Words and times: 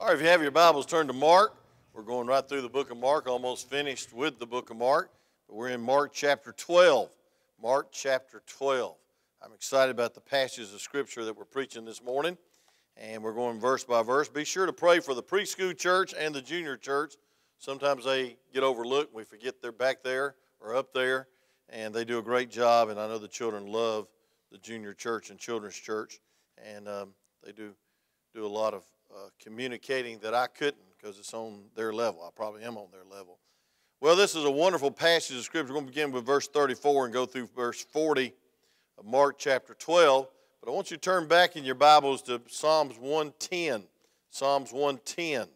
All 0.00 0.06
right, 0.06 0.16
if 0.16 0.22
you 0.22 0.28
have 0.28 0.40
your 0.40 0.50
Bibles, 0.50 0.86
turn 0.86 1.08
to 1.08 1.12
Mark. 1.12 1.54
We're 1.92 2.00
going 2.00 2.26
right 2.26 2.48
through 2.48 2.62
the 2.62 2.70
book 2.70 2.90
of 2.90 2.96
Mark, 2.96 3.28
almost 3.28 3.68
finished 3.68 4.14
with 4.14 4.38
the 4.38 4.46
book 4.46 4.70
of 4.70 4.78
Mark. 4.78 5.10
But 5.46 5.56
we're 5.56 5.68
in 5.68 5.82
Mark 5.82 6.14
chapter 6.14 6.52
12. 6.52 7.10
Mark 7.62 7.88
chapter 7.92 8.40
12. 8.46 8.96
I'm 9.44 9.52
excited 9.52 9.90
about 9.90 10.14
the 10.14 10.22
passages 10.22 10.72
of 10.72 10.80
Scripture 10.80 11.26
that 11.26 11.36
we're 11.36 11.44
preaching 11.44 11.84
this 11.84 12.02
morning, 12.02 12.38
and 12.96 13.22
we're 13.22 13.34
going 13.34 13.60
verse 13.60 13.84
by 13.84 14.02
verse. 14.02 14.30
Be 14.30 14.42
sure 14.42 14.64
to 14.64 14.72
pray 14.72 15.00
for 15.00 15.12
the 15.12 15.22
preschool 15.22 15.76
church 15.76 16.14
and 16.18 16.34
the 16.34 16.40
junior 16.40 16.78
church. 16.78 17.16
Sometimes 17.58 18.06
they 18.06 18.38
get 18.54 18.62
overlooked. 18.62 19.14
We 19.14 19.24
forget 19.24 19.60
they're 19.60 19.70
back 19.70 20.02
there 20.02 20.34
or 20.62 20.76
up 20.76 20.94
there, 20.94 21.28
and 21.68 21.92
they 21.94 22.06
do 22.06 22.16
a 22.16 22.22
great 22.22 22.50
job. 22.50 22.88
And 22.88 22.98
I 22.98 23.06
know 23.06 23.18
the 23.18 23.28
children 23.28 23.66
love 23.66 24.08
the 24.50 24.56
junior 24.56 24.94
church 24.94 25.28
and 25.28 25.38
children's 25.38 25.76
church, 25.76 26.20
and 26.56 26.88
um, 26.88 27.10
they 27.44 27.52
do 27.52 27.74
do 28.34 28.46
a 28.46 28.48
lot 28.48 28.72
of 28.72 28.82
uh, 29.14 29.28
communicating 29.42 30.18
that 30.20 30.34
I 30.34 30.46
couldn't 30.46 30.82
because 30.96 31.18
it's 31.18 31.34
on 31.34 31.64
their 31.74 31.92
level. 31.92 32.22
I 32.22 32.30
probably 32.34 32.62
am 32.62 32.76
on 32.76 32.88
their 32.92 33.04
level. 33.04 33.38
Well, 34.00 34.16
this 34.16 34.34
is 34.34 34.44
a 34.44 34.50
wonderful 34.50 34.90
passage 34.90 35.36
of 35.36 35.42
Scripture. 35.42 35.72
We're 35.72 35.80
going 35.80 35.86
to 35.86 35.92
begin 35.92 36.12
with 36.12 36.24
verse 36.24 36.48
34 36.48 37.06
and 37.06 37.14
go 37.14 37.26
through 37.26 37.48
verse 37.54 37.84
40 37.84 38.32
of 38.98 39.04
Mark 39.04 39.38
chapter 39.38 39.74
12. 39.74 40.28
But 40.60 40.70
I 40.70 40.74
want 40.74 40.90
you 40.90 40.96
to 40.96 41.00
turn 41.00 41.26
back 41.26 41.56
in 41.56 41.64
your 41.64 41.74
Bibles 41.74 42.22
to 42.22 42.40
Psalms 42.48 42.98
110. 42.98 43.84
Psalms 44.30 44.72
110. 44.72 45.48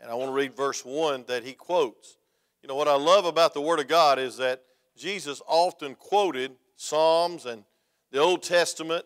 And 0.00 0.10
I 0.10 0.14
want 0.14 0.30
to 0.30 0.34
read 0.34 0.56
verse 0.56 0.84
1 0.84 1.24
that 1.28 1.44
he 1.44 1.52
quotes. 1.52 2.16
You 2.62 2.68
know, 2.68 2.76
what 2.76 2.88
I 2.88 2.96
love 2.96 3.24
about 3.24 3.54
the 3.54 3.60
Word 3.60 3.80
of 3.80 3.88
God 3.88 4.18
is 4.18 4.36
that 4.36 4.62
Jesus 4.96 5.42
often 5.46 5.94
quoted 5.94 6.52
Psalms 6.76 7.46
and 7.46 7.64
the 8.10 8.18
Old 8.18 8.42
Testament 8.42 9.04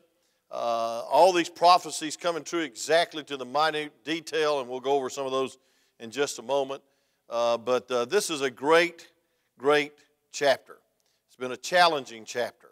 uh, 0.53 1.03
all 1.11 1.33
these 1.33 1.49
prophecies 1.49 2.17
coming 2.17 2.45
true 2.45 2.61
exactly 2.61 3.25
to 3.25 3.39
the 3.39 3.45
minute 3.47 3.91
detail, 4.05 4.61
and 4.61 4.69
we'll 4.69 4.81
go 4.81 4.93
over 4.93 5.09
some 5.09 5.25
of 5.25 5.33
those 5.33 5.57
in 5.99 6.11
just 6.11 6.39
a 6.39 6.43
moment. 6.43 6.83
Uh, 7.31 7.57
but 7.57 7.91
uh, 7.91 8.05
this 8.05 8.29
is 8.29 8.43
a 8.43 8.51
great, 8.51 9.09
great 9.59 9.95
chapter. 10.31 10.77
It's 11.27 11.37
been 11.37 11.53
a 11.53 11.57
challenging 11.57 12.27
chapter. 12.27 12.69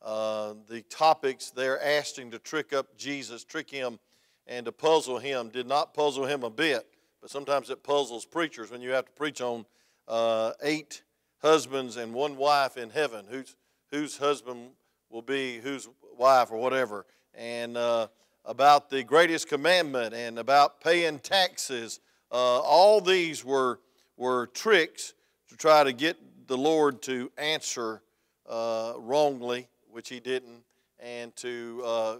Uh, 0.00 0.54
the 0.68 0.82
topics 0.82 1.50
they're 1.50 1.82
asking 1.82 2.30
to 2.30 2.38
trick 2.38 2.72
up 2.72 2.96
Jesus, 2.96 3.42
trick 3.42 3.68
him, 3.68 3.98
and 4.46 4.64
to 4.64 4.70
puzzle 4.70 5.18
him 5.18 5.48
did 5.48 5.66
not 5.66 5.94
puzzle 5.94 6.26
him 6.26 6.44
a 6.44 6.50
bit, 6.50 6.86
but 7.20 7.28
sometimes 7.28 7.70
it 7.70 7.82
puzzles 7.82 8.24
preachers 8.24 8.70
when 8.70 8.80
you 8.80 8.90
have 8.90 9.06
to 9.06 9.12
preach 9.12 9.40
on 9.40 9.66
uh, 10.06 10.52
eight 10.62 11.02
husbands 11.42 11.96
and 11.96 12.14
one 12.14 12.36
wife 12.36 12.76
in 12.76 12.90
heaven. 12.90 13.24
Whose, 13.28 13.56
whose 13.90 14.16
husband 14.16 14.70
will 15.10 15.22
be 15.22 15.58
whose 15.58 15.88
wife 16.18 16.50
or 16.50 16.58
whatever 16.58 17.06
and 17.36 17.76
uh, 17.76 18.08
about 18.44 18.88
the 18.88 19.02
greatest 19.02 19.48
commandment 19.48 20.14
and 20.14 20.38
about 20.38 20.80
paying 20.80 21.18
taxes. 21.18 22.00
Uh, 22.32 22.60
all 22.60 23.00
these 23.00 23.44
were, 23.44 23.80
were 24.16 24.46
tricks 24.48 25.14
to 25.48 25.56
try 25.56 25.84
to 25.84 25.92
get 25.92 26.16
the 26.46 26.56
Lord 26.56 27.02
to 27.02 27.30
answer 27.36 28.02
uh, 28.48 28.94
wrongly, 28.98 29.68
which 29.90 30.08
he 30.08 30.20
didn't, 30.20 30.62
and 31.00 31.34
to 31.36 31.82
uh, 31.84 32.16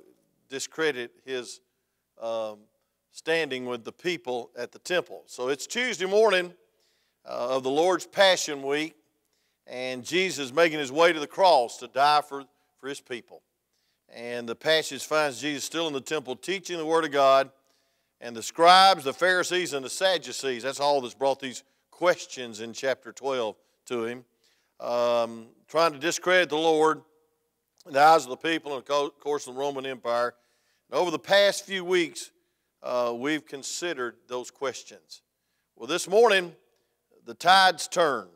discredit 0.48 1.12
his 1.24 1.60
um, 2.20 2.58
standing 3.12 3.66
with 3.66 3.84
the 3.84 3.92
people 3.92 4.50
at 4.56 4.72
the 4.72 4.78
temple. 4.80 5.22
So 5.26 5.48
it's 5.48 5.66
Tuesday 5.66 6.06
morning 6.06 6.52
uh, 7.24 7.56
of 7.56 7.62
the 7.62 7.70
Lord's 7.70 8.06
Passion 8.06 8.62
Week, 8.62 8.94
and 9.66 10.04
Jesus 10.04 10.52
making 10.52 10.78
his 10.78 10.92
way 10.92 11.12
to 11.12 11.20
the 11.20 11.26
cross 11.26 11.78
to 11.78 11.88
die 11.88 12.20
for, 12.20 12.44
for 12.78 12.88
his 12.88 13.00
people. 13.00 13.42
And 14.14 14.48
the 14.48 14.54
passage 14.54 15.04
finds 15.04 15.40
Jesus 15.40 15.64
still 15.64 15.86
in 15.86 15.92
the 15.92 16.00
temple 16.00 16.36
teaching 16.36 16.78
the 16.78 16.86
Word 16.86 17.04
of 17.04 17.12
God. 17.12 17.50
And 18.20 18.34
the 18.34 18.42
scribes, 18.42 19.04
the 19.04 19.12
Pharisees, 19.12 19.72
and 19.74 19.84
the 19.84 19.90
Sadducees, 19.90 20.62
that's 20.62 20.80
all 20.80 21.00
that's 21.02 21.14
brought 21.14 21.38
these 21.38 21.62
questions 21.90 22.60
in 22.60 22.72
chapter 22.72 23.12
12 23.12 23.56
to 23.86 24.04
him, 24.04 24.24
um, 24.80 25.46
trying 25.68 25.92
to 25.92 25.98
discredit 25.98 26.48
the 26.48 26.56
Lord 26.56 27.02
in 27.86 27.92
the 27.92 28.00
eyes 28.00 28.24
of 28.24 28.30
the 28.30 28.36
people 28.36 28.74
and, 28.74 28.88
of 28.88 29.20
course, 29.20 29.44
the 29.44 29.52
Roman 29.52 29.84
Empire. 29.84 30.34
And 30.90 30.98
over 30.98 31.10
the 31.10 31.18
past 31.18 31.66
few 31.66 31.84
weeks, 31.84 32.30
uh, 32.82 33.12
we've 33.14 33.46
considered 33.46 34.16
those 34.28 34.50
questions. 34.50 35.22
Well, 35.74 35.86
this 35.86 36.08
morning, 36.08 36.54
the 37.24 37.34
tide's 37.34 37.88
turned. 37.88 38.30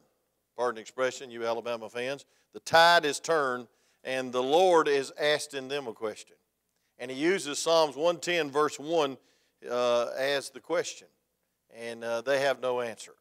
Pardon 0.56 0.77
the 0.77 0.81
expression, 0.83 1.31
you 1.31 1.47
Alabama 1.47 1.89
fans. 1.89 2.27
The 2.53 2.61
tide 2.61 3.05
has 3.05 3.21
turned 3.21 3.69
and 4.05 4.33
the 4.33 4.43
Lord 4.43 4.88
is 4.88 5.12
asking 5.19 5.69
them 5.69 5.87
a 5.87 5.93
question. 5.93 6.37
And 6.99 7.11
he 7.11 7.16
uses 7.16 7.59
Psalms 7.59 7.97
110, 7.97 8.50
verse 8.50 8.78
1, 8.78 9.16
uh, 9.71 10.06
as 10.19 10.50
the 10.50 10.61
question. 10.61 11.09
And 11.75 12.05
uh, 12.05 12.21
they 12.21 12.41
have 12.41 12.61
no 12.61 12.81
answer. 12.81 13.12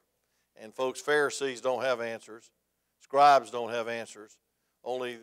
And 0.62 0.74
folks, 0.74 1.00
Pharisees 1.00 1.62
don't 1.62 1.84
have 1.84 2.02
answers, 2.02 2.52
scribes 3.00 3.52
don't 3.52 3.72
have 3.72 3.88
answers. 3.88 4.38
Only 4.84 5.20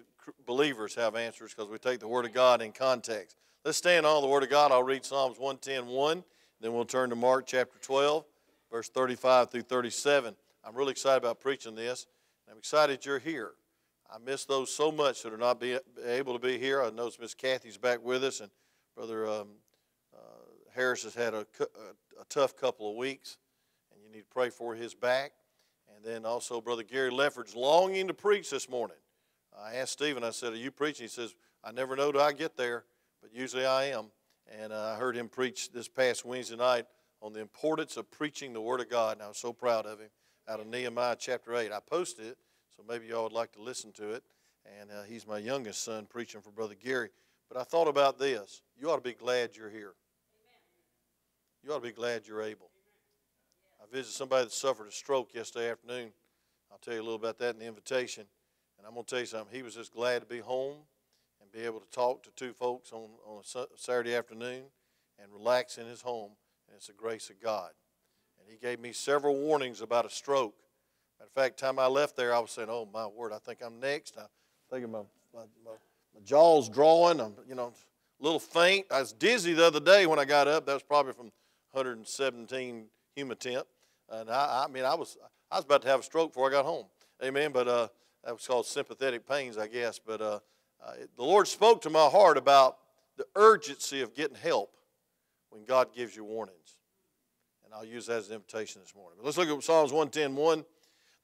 believers 0.46 0.94
have 0.94 1.16
answers 1.16 1.54
because 1.54 1.70
we 1.70 1.78
take 1.78 2.00
the 2.00 2.08
Word 2.08 2.24
of 2.24 2.32
God 2.32 2.60
in 2.62 2.72
context. 2.72 3.36
Let's 3.64 3.78
stand 3.78 4.06
on 4.06 4.22
the 4.22 4.28
Word 4.28 4.42
of 4.42 4.50
God. 4.50 4.70
I'll 4.70 4.82
read 4.82 5.04
Psalms 5.04 5.38
110, 5.38 5.86
1, 5.86 6.24
then 6.60 6.72
we'll 6.72 6.84
turn 6.84 7.10
to 7.10 7.16
Mark 7.16 7.46
chapter 7.46 7.78
12, 7.80 8.24
verse 8.70 8.88
35 8.88 9.50
through 9.50 9.62
37. 9.62 10.34
I'm 10.64 10.74
really 10.74 10.92
excited 10.92 11.18
about 11.18 11.40
preaching 11.40 11.74
this. 11.74 12.06
I'm 12.50 12.58
excited 12.58 13.04
you're 13.04 13.18
here. 13.18 13.52
I 14.12 14.18
miss 14.18 14.44
those 14.44 14.72
so 14.72 14.92
much 14.92 15.22
that 15.22 15.32
are 15.32 15.38
not 15.38 15.60
be 15.60 15.78
able 16.04 16.32
to 16.32 16.38
be 16.38 16.58
here. 16.58 16.82
I 16.82 16.90
know 16.90 17.10
Miss 17.20 17.34
Kathy's 17.34 17.76
back 17.76 18.04
with 18.04 18.22
us, 18.22 18.40
and 18.40 18.50
Brother 18.94 19.26
um, 19.26 19.48
uh, 20.14 20.18
Harris 20.74 21.02
has 21.02 21.14
had 21.14 21.34
a, 21.34 21.46
a, 21.60 22.20
a, 22.20 22.24
tough 22.28 22.56
couple 22.56 22.90
of 22.90 22.96
weeks, 22.96 23.38
and 23.92 24.00
you 24.02 24.10
need 24.10 24.22
to 24.22 24.28
pray 24.30 24.50
for 24.50 24.74
his 24.74 24.94
back. 24.94 25.32
And 25.94 26.04
then 26.04 26.24
also 26.24 26.60
Brother 26.60 26.82
Gary 26.82 27.10
Lefford's 27.10 27.56
longing 27.56 28.08
to 28.08 28.14
preach 28.14 28.50
this 28.50 28.68
morning. 28.68 28.96
I 29.58 29.76
asked 29.76 29.92
Stephen, 29.92 30.22
I 30.22 30.30
said, 30.30 30.52
Are 30.52 30.56
you 30.56 30.70
preaching? 30.70 31.04
He 31.04 31.08
says, 31.08 31.34
I 31.64 31.72
never 31.72 31.96
know 31.96 32.12
till 32.12 32.20
I 32.20 32.32
get 32.32 32.56
there, 32.56 32.84
but 33.20 33.34
usually 33.34 33.66
I 33.66 33.86
am. 33.86 34.06
And 34.60 34.72
uh, 34.72 34.94
I 34.94 34.98
heard 34.98 35.16
him 35.16 35.28
preach 35.28 35.72
this 35.72 35.88
past 35.88 36.24
Wednesday 36.24 36.56
night 36.56 36.86
on 37.20 37.32
the 37.32 37.40
importance 37.40 37.96
of 37.96 38.10
preaching 38.10 38.52
the 38.52 38.60
Word 38.60 38.80
of 38.80 38.88
God, 38.88 39.14
and 39.14 39.22
I 39.22 39.28
was 39.28 39.38
so 39.38 39.52
proud 39.52 39.86
of 39.86 39.98
him 39.98 40.10
out 40.48 40.60
of 40.60 40.66
Nehemiah 40.68 41.16
chapter 41.18 41.56
8. 41.56 41.72
I 41.72 41.80
posted 41.80 42.26
it 42.26 42.38
so 42.76 42.84
maybe 42.88 43.06
y'all 43.06 43.24
would 43.24 43.32
like 43.32 43.52
to 43.52 43.62
listen 43.62 43.92
to 43.92 44.10
it. 44.10 44.22
And 44.80 44.90
uh, 44.90 45.02
he's 45.04 45.26
my 45.26 45.38
youngest 45.38 45.84
son 45.84 46.06
preaching 46.06 46.40
for 46.40 46.50
Brother 46.50 46.74
Gary. 46.74 47.10
But 47.48 47.60
I 47.60 47.64
thought 47.64 47.88
about 47.88 48.18
this. 48.18 48.62
You 48.78 48.90
ought 48.90 48.96
to 48.96 49.02
be 49.02 49.14
glad 49.14 49.56
you're 49.56 49.70
here. 49.70 49.92
You 51.62 51.72
ought 51.72 51.76
to 51.76 51.82
be 51.82 51.92
glad 51.92 52.26
you're 52.26 52.42
able. 52.42 52.70
I 53.80 53.86
visited 53.92 54.14
somebody 54.14 54.44
that 54.44 54.52
suffered 54.52 54.88
a 54.88 54.92
stroke 54.92 55.34
yesterday 55.34 55.70
afternoon. 55.70 56.10
I'll 56.70 56.78
tell 56.78 56.94
you 56.94 57.00
a 57.00 57.02
little 57.02 57.16
about 57.16 57.38
that 57.38 57.54
in 57.54 57.60
the 57.60 57.66
invitation. 57.66 58.24
And 58.78 58.86
I'm 58.86 58.94
going 58.94 59.04
to 59.04 59.10
tell 59.10 59.20
you 59.20 59.26
something. 59.26 59.56
He 59.56 59.62
was 59.62 59.74
just 59.74 59.92
glad 59.92 60.20
to 60.20 60.26
be 60.26 60.40
home 60.40 60.76
and 61.40 61.50
be 61.52 61.60
able 61.60 61.80
to 61.80 61.90
talk 61.90 62.22
to 62.24 62.30
two 62.36 62.52
folks 62.52 62.92
on, 62.92 63.08
on 63.26 63.42
a 63.42 63.66
Saturday 63.76 64.14
afternoon 64.14 64.64
and 65.22 65.32
relax 65.32 65.78
in 65.78 65.86
his 65.86 66.02
home. 66.02 66.32
And 66.68 66.76
it's 66.76 66.88
the 66.88 66.92
grace 66.92 67.30
of 67.30 67.40
God. 67.40 67.70
And 68.40 68.48
he 68.50 68.58
gave 68.58 68.80
me 68.80 68.92
several 68.92 69.36
warnings 69.36 69.80
about 69.80 70.04
a 70.04 70.10
stroke. 70.10 70.54
Matter 71.18 71.28
of 71.28 71.42
fact, 71.42 71.58
time 71.58 71.78
I 71.78 71.86
left 71.86 72.16
there, 72.16 72.34
I 72.34 72.38
was 72.38 72.50
saying, 72.50 72.68
"Oh 72.70 72.88
my 72.92 73.06
word, 73.06 73.32
I 73.32 73.38
think 73.38 73.60
I'm 73.64 73.80
next." 73.80 74.16
I 74.18 74.26
think 74.70 74.88
my, 74.90 75.00
my, 75.32 75.42
my, 75.64 75.72
my 76.14 76.20
jaw's 76.24 76.68
drawing. 76.68 77.20
I'm, 77.20 77.34
you 77.48 77.54
know, 77.54 77.72
a 78.20 78.24
little 78.24 78.40
faint. 78.40 78.86
I 78.90 79.00
was 79.00 79.12
dizzy 79.12 79.52
the 79.52 79.66
other 79.66 79.80
day 79.80 80.06
when 80.06 80.18
I 80.18 80.24
got 80.24 80.48
up. 80.48 80.66
That 80.66 80.74
was 80.74 80.82
probably 80.82 81.12
from 81.12 81.30
117 81.72 82.86
humatemp, 83.16 83.64
and 84.10 84.30
I, 84.30 84.64
I 84.64 84.72
mean, 84.72 84.84
I 84.84 84.94
was 84.94 85.16
I 85.50 85.56
was 85.56 85.64
about 85.64 85.82
to 85.82 85.88
have 85.88 86.00
a 86.00 86.02
stroke 86.02 86.30
before 86.30 86.48
I 86.48 86.52
got 86.52 86.64
home. 86.64 86.86
Amen. 87.22 87.52
But 87.52 87.68
uh, 87.68 87.88
that 88.24 88.32
was 88.32 88.46
called 88.46 88.66
sympathetic 88.66 89.26
pains, 89.28 89.56
I 89.56 89.68
guess. 89.68 89.98
But 89.98 90.20
uh, 90.20 90.40
uh, 90.84 90.92
the 91.16 91.22
Lord 91.22 91.48
spoke 91.48 91.82
to 91.82 91.90
my 91.90 92.06
heart 92.06 92.36
about 92.36 92.78
the 93.16 93.26
urgency 93.34 94.02
of 94.02 94.14
getting 94.14 94.36
help 94.36 94.76
when 95.50 95.64
God 95.64 95.94
gives 95.94 96.14
you 96.14 96.24
warnings. 96.24 96.76
And 97.64 97.72
I'll 97.72 97.84
use 97.84 98.06
that 98.06 98.18
as 98.18 98.28
an 98.28 98.34
invitation 98.34 98.82
this 98.82 98.94
morning. 98.94 99.14
But 99.18 99.26
let's 99.26 99.38
look 99.38 99.48
at 99.48 99.64
Psalms 99.64 99.92
110 99.92 100.36
1. 100.36 100.64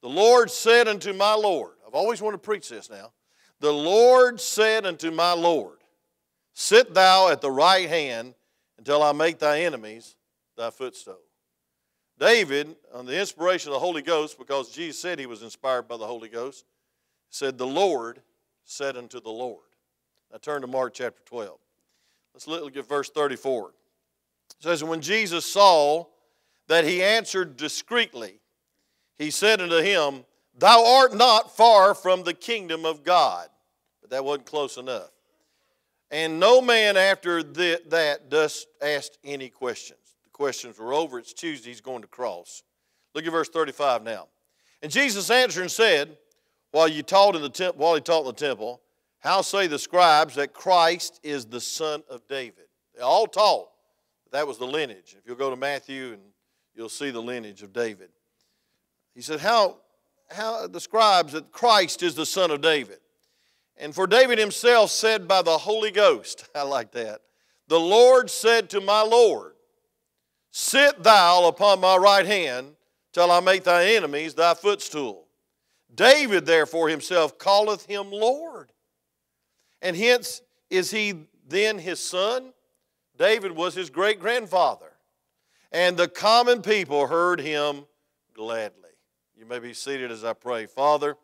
The 0.02 0.08
Lord 0.08 0.50
said 0.50 0.88
unto 0.88 1.12
my 1.12 1.34
Lord, 1.34 1.74
I've 1.86 1.94
always 1.94 2.20
wanted 2.20 2.38
to 2.38 2.42
preach 2.42 2.68
this 2.68 2.90
now. 2.90 3.12
The 3.60 3.72
Lord 3.72 4.40
said 4.40 4.84
unto 4.84 5.12
my 5.12 5.32
Lord, 5.32 5.78
Sit 6.54 6.92
thou 6.92 7.28
at 7.30 7.40
the 7.40 7.50
right 7.50 7.88
hand 7.88 8.34
until 8.76 9.02
I 9.02 9.12
make 9.12 9.38
thy 9.38 9.60
enemies 9.60 10.16
thy 10.56 10.70
footstool. 10.70 11.20
David, 12.18 12.76
on 12.92 13.06
the 13.06 13.18
inspiration 13.18 13.70
of 13.70 13.74
the 13.74 13.80
Holy 13.80 14.02
Ghost, 14.02 14.38
because 14.38 14.70
Jesus 14.70 15.00
said 15.00 15.18
he 15.18 15.26
was 15.26 15.42
inspired 15.42 15.88
by 15.88 15.96
the 15.96 16.06
Holy 16.06 16.28
Ghost, 16.28 16.64
said, 17.30 17.56
The 17.56 17.66
Lord 17.66 18.20
said 18.64 18.96
unto 18.96 19.20
the 19.20 19.30
Lord. 19.30 19.62
Now 20.30 20.38
turn 20.38 20.62
to 20.62 20.66
Mark 20.66 20.94
chapter 20.94 21.22
12. 21.24 21.58
Let's 22.34 22.46
look 22.46 22.76
at 22.76 22.88
verse 22.88 23.10
34. 23.10 23.68
It 23.68 23.74
says, 24.60 24.84
When 24.84 25.00
Jesus 25.00 25.46
saw 25.46 26.06
that 26.68 26.84
he 26.84 27.02
answered 27.02 27.56
discreetly, 27.56 28.41
he 29.18 29.30
said 29.30 29.60
unto 29.60 29.78
him, 29.78 30.24
Thou 30.56 30.84
art 30.84 31.14
not 31.14 31.56
far 31.56 31.94
from 31.94 32.24
the 32.24 32.34
kingdom 32.34 32.84
of 32.84 33.02
God. 33.04 33.48
But 34.00 34.10
that 34.10 34.24
wasn't 34.24 34.46
close 34.46 34.76
enough. 34.76 35.10
And 36.10 36.38
no 36.38 36.60
man 36.60 36.96
after 36.96 37.42
that 37.42 38.28
does 38.28 38.66
ask 38.82 39.12
any 39.24 39.48
questions. 39.48 39.98
The 40.24 40.30
questions 40.30 40.78
were 40.78 40.92
over. 40.92 41.18
It's 41.18 41.32
Tuesday. 41.32 41.70
He's 41.70 41.80
going 41.80 42.02
to 42.02 42.08
cross. 42.08 42.62
Look 43.14 43.24
at 43.24 43.32
verse 43.32 43.48
35 43.48 44.02
now. 44.02 44.28
And 44.82 44.92
Jesus 44.92 45.30
answered 45.30 45.62
and 45.62 45.70
said, 45.70 46.16
while, 46.70 46.88
you 46.88 47.02
taught 47.02 47.36
in 47.36 47.42
the 47.42 47.48
temp- 47.48 47.76
while 47.76 47.94
he 47.94 48.00
taught 48.00 48.20
in 48.20 48.26
the 48.26 48.32
temple, 48.32 48.80
how 49.20 49.42
say 49.42 49.66
the 49.66 49.78
scribes 49.78 50.34
that 50.34 50.52
Christ 50.52 51.20
is 51.22 51.46
the 51.46 51.60
son 51.60 52.02
of 52.10 52.26
David? 52.28 52.64
They 52.94 53.02
all 53.02 53.26
taught 53.26 53.68
that 54.32 54.46
was 54.46 54.58
the 54.58 54.66
lineage. 54.66 55.14
If 55.16 55.26
you'll 55.26 55.36
go 55.36 55.50
to 55.50 55.56
Matthew 55.56 56.14
and 56.14 56.22
you'll 56.74 56.88
see 56.88 57.10
the 57.10 57.22
lineage 57.22 57.62
of 57.62 57.72
David. 57.72 58.08
He 59.14 59.22
said, 59.22 59.40
How, 59.40 59.78
how 60.30 60.66
describes 60.66 61.32
that 61.32 61.52
Christ 61.52 62.02
is 62.02 62.14
the 62.14 62.26
son 62.26 62.50
of 62.50 62.60
David? 62.60 62.98
And 63.76 63.94
for 63.94 64.06
David 64.06 64.38
himself 64.38 64.90
said 64.90 65.26
by 65.26 65.42
the 65.42 65.58
Holy 65.58 65.90
Ghost, 65.90 66.48
I 66.54 66.62
like 66.62 66.92
that. 66.92 67.20
The 67.68 67.80
Lord 67.80 68.30
said 68.30 68.70
to 68.70 68.80
my 68.80 69.02
Lord, 69.02 69.54
Sit 70.50 71.02
thou 71.02 71.46
upon 71.46 71.80
my 71.80 71.96
right 71.96 72.26
hand 72.26 72.76
till 73.12 73.30
I 73.30 73.40
make 73.40 73.64
thy 73.64 73.94
enemies 73.94 74.34
thy 74.34 74.54
footstool. 74.54 75.26
David, 75.94 76.46
therefore, 76.46 76.88
himself 76.88 77.38
calleth 77.38 77.86
him 77.86 78.10
Lord. 78.10 78.72
And 79.80 79.96
hence 79.96 80.42
is 80.70 80.90
he 80.90 81.26
then 81.48 81.78
his 81.78 82.00
son? 82.00 82.52
David 83.18 83.52
was 83.52 83.74
his 83.74 83.90
great 83.90 84.20
grandfather. 84.20 84.92
And 85.70 85.96
the 85.96 86.08
common 86.08 86.62
people 86.62 87.06
heard 87.06 87.40
him 87.40 87.84
gladly. 88.34 88.81
You 89.42 89.48
may 89.48 89.58
be 89.58 89.74
seated 89.74 90.12
as 90.12 90.22
I 90.22 90.34
pray. 90.34 90.66
Father, 90.66 91.16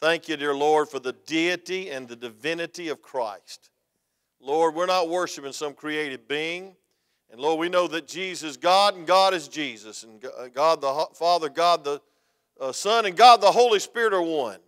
thank 0.00 0.28
you, 0.28 0.36
dear 0.36 0.54
Lord, 0.54 0.88
for 0.88 1.00
the 1.00 1.14
deity 1.26 1.90
and 1.90 2.06
the 2.06 2.14
divinity 2.14 2.90
of 2.90 3.02
Christ. 3.02 3.70
Lord, 4.40 4.76
we're 4.76 4.86
not 4.86 5.08
worshiping 5.08 5.52
some 5.52 5.74
created 5.74 6.28
being. 6.28 6.76
And 7.28 7.40
Lord, 7.40 7.58
we 7.58 7.68
know 7.68 7.88
that 7.88 8.06
Jesus 8.06 8.50
is 8.50 8.56
God 8.56 8.94
and 8.94 9.04
God 9.04 9.34
is 9.34 9.48
Jesus. 9.48 10.04
And 10.04 10.24
God 10.54 10.80
the 10.80 11.06
Father, 11.14 11.48
God 11.48 11.82
the 11.82 12.00
uh, 12.60 12.70
Son, 12.70 13.04
and 13.04 13.16
God 13.16 13.40
the 13.40 13.50
Holy 13.50 13.80
Spirit 13.80 14.14
are 14.14 14.22
one. 14.22 14.60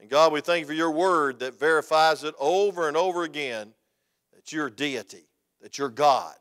And 0.00 0.08
God, 0.08 0.32
we 0.32 0.40
thank 0.40 0.60
you 0.62 0.66
for 0.66 0.72
your 0.72 0.92
word 0.92 1.40
that 1.40 1.60
verifies 1.60 2.24
it 2.24 2.34
over 2.40 2.88
and 2.88 2.96
over 2.96 3.24
again 3.24 3.74
that 4.34 4.50
you're 4.50 4.70
deity, 4.70 5.26
that 5.60 5.76
you're 5.76 5.90
God. 5.90 6.36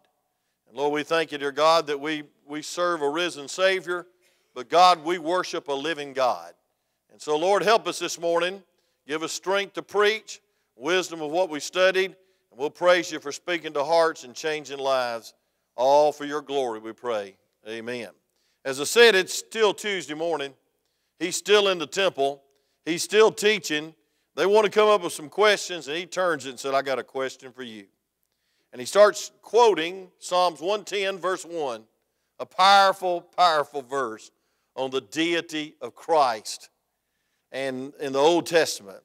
And 0.70 0.78
Lord, 0.78 0.94
we 0.94 1.04
thank 1.04 1.34
you, 1.34 1.38
dear 1.38 1.52
God, 1.52 1.88
that 1.88 2.00
we, 2.00 2.24
we 2.48 2.62
serve 2.62 3.02
a 3.02 3.10
risen 3.10 3.50
Savior, 3.50 4.08
but 4.54 4.70
God, 4.70 5.04
we 5.04 5.18
worship 5.18 5.68
a 5.68 5.74
living 5.74 6.14
God. 6.14 6.54
And 7.12 7.22
so, 7.22 7.38
Lord, 7.38 7.64
help 7.64 7.88
us 7.88 8.00
this 8.00 8.20
morning. 8.20 8.64
Give 9.08 9.24
us 9.24 9.32
strength 9.32 9.74
to 9.74 9.82
preach, 9.82 10.42
wisdom 10.76 11.22
of 11.22 11.32
what 11.32 11.50
we 11.50 11.60
studied, 11.60 12.16
and 12.52 12.60
we'll 12.60 12.70
praise 12.70 13.12
you 13.12 13.20
for 13.20 13.32
speaking 13.32 13.74
to 13.74 13.84
hearts 13.84 14.24
and 14.24 14.34
changing 14.34 14.80
lives. 14.80 15.34
All 15.76 16.12
for 16.12 16.26
your 16.26 16.42
glory, 16.42 16.80
we 16.80 16.94
pray. 16.94 17.36
Amen. 17.68 18.10
As 18.64 18.80
I 18.80 18.86
said, 18.86 19.16
it's 19.16 19.34
still 19.34 19.74
Tuesday 19.74 20.14
morning. 20.14 20.54
He's 21.20 21.36
still 21.36 21.68
in 21.68 21.80
the 21.80 21.88
temple. 21.88 22.44
He's 22.86 23.04
still 23.04 23.32
teaching. 23.32 23.94
They 24.36 24.46
want 24.46 24.66
to 24.66 24.72
come 24.72 24.88
up 24.88 25.04
with 25.04 25.14
some 25.14 25.30
questions, 25.30 25.88
and 25.88 25.98
he 25.98 26.06
turns 26.06 26.46
it 26.46 26.52
and 26.52 26.60
said, 26.60 26.74
I 26.74 26.82
got 26.82 27.00
a 27.00 27.04
question 27.04 27.52
for 27.52 27.64
you. 27.64 27.86
And 28.72 28.80
he 28.80 28.86
starts 28.86 29.32
quoting 29.42 30.10
Psalms 30.20 30.60
110, 30.60 31.20
verse 31.20 31.46
1, 31.46 31.84
a 32.40 32.46
powerful, 32.46 33.22
powerful 33.22 33.82
verse 33.84 34.32
on 34.76 34.90
the 34.90 35.02
deity 35.02 35.76
of 35.82 35.96
Christ 35.96 36.70
and 37.52 37.94
in 38.00 38.14
the 38.14 38.20
Old 38.20 38.46
Testament. 38.46 39.02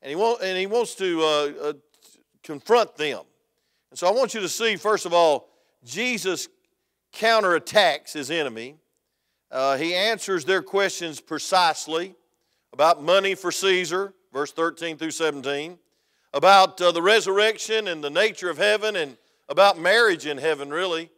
And 0.00 0.10
he, 0.10 0.16
want, 0.16 0.42
and 0.42 0.58
he 0.58 0.66
wants 0.66 0.94
to 0.96 1.20
uh, 1.20 1.52
uh, 1.62 1.72
confront 2.42 2.96
them. 2.96 3.22
And 3.90 3.98
so 3.98 4.08
I 4.08 4.12
want 4.12 4.34
you 4.34 4.40
to 4.40 4.48
see, 4.48 4.76
first 4.76 5.06
of 5.06 5.12
all, 5.12 5.48
Jesus 5.84 6.48
counterattacks 7.12 8.12
his 8.12 8.30
enemy 8.30 8.76
uh, 9.52 9.76
he 9.76 9.94
answers 9.94 10.46
their 10.46 10.62
questions 10.62 11.20
precisely 11.20 12.14
about 12.72 13.02
money 13.02 13.34
for 13.34 13.52
Caesar, 13.52 14.14
verse 14.32 14.50
13 14.50 14.96
through 14.96 15.10
17, 15.10 15.78
about 16.32 16.80
uh, 16.80 16.90
the 16.90 17.02
resurrection 17.02 17.86
and 17.86 18.02
the 18.02 18.08
nature 18.08 18.48
of 18.48 18.56
heaven, 18.56 18.96
and 18.96 19.18
about 19.50 19.78
marriage 19.78 20.24
in 20.24 20.38
heaven, 20.38 20.70
really. 20.70 21.10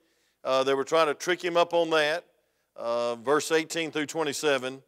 Uh, 0.43 0.65
they 0.65 0.75
were 0.75 0.83
trying 0.83 1.07
to 1.07 1.15
trick 1.15 1.45
him 1.45 1.57
up 1.57 1.73
on 1.73 1.91
that, 1.91 2.25
uh, 2.77 3.17
verse 3.17 3.53
18 3.53 3.91
through 3.91 4.07
27. 4.07 4.83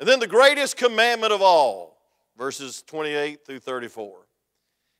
And 0.00 0.08
then 0.08 0.20
the 0.20 0.26
greatest 0.26 0.76
commandment 0.76 1.32
of 1.32 1.42
all, 1.42 1.98
verses 2.36 2.82
28 2.82 3.44
through 3.44 3.60
34. 3.60 4.26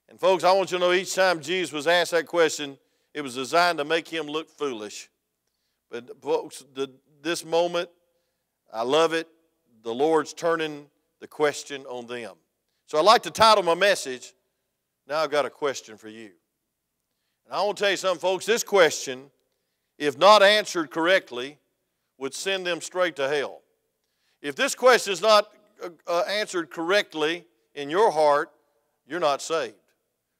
And 0.08 0.20
folks, 0.20 0.44
I 0.44 0.52
want 0.52 0.70
you 0.70 0.78
to 0.78 0.84
know 0.84 0.92
each 0.92 1.14
time 1.14 1.40
Jesus 1.40 1.72
was 1.72 1.86
asked 1.86 2.10
that 2.10 2.26
question, 2.26 2.78
it 3.14 3.22
was 3.22 3.34
designed 3.34 3.78
to 3.78 3.84
make 3.84 4.08
him 4.08 4.26
look 4.26 4.48
foolish. 4.50 5.10
But 5.90 6.22
folks, 6.22 6.64
the, 6.74 6.90
this 7.22 7.44
moment. 7.44 7.88
I 8.72 8.82
love 8.82 9.12
it. 9.12 9.28
The 9.82 9.94
Lord's 9.94 10.32
turning 10.32 10.86
the 11.20 11.26
question 11.26 11.84
on 11.86 12.06
them. 12.06 12.34
So 12.86 12.98
I'd 12.98 13.04
like 13.04 13.22
to 13.22 13.30
title 13.30 13.62
my 13.62 13.74
message, 13.74 14.34
Now 15.08 15.20
I've 15.20 15.30
Got 15.30 15.46
a 15.46 15.50
Question 15.50 15.96
for 15.96 16.08
You. 16.08 16.30
And 17.46 17.54
I 17.54 17.62
want 17.62 17.78
to 17.78 17.84
tell 17.84 17.90
you 17.90 17.96
something, 17.96 18.20
folks. 18.20 18.44
This 18.44 18.62
question, 18.62 19.30
if 19.98 20.18
not 20.18 20.42
answered 20.42 20.90
correctly, 20.90 21.58
would 22.22 22.32
send 22.32 22.64
them 22.64 22.80
straight 22.80 23.16
to 23.16 23.28
hell. 23.28 23.62
If 24.40 24.54
this 24.54 24.76
question 24.76 25.12
is 25.12 25.20
not 25.20 25.48
uh, 25.82 25.88
uh 26.06 26.22
answered 26.28 26.70
correctly 26.70 27.44
in 27.74 27.90
your 27.90 28.12
heart, 28.12 28.52
you're 29.08 29.18
not 29.18 29.42
saved. 29.42 29.74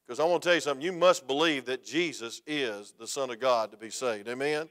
Because 0.07 0.21
I 0.21 0.25
want 0.25 0.43
to 0.43 0.49
tell 0.49 0.55
you 0.55 0.61
something, 0.61 0.85
you 0.85 0.93
must 0.93 1.27
believe 1.27 1.65
that 1.65 1.85
Jesus 1.85 2.41
is 2.47 2.95
the 3.01 3.07
Son 3.09 3.31
of 3.31 3.41
God 3.41 3.73
to 3.73 3.77
be 3.77 3.91
saved. 3.91 4.29
Amen? 4.29 4.69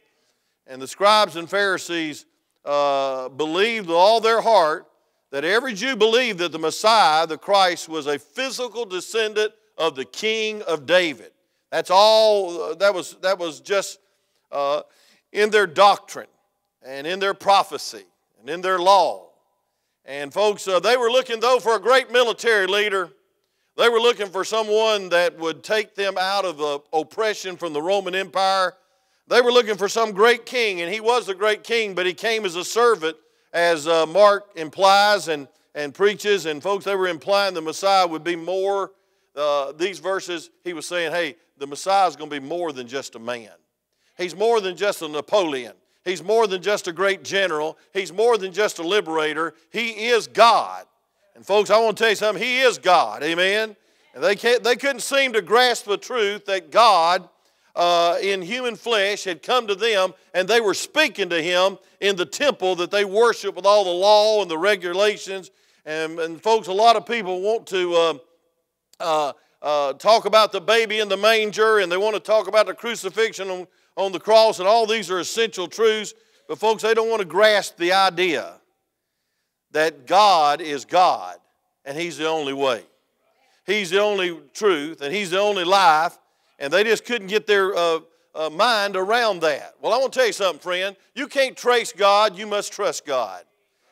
And 0.65 0.81
the 0.81 0.87
scribes 0.87 1.35
and 1.35 1.49
Pharisees 1.49 2.25
uh, 2.63 3.27
believed 3.27 3.87
with 3.87 3.97
all 3.97 4.21
their 4.21 4.39
heart 4.39 4.87
that 5.31 5.43
every 5.43 5.73
Jew 5.73 5.97
believed 5.97 6.39
that 6.39 6.53
the 6.53 6.59
Messiah, 6.59 7.27
the 7.27 7.37
Christ, 7.37 7.89
was 7.89 8.07
a 8.07 8.19
physical 8.19 8.85
descendant 8.85 9.51
of 9.77 9.95
the 9.95 10.05
King 10.05 10.61
of 10.61 10.85
David. 10.85 11.31
That's 11.71 11.91
all, 11.91 12.73
that 12.75 12.93
was, 12.93 13.17
that 13.21 13.37
was 13.37 13.59
just 13.59 13.99
uh, 14.49 14.83
in 15.33 15.49
their 15.49 15.67
doctrine 15.67 16.27
and 16.83 17.05
in 17.05 17.19
their 17.19 17.33
prophecy 17.33 18.05
and 18.39 18.49
in 18.49 18.61
their 18.61 18.79
law. 18.79 19.29
And 20.05 20.33
folks, 20.33 20.67
uh, 20.67 20.79
they 20.79 20.97
were 20.97 21.11
looking, 21.11 21.39
though, 21.39 21.59
for 21.59 21.75
a 21.75 21.79
great 21.79 22.11
military 22.11 22.67
leader. 22.67 23.09
They 23.77 23.87
were 23.87 23.99
looking 23.99 24.27
for 24.27 24.43
someone 24.43 25.09
that 25.09 25.37
would 25.37 25.63
take 25.63 25.95
them 25.95 26.17
out 26.19 26.45
of 26.45 26.57
the 26.57 26.79
oppression 26.91 27.55
from 27.55 27.73
the 27.73 27.81
Roman 27.81 28.15
Empire 28.15 28.73
they 29.31 29.39
were 29.39 29.53
looking 29.53 29.77
for 29.77 29.87
some 29.87 30.11
great 30.11 30.45
king, 30.45 30.81
and 30.81 30.93
he 30.93 30.99
was 30.99 31.29
a 31.29 31.33
great 31.33 31.63
king, 31.63 31.95
but 31.95 32.05
he 32.05 32.13
came 32.13 32.43
as 32.43 32.57
a 32.57 32.65
servant, 32.65 33.15
as 33.53 33.87
uh, 33.87 34.05
Mark 34.05 34.49
implies 34.57 35.29
and, 35.29 35.47
and 35.73 35.93
preaches. 35.93 36.45
And 36.47 36.61
folks, 36.61 36.83
they 36.83 36.97
were 36.97 37.07
implying 37.07 37.53
the 37.53 37.61
Messiah 37.61 38.05
would 38.05 38.25
be 38.25 38.35
more. 38.35 38.91
Uh, 39.33 39.71
these 39.71 39.99
verses, 39.99 40.49
he 40.65 40.73
was 40.73 40.85
saying, 40.85 41.13
hey, 41.13 41.37
the 41.57 41.65
Messiah 41.65 42.09
is 42.09 42.17
going 42.17 42.29
to 42.29 42.41
be 42.41 42.45
more 42.45 42.73
than 42.73 42.87
just 42.87 43.15
a 43.15 43.19
man. 43.19 43.51
He's 44.17 44.35
more 44.35 44.59
than 44.59 44.75
just 44.75 45.01
a 45.01 45.07
Napoleon. 45.07 45.75
He's 46.03 46.23
more 46.23 46.47
than 46.47 46.61
just 46.61 46.87
a 46.87 46.93
great 46.93 47.23
general. 47.23 47.77
He's 47.93 48.11
more 48.11 48.37
than 48.37 48.51
just 48.51 48.79
a 48.79 48.83
liberator. 48.83 49.53
He 49.71 50.07
is 50.07 50.27
God. 50.27 50.85
And 51.35 51.45
folks, 51.45 51.69
I 51.69 51.79
want 51.79 51.97
to 51.97 52.03
tell 52.03 52.09
you 52.09 52.15
something. 52.15 52.43
He 52.43 52.61
is 52.61 52.77
God. 52.77 53.23
Amen. 53.23 53.75
And 54.13 54.23
they, 54.23 54.35
can't, 54.35 54.63
they 54.63 54.75
couldn't 54.75 55.01
seem 55.01 55.33
to 55.33 55.41
grasp 55.41 55.85
the 55.85 55.97
truth 55.97 56.45
that 56.45 56.71
God 56.71 57.29
uh, 57.75 58.17
in 58.21 58.41
human 58.41 58.75
flesh 58.75 59.23
had 59.23 59.41
come 59.41 59.67
to 59.67 59.75
them 59.75 60.13
and 60.33 60.47
they 60.47 60.59
were 60.59 60.73
speaking 60.73 61.29
to 61.29 61.41
him 61.41 61.77
in 61.99 62.15
the 62.15 62.25
temple 62.25 62.75
that 62.75 62.91
they 62.91 63.05
worship 63.05 63.55
with 63.55 63.65
all 63.65 63.85
the 63.85 63.89
law 63.89 64.41
and 64.41 64.51
the 64.51 64.57
regulations. 64.57 65.51
And, 65.85 66.19
and 66.19 66.41
folks, 66.41 66.67
a 66.67 66.73
lot 66.73 66.95
of 66.95 67.05
people 67.05 67.41
want 67.41 67.67
to 67.67 67.95
uh, 67.95 68.13
uh, 68.99 69.33
uh, 69.61 69.93
talk 69.93 70.25
about 70.25 70.51
the 70.51 70.61
baby 70.61 70.99
in 70.99 71.07
the 71.07 71.17
manger 71.17 71.79
and 71.79 71.91
they 71.91 71.97
want 71.97 72.15
to 72.15 72.19
talk 72.19 72.47
about 72.47 72.65
the 72.65 72.73
crucifixion 72.73 73.67
on, 73.97 74.11
the 74.11 74.19
cross, 74.19 74.59
and 74.59 74.67
all 74.67 74.85
these 74.85 75.11
are 75.11 75.19
essential 75.19 75.67
truths. 75.67 76.13
But, 76.47 76.59
folks, 76.59 76.83
they 76.83 76.93
don't 76.93 77.09
want 77.09 77.21
to 77.21 77.27
grasp 77.27 77.77
the 77.77 77.93
idea 77.93 78.53
that 79.71 80.05
God 80.05 80.61
is 80.61 80.85
God 80.85 81.37
and 81.85 81.97
He's 81.97 82.17
the 82.17 82.27
only 82.27 82.53
way. 82.53 82.83
He's 83.65 83.89
the 83.89 84.01
only 84.01 84.37
truth 84.53 85.01
and 85.01 85.13
He's 85.13 85.31
the 85.31 85.39
only 85.39 85.63
life 85.63 86.17
and 86.59 86.71
they 86.71 86.83
just 86.83 87.05
couldn't 87.05 87.27
get 87.27 87.47
their 87.47 87.75
uh, 87.75 87.99
uh, 88.35 88.49
mind 88.49 88.95
around 88.95 89.41
that. 89.41 89.73
Well, 89.81 89.93
I 89.93 89.97
want 89.97 90.13
to 90.13 90.19
tell 90.19 90.27
you 90.27 90.33
something, 90.33 90.59
friend. 90.59 90.95
You 91.15 91.27
can't 91.27 91.57
trace 91.57 91.91
God, 91.91 92.37
you 92.37 92.47
must 92.47 92.71
trust 92.71 93.05
God. 93.05 93.43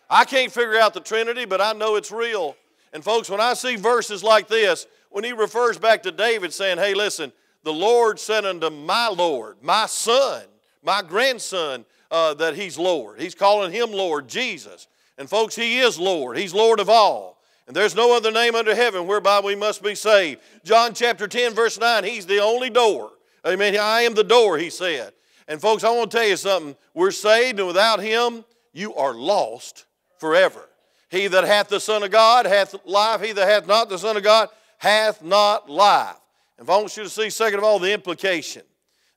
I 0.10 0.24
can't 0.24 0.52
figure 0.52 0.78
out 0.78 0.94
the 0.94 1.00
Trinity, 1.00 1.46
but 1.46 1.62
I 1.62 1.74
know 1.74 1.96
it's 1.96 2.12
real. 2.12 2.56
And, 2.94 3.04
folks, 3.04 3.30
when 3.30 3.42
I 3.42 3.54
see 3.54 3.76
verses 3.76 4.24
like 4.24 4.48
this, 4.48 4.88
when 5.10 5.24
he 5.24 5.34
refers 5.34 5.78
back 5.78 6.04
to 6.04 6.12
David 6.12 6.54
saying, 6.54 6.78
Hey, 6.78 6.94
listen, 6.94 7.32
the 7.64 7.74
Lord 7.74 8.20
said 8.20 8.46
unto 8.46 8.70
my 8.70 9.08
Lord, 9.10 9.58
my 9.62 9.86
son, 9.86 10.44
my 10.84 11.02
grandson, 11.02 11.86
uh, 12.12 12.34
that 12.36 12.56
he's 12.56 12.78
Lord. 12.78 13.20
He's 13.20 13.36
calling 13.36 13.72
him 13.72 13.92
Lord, 13.92 14.28
Jesus. 14.28 14.88
And, 15.18 15.30
folks, 15.30 15.56
he 15.56 15.80
is 15.80 16.00
Lord, 16.00 16.38
he's 16.38 16.54
Lord 16.54 16.80
of 16.80 16.90
all. 16.90 17.40
And 17.68 17.76
there's 17.76 17.96
no 17.96 18.18
other 18.18 18.32
name 18.32 18.56
under 18.56 18.74
heaven 18.74 19.06
whereby 19.06 19.42
we 19.42 19.56
must 19.56 19.84
be 19.84 19.94
saved. 19.94 20.42
John 20.64 20.96
chapter 20.96 21.28
10, 21.28 21.54
verse 21.54 21.80
9, 21.80 22.04
He's 22.04 22.26
the 22.26 22.40
only 22.40 22.72
door. 22.72 23.12
Amen. 23.46 23.78
I 23.78 24.02
am 24.02 24.16
the 24.16 24.24
door, 24.24 24.58
He 24.58 24.72
said. 24.72 25.14
And 25.48 25.62
folks, 25.62 25.84
I 25.84 25.92
want 25.92 26.10
to 26.10 26.18
tell 26.18 26.28
you 26.28 26.36
something. 26.36 26.76
We're 26.96 27.12
saved, 27.12 27.60
and 27.60 27.68
without 27.68 28.00
Him, 28.00 28.44
you 28.74 28.96
are 28.96 29.14
lost 29.14 29.86
forever. 30.18 30.68
He 31.10 31.28
that 31.28 31.44
hath 31.44 31.70
the 31.70 31.80
Son 31.80 32.02
of 32.02 32.10
God 32.10 32.48
hath 32.48 32.74
life. 32.86 33.22
He 33.22 33.34
that 33.34 33.48
hath 33.48 33.68
not 33.68 33.88
the 33.88 34.00
Son 34.00 34.18
of 34.18 34.24
God 34.24 34.50
hath 34.80 35.22
not 35.24 35.70
life. 35.70 36.16
And 36.60 36.68
if 36.68 36.70
I 36.70 36.78
want 36.78 36.98
you 36.98 37.04
to 37.04 37.10
see, 37.10 37.30
second 37.30 37.60
of 37.60 37.64
all, 37.64 37.80
the 37.80 37.94
implication. 37.94 38.64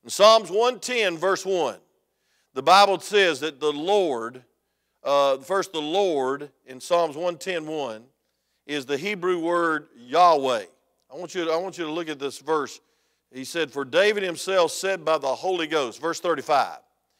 In 0.01 0.09
Psalms 0.09 0.49
110, 0.49 1.17
verse 1.17 1.45
1, 1.45 1.75
the 2.53 2.63
Bible 2.63 3.01
says 3.01 3.41
that 3.41 3.59
the 3.59 3.73
Lord, 3.73 4.45
uh, 5.03 5.37
first 5.39 5.73
the 5.73 5.81
Lord 5.81 6.49
in 6.65 6.79
Psalms 6.79 7.17
110, 7.17 7.67
1, 7.67 8.03
is 8.65 8.85
the 8.85 8.97
Hebrew 8.97 9.39
word 9.39 9.87
Yahweh. 9.97 10.63
I 11.11 11.15
want 11.17 11.35
you 11.35 11.43
to, 11.43 11.51
I 11.51 11.57
want 11.57 11.77
you 11.77 11.83
to 11.83 11.91
look 11.91 12.07
at 12.07 12.17
this 12.17 12.39
verse. 12.39 12.79
He 13.29 13.43
said, 13.43 13.71
For 13.71 13.83
David 13.83 14.23
himself 14.23 14.71
said 14.71 15.03
by 15.03 15.17
the 15.17 15.35
Holy 15.35 15.67
Ghost, 15.67 15.99
verse 15.99 16.21
35, 16.21 16.77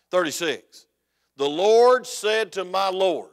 36, 0.10 0.86
the 1.36 1.50
Lord 1.50 2.08
said 2.08 2.54
to 2.54 2.64
my 2.64 2.88
Lord, 2.88 3.32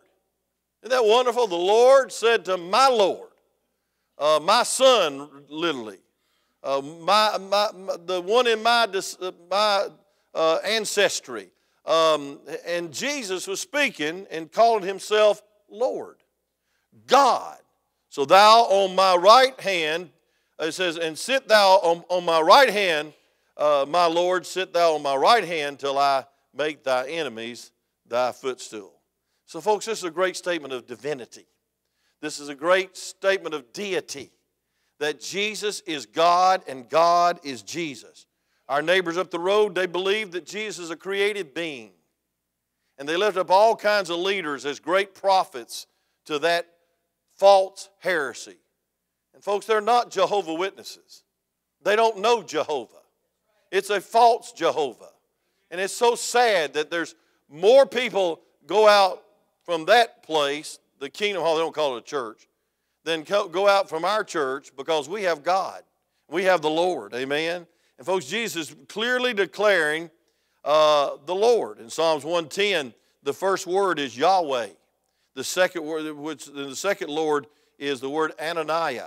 isn't 0.83 0.91
that 0.91 1.09
wonderful? 1.09 1.47
The 1.47 1.55
Lord 1.55 2.11
said 2.11 2.45
to 2.47 2.57
my 2.57 2.89
Lord, 2.89 3.29
uh, 4.19 4.41
my 4.43 4.65
son, 4.65 5.29
literally, 5.49 5.99
uh, 6.63 6.81
my, 6.81 7.39
my, 7.39 7.71
my, 7.77 7.97
the 8.05 8.21
one 8.21 8.47
in 8.47 8.63
my, 8.63 8.85
uh, 8.85 9.31
my 9.51 9.89
uh, 10.35 10.59
ancestry. 10.65 11.51
Um, 11.87 12.41
and 12.67 12.93
Jesus 12.93 13.47
was 13.47 13.61
speaking 13.61 14.27
and 14.31 14.51
calling 14.53 14.85
himself 14.85 15.43
Lord, 15.69 16.17
God. 17.07 17.59
So 18.09 18.25
thou 18.25 18.63
on 18.63 18.95
my 18.95 19.17
right 19.17 19.59
hand, 19.61 20.11
uh, 20.61 20.67
it 20.67 20.73
says, 20.73 20.99
and 20.99 21.19
sit 21.19 21.49
thou 21.49 21.77
on, 21.77 22.05
on 22.09 22.25
my 22.25 22.41
right 22.41 22.69
hand, 22.69 23.13
uh, 23.57 23.87
my 23.89 24.07
Lord, 24.07 24.45
sit 24.45 24.73
thou 24.73 24.95
on 24.95 25.03
my 25.03 25.15
right 25.15 25.45
hand 25.45 25.79
till 25.79 25.97
I 25.97 26.25
make 26.55 26.83
thy 26.83 27.09
enemies 27.09 27.71
thy 28.07 28.33
footstool. 28.33 28.93
So, 29.47 29.61
folks, 29.61 29.87
this 29.87 29.99
is 29.99 30.05
a 30.05 30.11
great 30.11 30.37
statement 30.37 30.73
of 30.73 30.87
divinity. 30.87 31.47
This 32.21 32.41
is 32.41 32.49
a 32.49 32.55
great 32.55 32.97
statement 32.97 33.55
of 33.55 33.73
deity 33.73 34.31
that 35.01 35.19
Jesus 35.19 35.81
is 35.87 36.07
God 36.07 36.63
and 36.69 36.89
God 36.89 37.41
is 37.43 37.63
Jesus. 37.63 38.27
Our 38.69 38.83
neighbors 38.83 39.17
up 39.17 39.31
the 39.31 39.39
road, 39.41 39.75
they 39.75 39.87
believe 39.87 40.31
that 40.33 40.47
Jesus 40.47 40.79
is 40.85 40.91
a 40.91 40.97
created 40.97 41.55
being. 41.55 41.91
And 42.99 43.09
they 43.09 43.17
lift 43.17 43.39
up 43.39 43.51
all 43.51 43.75
kinds 43.75 44.11
of 44.11 44.19
leaders 44.19 44.67
as 44.67 44.79
great 44.79 45.15
prophets 45.15 45.87
to 46.27 46.39
that 46.41 46.67
false 47.35 47.89
heresy. 47.99 48.59
And 49.35 49.43
folks, 49.43 49.65
they're 49.65 49.81
not 49.81 50.11
Jehovah 50.11 50.53
Witnesses. 50.55 51.25
They 51.83 51.97
don't 51.97 52.19
know 52.19 52.43
Jehovah. 52.43 52.93
It's 53.73 53.89
a 53.89 54.03
false 54.03 54.53
Jehovah. 54.53 55.11
And 55.71 55.81
it's 55.81 55.97
so 55.97 56.15
sad 56.15 56.75
that 56.75 56.91
there's 56.91 57.15
more 57.49 57.87
people 57.87 58.41
go 58.67 58.87
out 58.87 59.23
from 59.65 59.87
that 59.87 60.23
place, 60.23 60.79
the 60.99 61.09
kingdom 61.09 61.43
hall, 61.43 61.57
they 61.57 61.63
don't 61.63 61.75
call 61.75 61.97
it 61.97 62.01
a 62.01 62.05
church, 62.05 62.50
then 63.05 63.23
go 63.23 63.69
out 63.69 63.89
from 63.89 64.05
our 64.05 64.25
church 64.25 64.71
because 64.77 65.09
we 65.09 65.23
have 65.23 65.43
God. 65.43 65.83
We 66.29 66.45
have 66.45 66.63
the 66.63 66.71
Lord. 66.71 67.15
Amen. 67.15 67.67
And 67.99 68.07
folks, 68.07 68.27
Jesus 68.27 68.75
clearly 68.89 69.35
declaring 69.35 70.11
uh, 70.65 71.17
the 71.27 71.35
Lord. 71.35 71.79
In 71.81 71.91
Psalms 71.91 72.25
110, 72.25 72.95
the 73.23 73.33
first 73.33 73.67
word 73.67 73.99
is 73.99 74.17
Yahweh. 74.17 74.69
The 75.35 75.45
second 75.45 75.85
word, 75.85 76.13
which 76.17 76.47
the 76.47 76.75
second 76.75 77.11
Lord 77.11 77.47
is 77.79 78.01
the 78.01 78.11
word 78.11 78.33
Adonai. 78.39 79.01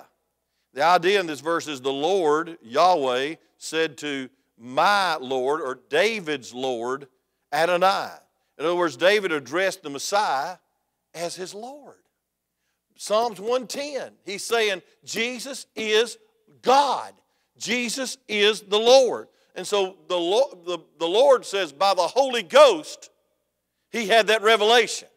The 0.74 0.84
idea 0.84 1.20
in 1.20 1.28
this 1.28 1.40
verse 1.40 1.68
is 1.68 1.82
the 1.82 1.94
Lord, 1.94 2.58
Yahweh, 2.64 3.36
said 3.58 3.98
to 4.00 4.30
my 4.58 5.16
Lord 5.16 5.62
or 5.62 5.80
David's 5.90 6.54
Lord, 6.54 7.08
Adonai. 7.52 8.10
In 8.58 8.66
other 8.66 8.76
words, 8.76 8.98
David 8.98 9.32
addressed 9.32 9.84
the 9.84 9.90
Messiah 9.90 10.58
as 11.14 11.36
his 11.36 11.54
Lord. 11.54 12.03
Psalms 12.96 13.40
110, 13.40 14.12
he's 14.26 14.44
saying, 14.44 14.82
Jesus 15.04 15.66
is 15.76 16.18
God. 16.62 17.14
Jesus 17.58 18.18
is 18.28 18.62
the 18.62 18.80
Lord. 18.80 19.28
And 19.56 19.66
so 19.66 19.98
the, 20.08 20.18
Lord, 20.18 20.66
the, 20.66 20.80
the 21.00 21.08
Lord 21.08 21.46
says, 21.46 21.72
by 21.72 21.94
the 21.94 22.02
Holy 22.02 22.44
Ghost, 22.44 23.10
he 23.92 24.08
had 24.08 24.28
that 24.28 24.42
revelation. 24.42 25.08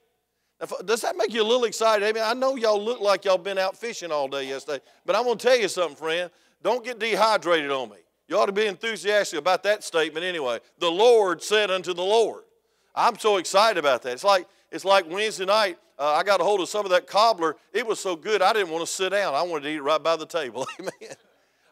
Now, 0.61 0.69
does 0.85 1.03
that 1.03 1.17
make 1.17 1.33
you 1.33 1.43
a 1.43 1.45
little 1.45 1.65
excited? 1.65 2.07
I 2.07 2.13
mean, 2.13 2.23
I 2.25 2.35
know 2.35 2.57
y'all 2.57 2.83
look 2.83 3.01
like 3.01 3.25
y'all 3.25 3.39
been 3.39 3.59
out 3.59 3.77
fishing 3.77 4.11
all 4.11 4.29
day 4.29 4.49
yesterday, 4.49 4.83
but 5.05 5.17
I'm 5.17 5.25
going 5.25 5.39
to 5.39 5.47
tell 5.47 5.59
you 5.59 5.69
something, 5.69 5.97
friend. 5.97 6.31
Don't 6.63 6.85
get 6.85 6.99
dehydrated 6.99 7.71
on 7.71 7.91
me. 7.91 7.97
You 8.29 8.39
ought 8.39 8.47
to 8.47 8.53
be 8.53 8.67
enthusiastic 8.67 9.39
about 9.39 9.63
that 9.63 9.85
statement 9.85 10.25
anyway. 10.25 10.59
The 10.79 10.91
Lord 10.91 11.43
said 11.43 11.71
unto 11.71 11.95
the 11.95 12.03
Lord. 12.03 12.43
I'm 12.95 13.19
so 13.19 13.37
excited 13.37 13.79
about 13.79 14.03
that. 14.03 14.15
It's 14.15 14.25
like, 14.25 14.49
it's 14.71 14.85
like 14.85 15.09
Wednesday 15.09 15.45
night, 15.45 15.79
uh, 15.99 16.13
I 16.13 16.23
got 16.23 16.41
a 16.41 16.45
hold 16.45 16.61
of 16.61 16.69
some 16.69 16.85
of 16.85 16.91
that 16.91 17.07
cobbler. 17.07 17.57
It 17.73 17.87
was 17.87 18.01
so 18.01 18.17
good, 18.17 18.43
I 18.43 18.53
didn't 18.53 18.71
want 18.71 18.87
to 18.87 18.93
sit 18.93 19.11
down. 19.11 19.35
I 19.35 19.43
wanted 19.43 19.65
to 19.65 19.71
eat 19.71 19.77
it 19.77 19.83
right 19.83 20.03
by 20.03 20.17
the 20.17 20.27
table. 20.27 20.67
Amen. 20.81 21.17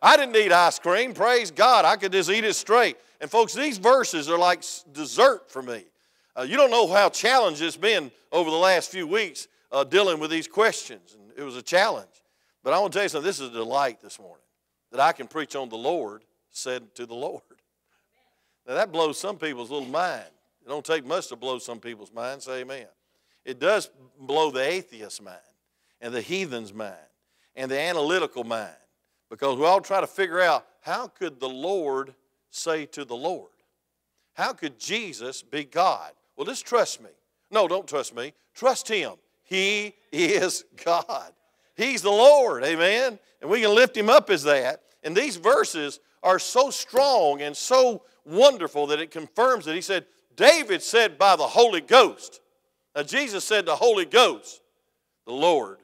I 0.00 0.16
didn't 0.16 0.33
need 0.33 0.52
ice 0.52 0.78
cream. 0.78 1.14
Praise 1.14 1.50
God. 1.50 1.85
I 1.85 1.97
could 1.97 2.12
just 2.12 2.31
eat 2.31 2.45
it 2.45 2.54
straight. 2.54 2.97
And 3.21 3.31
folks, 3.31 3.54
these 3.54 3.78
verses 3.78 4.28
are 4.28 4.38
like 4.38 4.62
dessert 4.93 5.50
for 5.50 5.62
me. 5.62 5.85
Uh, 6.37 6.43
you 6.43 6.57
don't 6.57 6.71
know 6.71 6.87
how 6.93 7.09
challenged 7.09 7.62
it's 7.62 7.76
been 7.76 8.11
over 8.31 8.50
the 8.50 8.57
last 8.57 8.90
few 8.90 9.07
weeks 9.07 9.49
uh, 9.73 9.85
dealing 9.85 10.19
with 10.19 10.31
these 10.31 10.47
questions. 10.47 11.16
And 11.19 11.33
it 11.38 11.43
was 11.43 11.57
a 11.57 11.62
challenge. 11.62 12.11
But 12.62 12.75
I 12.75 12.78
want 12.81 12.93
to 12.93 12.99
tell 12.99 13.04
you 13.04 13.09
something. 13.09 13.26
This 13.26 13.40
is 13.40 13.49
a 13.49 13.52
delight 13.52 14.02
this 14.02 14.19
morning 14.19 14.45
that 14.90 15.00
I 15.00 15.12
can 15.12 15.26
preach 15.26 15.57
on 15.57 15.69
the 15.69 15.76
Lord 15.76 16.23
said 16.50 16.95
to 16.95 17.07
the 17.07 17.14
Lord. 17.14 17.43
Now 18.66 18.75
that 18.75 18.93
blows 18.93 19.19
some 19.19 19.37
people's 19.37 19.71
little 19.71 19.88
mind. 19.88 20.25
It 20.64 20.69
don't 20.69 20.85
take 20.85 21.04
much 21.04 21.28
to 21.28 21.37
blow 21.37 21.59
some 21.59 21.81
people's 21.81 22.12
mind. 22.12 22.43
Say 22.43 22.61
amen. 22.61 22.87
It 23.45 23.59
does 23.59 23.91
blow 24.19 24.51
the 24.51 24.63
atheist's 24.63 25.21
mind 25.21 25.37
and 26.01 26.15
the 26.15 26.21
heathen's 26.21 26.73
mind 26.73 26.95
and 27.57 27.71
the 27.71 27.79
analytical 27.79 28.45
mind 28.45 28.75
because 29.31 29.59
we 29.59 29.65
all 29.65 29.81
try 29.81 30.01
to 30.01 30.07
figure 30.07 30.41
out 30.41 30.67
how 30.81 31.09
could 31.09 31.41
the 31.41 31.49
Lord 31.49 32.15
say 32.51 32.87
to 32.87 33.05
the 33.05 33.17
Lord? 33.17 33.51
How 34.35 34.53
could 34.53 34.79
Jesus 34.79 35.43
be 35.43 35.65
God? 35.65 36.13
Well, 36.37 36.47
just 36.47 36.67
trust 36.67 37.01
me. 37.01 37.11
No, 37.51 37.69
don't 37.69 37.87
trust 37.87 38.15
me. 38.15 38.33
Trust 38.55 38.89
Him. 38.89 39.15
He 39.45 39.95
is 40.13 40.65
God. 40.85 41.33
He's 41.77 42.03
the 42.03 42.11
Lord, 42.11 42.65
amen? 42.65 43.19
And 43.41 43.51
we 43.51 43.61
can 43.61 43.75
lift 43.75 43.97
Him 43.97 44.11
up 44.11 44.31
as 44.31 44.43
that. 44.45 44.83
And 45.03 45.17
these 45.17 45.37
verses 45.37 46.01
are 46.23 46.39
so 46.39 46.71
strong 46.71 47.43
and 47.43 47.57
so 47.57 48.03
wonderful 48.25 48.87
that 48.89 49.01
it 49.01 49.11
confirms 49.11 49.65
that 49.67 49.75
He 49.75 49.81
said, 49.81 50.07
David 50.37 50.83
said 50.83 51.19
by 51.19 51.37
the 51.37 51.47
Holy 51.47 51.81
Ghost. 51.81 52.41
Now, 52.95 53.03
Jesus 53.03 53.45
said 53.45 53.67
the 53.67 53.77
Holy 53.77 54.05
Ghost. 54.05 54.61
The 55.27 55.33
Lord 55.33 55.79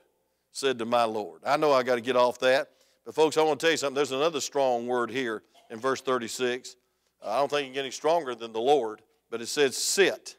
said 0.53 0.79
to 0.79 0.85
my 0.85 1.05
Lord. 1.05 1.43
I 1.47 1.57
know 1.57 1.73
I 1.73 1.83
got 1.83 1.97
to 1.97 2.01
get 2.01 2.17
off 2.17 2.39
that. 2.41 2.69
But, 3.05 3.15
folks, 3.15 3.37
I 3.37 3.43
want 3.43 3.59
to 3.61 3.67
tell 3.67 3.71
you 3.71 3.77
something. 3.77 3.95
There's 3.95 4.13
another 4.13 4.41
strong 4.41 4.87
word 4.87 5.11
here 5.11 5.43
in 5.71 5.79
verse 5.79 6.01
36. 6.01 6.77
I 7.25 7.39
don't 7.39 7.51
think 7.51 7.69
it 7.69 7.75
get 7.75 7.81
any 7.81 7.91
stronger 7.91 8.35
than 8.35 8.53
the 8.53 8.61
Lord, 8.61 9.03
but 9.31 9.41
it 9.41 9.49
says, 9.49 9.77
Sit 9.77 10.37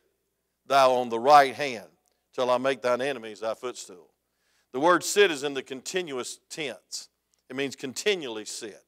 thou 0.67 0.93
on 0.93 1.09
the 1.09 1.19
right 1.19 1.53
hand 1.53 1.87
till 2.33 2.49
I 2.49 2.57
make 2.57 2.81
thine 2.81 3.01
enemies 3.01 3.41
thy 3.41 3.53
footstool. 3.53 4.09
The 4.71 4.79
word 4.79 5.03
sit 5.03 5.31
is 5.31 5.43
in 5.43 5.53
the 5.53 5.63
continuous 5.63 6.39
tense, 6.49 7.09
it 7.49 7.55
means 7.55 7.75
continually 7.75 8.45
sit. 8.45 8.81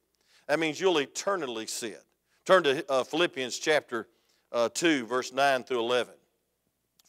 That 0.48 0.58
means 0.58 0.80
you'll 0.80 0.98
eternally 0.98 1.66
sit. 1.66 2.02
Turn 2.44 2.62
to 2.64 2.90
uh, 2.90 3.04
Philippians 3.04 3.58
chapter 3.58 4.08
uh, 4.52 4.68
2, 4.72 5.06
verse 5.06 5.32
9 5.32 5.64
through 5.64 5.80
11. 5.80 6.12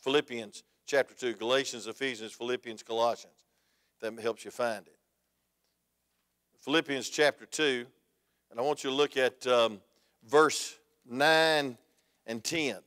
Philippians 0.05 0.62
chapter 0.85 1.15
2, 1.15 1.33
Galatians, 1.33 1.88
Ephesians, 1.88 2.31
Philippians, 2.31 2.83
Colossians. 2.83 3.33
That 4.01 4.19
helps 4.19 4.45
you 4.45 4.51
find 4.51 4.85
it. 4.85 4.95
Philippians 6.62 7.09
chapter 7.09 7.47
2, 7.47 7.88
and 8.51 8.59
I 8.59 8.62
want 8.62 8.83
you 8.83 8.91
to 8.91 8.95
look 8.95 9.17
at 9.17 9.47
um, 9.47 9.81
verse 10.24 10.75
9 11.09 11.75
and 12.27 12.43
10. 12.43 12.77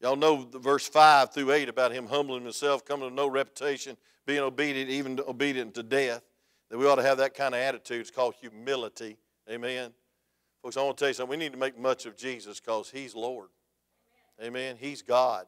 Y'all 0.00 0.16
know 0.16 0.48
verse 0.50 0.88
5 0.88 1.34
through 1.34 1.52
8 1.52 1.68
about 1.68 1.92
him 1.92 2.06
humbling 2.06 2.42
himself, 2.42 2.86
coming 2.86 3.06
to 3.10 3.14
no 3.14 3.28
reputation, 3.28 3.94
being 4.24 4.40
obedient, 4.40 4.88
even 4.88 5.20
obedient 5.28 5.74
to 5.74 5.82
death. 5.82 6.22
That 6.70 6.78
we 6.78 6.86
ought 6.86 6.96
to 6.96 7.02
have 7.02 7.18
that 7.18 7.34
kind 7.34 7.54
of 7.54 7.60
attitude. 7.60 8.00
It's 8.00 8.10
called 8.10 8.34
humility. 8.40 9.18
Amen. 9.50 9.92
Folks, 10.62 10.78
I 10.78 10.82
want 10.82 10.96
to 10.96 11.02
tell 11.02 11.10
you 11.10 11.14
something. 11.14 11.38
We 11.38 11.44
need 11.44 11.52
to 11.52 11.58
make 11.58 11.78
much 11.78 12.06
of 12.06 12.16
Jesus 12.16 12.60
because 12.60 12.88
he's 12.88 13.14
Lord. 13.14 13.50
Amen. 14.42 14.76
He's 14.80 15.02
God. 15.02 15.44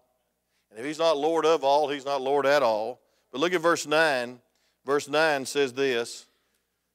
And 0.74 0.80
if 0.80 0.86
he's 0.88 0.98
not 0.98 1.16
Lord 1.16 1.46
of 1.46 1.62
all, 1.62 1.88
he's 1.88 2.04
not 2.04 2.20
Lord 2.20 2.46
at 2.46 2.60
all. 2.60 3.00
But 3.30 3.40
look 3.40 3.52
at 3.52 3.60
verse 3.60 3.86
9. 3.86 4.40
Verse 4.84 5.08
9 5.08 5.46
says 5.46 5.72
this 5.72 6.26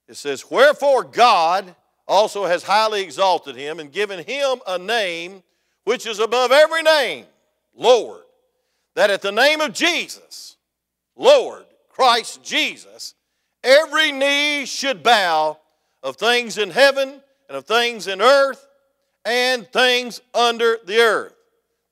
It 0.09 0.17
says, 0.17 0.51
Wherefore 0.51 1.05
God 1.05 1.73
also 2.05 2.45
has 2.45 2.63
highly 2.63 3.01
exalted 3.01 3.55
him 3.55 3.79
and 3.79 3.89
given 3.89 4.25
him 4.25 4.59
a 4.67 4.77
name 4.77 5.43
which 5.85 6.05
is 6.05 6.19
above 6.19 6.51
every 6.51 6.81
name, 6.81 7.25
Lord, 7.73 8.23
that 8.95 9.11
at 9.11 9.21
the 9.21 9.31
name 9.31 9.61
of 9.61 9.73
Jesus, 9.73 10.57
Lord, 11.15 11.63
Christ 11.87 12.43
Jesus, 12.43 13.13
every 13.63 14.11
knee 14.11 14.65
should 14.65 15.03
bow 15.03 15.57
of 16.03 16.17
things 16.17 16.57
in 16.57 16.69
heaven 16.69 17.21
and 17.47 17.57
of 17.57 17.63
things 17.63 18.07
in 18.07 18.21
earth 18.21 18.67
and 19.23 19.65
things 19.71 20.21
under 20.33 20.79
the 20.85 20.97
earth 20.97 21.38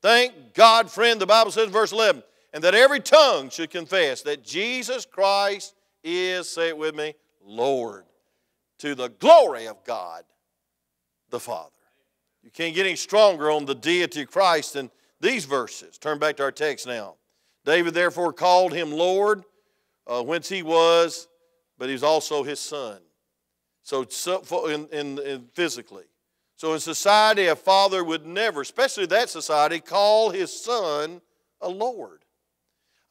Thank 0.01 0.53
God, 0.53 0.91
friend, 0.91 1.19
the 1.19 1.25
Bible 1.25 1.51
says 1.51 1.67
in 1.67 1.71
verse 1.71 1.91
11, 1.91 2.23
and 2.53 2.63
that 2.63 2.75
every 2.75 2.99
tongue 2.99 3.49
should 3.49 3.69
confess 3.69 4.21
that 4.23 4.43
Jesus 4.43 5.05
Christ 5.05 5.75
is, 6.03 6.49
say 6.49 6.69
it 6.69 6.77
with 6.77 6.95
me, 6.95 7.13
Lord, 7.43 8.05
to 8.79 8.95
the 8.95 9.09
glory 9.09 9.67
of 9.67 9.83
God 9.83 10.23
the 11.29 11.39
Father. 11.39 11.71
You 12.43 12.51
can't 12.51 12.75
get 12.75 12.85
any 12.85 12.95
stronger 12.95 13.51
on 13.51 13.65
the 13.65 13.75
deity 13.75 14.21
of 14.21 14.31
Christ 14.31 14.73
than 14.73 14.89
these 15.19 15.45
verses. 15.45 15.97
Turn 15.97 16.19
back 16.19 16.37
to 16.37 16.43
our 16.43 16.51
text 16.51 16.87
now. 16.87 17.15
David 17.65 17.93
therefore 17.93 18.31
called 18.31 18.73
him 18.73 18.91
Lord, 18.91 19.43
uh, 20.05 20.23
whence 20.23 20.47
he 20.47 20.63
was, 20.63 21.27
but 21.77 21.89
he's 21.89 22.03
also 22.03 22.43
his 22.43 22.59
son. 22.59 22.99
So, 23.83 24.05
in, 24.67 24.87
in, 24.87 25.19
in 25.19 25.47
physically. 25.53 26.05
So, 26.57 26.73
in 26.73 26.79
society, 26.79 27.45
a 27.45 27.55
father 27.55 28.03
would 28.03 28.25
never, 28.25 28.61
especially 28.61 29.05
that 29.07 29.29
society, 29.29 29.79
call 29.79 30.31
his 30.31 30.51
son 30.51 31.21
a 31.61 31.69
Lord. 31.69 32.25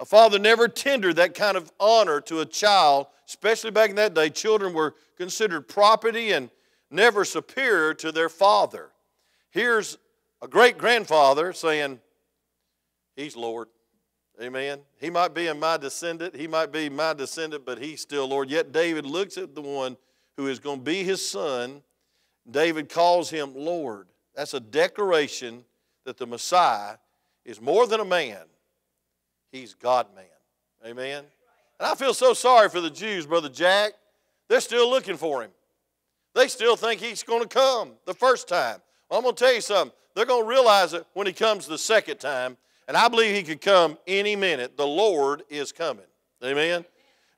A 0.00 0.04
father 0.04 0.38
never 0.38 0.66
tendered 0.66 1.16
that 1.16 1.34
kind 1.34 1.56
of 1.56 1.70
honor 1.78 2.20
to 2.22 2.40
a 2.40 2.44
child, 2.44 3.06
especially 3.26 3.70
back 3.70 3.90
in 3.90 3.96
that 3.96 4.14
day. 4.14 4.30
Children 4.30 4.74
were 4.74 4.94
considered 5.16 5.68
property 5.68 6.32
and 6.32 6.50
never 6.90 7.24
superior 7.24 7.94
to 7.94 8.10
their 8.10 8.28
father. 8.28 8.90
Here's 9.50 9.96
a 10.42 10.48
great 10.48 10.76
grandfather 10.76 11.52
saying, 11.52 12.00
He's 13.14 13.36
Lord. 13.36 13.68
Amen. 14.42 14.80
He 15.00 15.08
might 15.08 15.34
be 15.34 15.46
in 15.46 15.58
my 15.58 15.76
descendant, 15.76 16.34
he 16.34 16.48
might 16.48 16.72
be 16.72 16.90
my 16.90 17.14
descendant, 17.14 17.64
but 17.64 17.78
he's 17.78 18.00
still 18.00 18.28
Lord. 18.28 18.50
Yet 18.50 18.72
David 18.72 19.06
looks 19.06 19.38
at 19.38 19.54
the 19.54 19.62
one 19.62 19.96
who 20.36 20.48
is 20.48 20.58
going 20.58 20.80
to 20.80 20.84
be 20.84 21.04
his 21.04 21.26
son. 21.26 21.82
David 22.50 22.88
calls 22.88 23.30
him 23.30 23.52
Lord. 23.54 24.06
That's 24.34 24.54
a 24.54 24.60
declaration 24.60 25.64
that 26.04 26.18
the 26.18 26.26
Messiah 26.26 26.96
is 27.44 27.60
more 27.60 27.86
than 27.86 28.00
a 28.00 28.04
man, 28.04 28.44
he's 29.50 29.74
God 29.74 30.06
man. 30.14 30.24
Amen. 30.84 31.24
And 31.78 31.86
I 31.86 31.94
feel 31.94 32.14
so 32.14 32.32
sorry 32.32 32.68
for 32.68 32.80
the 32.80 32.90
Jews, 32.90 33.26
Brother 33.26 33.48
Jack. 33.48 33.92
They're 34.48 34.60
still 34.60 34.88
looking 34.88 35.16
for 35.16 35.42
him. 35.42 35.50
They 36.34 36.48
still 36.48 36.76
think 36.76 37.00
he's 37.00 37.22
going 37.22 37.42
to 37.42 37.48
come 37.48 37.92
the 38.04 38.14
first 38.14 38.46
time. 38.46 38.80
Well, 39.10 39.18
I'm 39.18 39.24
going 39.24 39.34
to 39.34 39.44
tell 39.44 39.54
you 39.54 39.60
something. 39.60 39.96
They're 40.14 40.26
going 40.26 40.44
to 40.44 40.48
realize 40.48 40.92
it 40.92 41.04
when 41.14 41.26
he 41.26 41.32
comes 41.32 41.66
the 41.66 41.78
second 41.78 42.18
time 42.18 42.56
and 42.88 42.96
I 42.96 43.08
believe 43.08 43.34
he 43.34 43.42
could 43.42 43.60
come 43.60 43.98
any 44.06 44.36
minute. 44.36 44.76
The 44.76 44.86
Lord 44.86 45.42
is 45.48 45.72
coming. 45.72 46.04
Amen. 46.44 46.84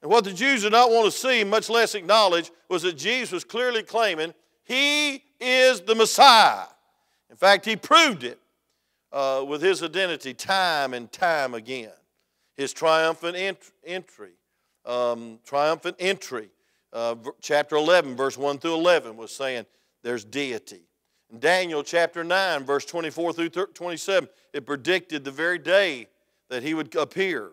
And 0.03 0.11
what 0.11 0.25
the 0.25 0.33
Jews 0.33 0.63
did 0.63 0.73
not 0.73 0.91
want 0.91 1.11
to 1.11 1.19
see, 1.19 1.43
much 1.43 1.71
less 1.71 1.95
acknowledge, 1.95 2.51
was 2.69 2.83
that 2.83 2.97
Jesus 2.97 3.33
was 3.33 3.45
clearly 3.45 3.83
claiming 3.83 4.35
he 4.69 5.25
is 5.41 5.81
the 5.81 5.95
Messiah. 5.95 6.67
In 7.31 7.37
fact, 7.37 7.65
he 7.65 7.75
proved 7.75 8.23
it 8.23 8.39
uh, 9.13 9.43
with 9.49 9.63
his 9.63 9.83
identity 9.83 10.35
time 10.35 10.93
and 10.93 11.11
time 11.11 11.55
again. 11.55 11.91
His 12.55 12.75
triumphant 12.75 13.37
ent- 13.37 13.73
entry, 13.85 14.33
um, 14.85 15.39
triumphant 15.45 15.97
entry, 15.99 16.51
uh, 16.93 17.15
chapter 17.41 17.77
11, 17.77 18.15
verse 18.15 18.37
1 18.37 18.59
through 18.59 18.75
11, 18.75 19.17
was 19.17 19.31
saying 19.33 19.65
there's 20.03 20.25
deity. 20.25 20.83
In 21.31 21.41
Daniel 21.41 21.83
chapter 21.83 22.23
9, 22.23 22.65
verse 22.65 22.85
24 22.85 23.33
through 23.33 23.49
27, 23.49 24.29
it 24.53 24.67
predicted 24.67 25.25
the 25.25 25.31
very 25.31 25.59
day 25.59 26.09
that 26.51 26.63
he 26.63 26.75
would 26.75 26.95
appear. 26.95 27.53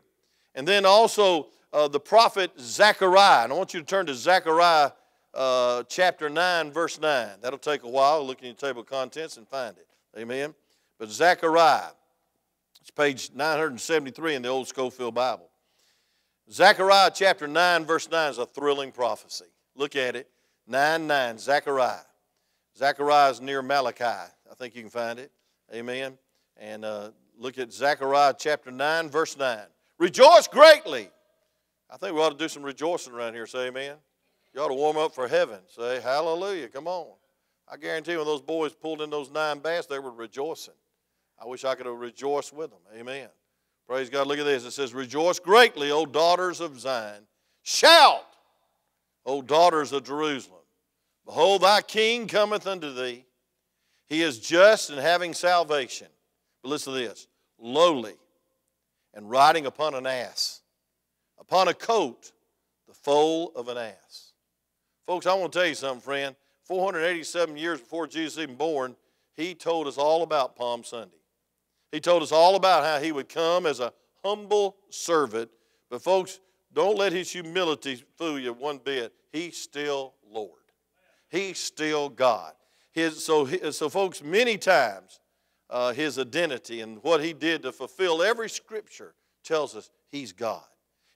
And 0.54 0.68
then 0.68 0.86
also 0.86 1.48
uh, 1.72 1.88
the 1.88 2.00
prophet 2.00 2.52
Zechariah. 2.60 3.44
And 3.44 3.54
I 3.54 3.56
want 3.56 3.74
you 3.74 3.80
to 3.80 3.86
turn 3.86 4.06
to 4.08 4.16
Zechariah 4.16 4.92
uh, 5.36 5.84
chapter 5.84 6.30
9, 6.30 6.72
verse 6.72 7.00
9. 7.00 7.30
That'll 7.42 7.60
take 7.60 7.84
a 7.84 7.90
while. 7.90 8.26
Look 8.26 8.40
in 8.40 8.46
your 8.48 8.56
table 8.56 8.82
of 8.82 8.88
contents 8.88 9.38
and 9.38 9.48
find 9.48 9.78
it. 9.78 9.88
Amen. 10.18 10.54
But 10.98 11.10
Zechariah, 11.10 11.92
it's 12.82 12.92
page 12.92 13.32
973 13.36 14.36
in 14.36 14.42
the 14.42 14.50
Old 14.50 14.68
Scofield 14.68 15.14
Bible. 15.14 15.50
Zechariah 16.52 17.12
chapter 17.14 17.48
9, 17.48 17.86
verse 17.86 18.10
9 18.10 18.32
is 18.32 18.38
a 18.38 18.46
thrilling 18.46 18.92
prophecy. 18.92 19.46
Look 19.76 19.96
at 19.96 20.16
it. 20.16 20.30
9 20.68 21.06
9, 21.08 21.38
Zechariah. 21.38 22.00
Zechariah 22.78 23.32
is 23.32 23.42
near 23.42 23.62
Malachi. 23.62 24.04
I 24.04 24.56
think 24.58 24.76
you 24.76 24.82
can 24.82 24.90
find 24.90 25.20
it. 25.20 25.32
Amen. 25.74 26.18
And 26.58 26.86
uh, 26.86 27.12
look 27.38 27.58
at 27.58 27.72
Zechariah 27.72 28.34
chapter 28.38 28.72
9, 28.72 29.10
verse 29.10 29.38
9. 29.38 29.60
Rejoice 29.98 30.48
greatly. 30.48 31.10
I 31.90 31.98
think 31.98 32.16
we 32.16 32.22
ought 32.22 32.32
to 32.32 32.38
do 32.38 32.48
some 32.48 32.64
rejoicing 32.64 33.14
around 33.14 33.34
here. 33.34 33.48
Say 33.48 33.68
amen. 33.68 33.96
You 34.56 34.62
ought 34.62 34.70
to 34.70 34.74
warm 34.74 34.96
up 34.96 35.14
for 35.14 35.28
heaven. 35.28 35.60
Say 35.68 36.00
hallelujah. 36.00 36.70
Come 36.70 36.88
on. 36.88 37.08
I 37.68 37.76
guarantee 37.76 38.16
when 38.16 38.26
those 38.26 38.42
boys 38.42 38.74
pulled 38.74 39.02
in 39.02 39.10
those 39.10 39.30
nine 39.30 39.60
bass, 39.60 39.86
they 39.86 40.00
were 40.00 40.12
rejoicing. 40.12 40.74
I 41.38 41.46
wish 41.46 41.66
I 41.66 41.76
could 41.76 41.86
have 41.88 41.98
rejoiced 41.98 42.54
with 42.54 42.70
them. 42.70 42.80
Amen. 42.98 43.28
Praise 43.86 44.10
God. 44.10 44.28
Look 44.28 44.40
at 44.40 44.46
this. 44.46 44.64
It 44.64 44.72
says, 44.72 44.94
Rejoice 44.94 45.40
greatly, 45.40 45.92
O 45.92 46.06
daughters 46.06 46.62
of 46.62 46.80
Zion. 46.80 47.24
Shout, 47.64 48.26
O 49.26 49.42
daughters 49.42 49.92
of 49.92 50.06
Jerusalem. 50.06 50.62
Behold, 51.26 51.64
thy 51.64 51.82
king 51.82 52.26
cometh 52.26 52.66
unto 52.66 52.94
thee. 52.94 53.26
He 54.08 54.22
is 54.22 54.40
just 54.40 54.90
and 54.90 55.00
having 55.00 55.34
salvation. 55.34 56.08
But 56.62 56.70
listen 56.70 56.94
to 56.94 57.00
this 57.00 57.28
lowly 57.60 58.16
and 59.14 59.30
riding 59.30 59.66
upon 59.66 59.96
an 59.96 60.08
ass, 60.08 60.62
upon 61.38 61.68
a 61.68 61.74
coat, 61.74 62.32
the 62.88 62.94
foal 62.94 63.52
of 63.56 63.68
an 63.68 63.78
ass. 63.78 64.25
Folks, 65.06 65.28
I 65.28 65.34
want 65.36 65.54
to 65.54 65.60
tell 65.60 65.68
you 65.68 65.76
something, 65.76 66.02
friend. 66.02 66.36
487 66.64 67.58
years 67.58 67.80
before 67.80 68.08
Jesus 68.08 68.40
even 68.40 68.56
born, 68.56 68.96
he 69.36 69.54
told 69.54 69.86
us 69.86 69.98
all 69.98 70.24
about 70.24 70.56
Palm 70.56 70.84
Sunday. 70.84 71.18
He 71.92 72.00
told 72.00 72.24
us 72.24 72.32
all 72.32 72.56
about 72.56 72.84
how 72.84 73.00
he 73.00 73.12
would 73.12 73.30
come 73.30 73.68
as 73.68 73.80
a 73.80 73.94
humble 74.24 74.78
servant. 74.90 75.52
But, 75.92 76.02
folks, 76.02 76.40
don't 76.74 76.98
let 76.98 77.14
his 77.14 77.32
humility 77.32 78.04
fool 78.18 78.40
you 78.40 78.54
one 78.54 78.80
bit. 78.84 79.14
He's 79.32 79.58
still 79.58 80.16
Lord. 80.30 80.52
He's 81.30 81.60
still 81.60 82.10
God. 82.10 82.54
His, 82.92 83.24
so, 83.24 83.46
so, 83.72 83.90
folks, 83.90 84.24
many 84.24 84.58
times 84.58 85.20
uh, 85.70 85.94
his 85.94 86.18
identity 86.18 86.82
and 86.82 87.04
what 87.04 87.24
he 87.24 87.34
did 87.34 87.62
to 87.64 87.72
fulfill 87.72 88.24
every 88.24 88.50
scripture 88.50 89.14
tells 89.44 89.76
us 89.76 89.92
he's 90.10 90.32
God. 90.32 90.64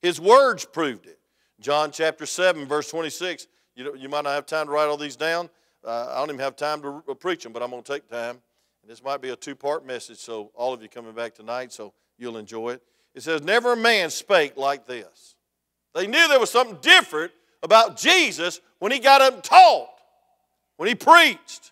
His 0.01 0.21
words 0.21 0.65
proved 0.65 1.07
it. 1.07 1.19
John 1.59 1.91
chapter 1.91 2.25
7, 2.25 2.67
verse 2.67 2.89
26. 2.89 3.47
You, 3.79 3.95
you 3.95 4.09
might 4.09 4.25
not 4.25 4.31
have 4.31 4.45
time 4.45 4.65
to 4.65 4.73
write 4.73 4.89
all 4.89 4.97
these 4.97 5.15
down. 5.15 5.49
Uh, 5.85 6.07
I 6.11 6.17
don't 6.17 6.27
even 6.27 6.39
have 6.41 6.57
time 6.57 6.81
to 6.81 6.89
re- 6.89 7.15
preach 7.15 7.43
them, 7.43 7.53
but 7.53 7.63
I'm 7.63 7.69
going 7.69 7.81
to 7.81 7.89
take 7.93 8.09
time. 8.09 8.35
And 8.81 8.91
this 8.91 9.01
might 9.01 9.21
be 9.21 9.29
a 9.29 9.37
two 9.37 9.55
part 9.55 9.85
message, 9.85 10.17
so 10.17 10.51
all 10.53 10.73
of 10.73 10.81
you 10.81 10.89
coming 10.89 11.13
back 11.13 11.33
tonight, 11.33 11.71
so 11.71 11.93
you'll 12.17 12.35
enjoy 12.35 12.71
it. 12.71 12.83
It 13.15 13.23
says, 13.23 13.41
Never 13.41 13.71
a 13.71 13.77
man 13.77 14.09
spake 14.09 14.57
like 14.57 14.85
this. 14.85 15.35
They 15.95 16.07
knew 16.07 16.27
there 16.27 16.41
was 16.41 16.49
something 16.49 16.77
different 16.81 17.31
about 17.63 17.95
Jesus 17.95 18.59
when 18.79 18.91
he 18.91 18.99
got 18.99 19.21
up 19.21 19.35
and 19.35 19.43
taught 19.45 19.87
when 20.75 20.89
he 20.89 20.95
preached. 20.95 21.71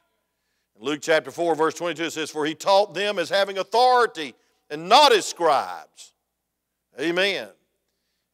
In 0.80 0.86
Luke 0.86 1.02
chapter 1.02 1.30
4, 1.30 1.56
verse 1.56 1.74
22, 1.74 2.04
it 2.06 2.14
says, 2.14 2.32
For 2.32 2.46
he 2.46 2.56
taught 2.56 2.94
them 2.94 3.20
as 3.20 3.30
having 3.30 3.58
authority 3.58 4.34
and 4.70 4.88
not 4.88 5.12
as 5.12 5.26
scribes. 5.26 6.14
Amen. 6.98 7.50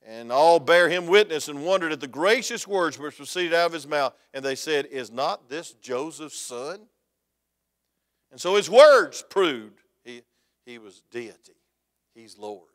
And 0.05 0.31
all 0.31 0.59
bear 0.59 0.89
him 0.89 1.07
witness 1.07 1.47
and 1.47 1.65
wondered 1.65 1.93
at 1.93 2.01
the 2.01 2.07
gracious 2.07 2.67
words 2.67 2.99
which 2.99 3.15
proceeded 3.15 3.53
out 3.53 3.67
of 3.67 3.73
his 3.73 3.87
mouth. 3.87 4.13
And 4.33 4.43
they 4.43 4.55
said, 4.55 4.85
Is 4.87 5.11
not 5.11 5.49
this 5.49 5.73
Joseph's 5.73 6.39
son? 6.39 6.81
And 8.31 8.41
so 8.41 8.55
his 8.55 8.69
words 8.69 9.23
proved 9.29 9.79
he, 10.03 10.23
he 10.65 10.77
was 10.77 11.03
deity. 11.11 11.53
He's 12.15 12.37
Lord. 12.37 12.69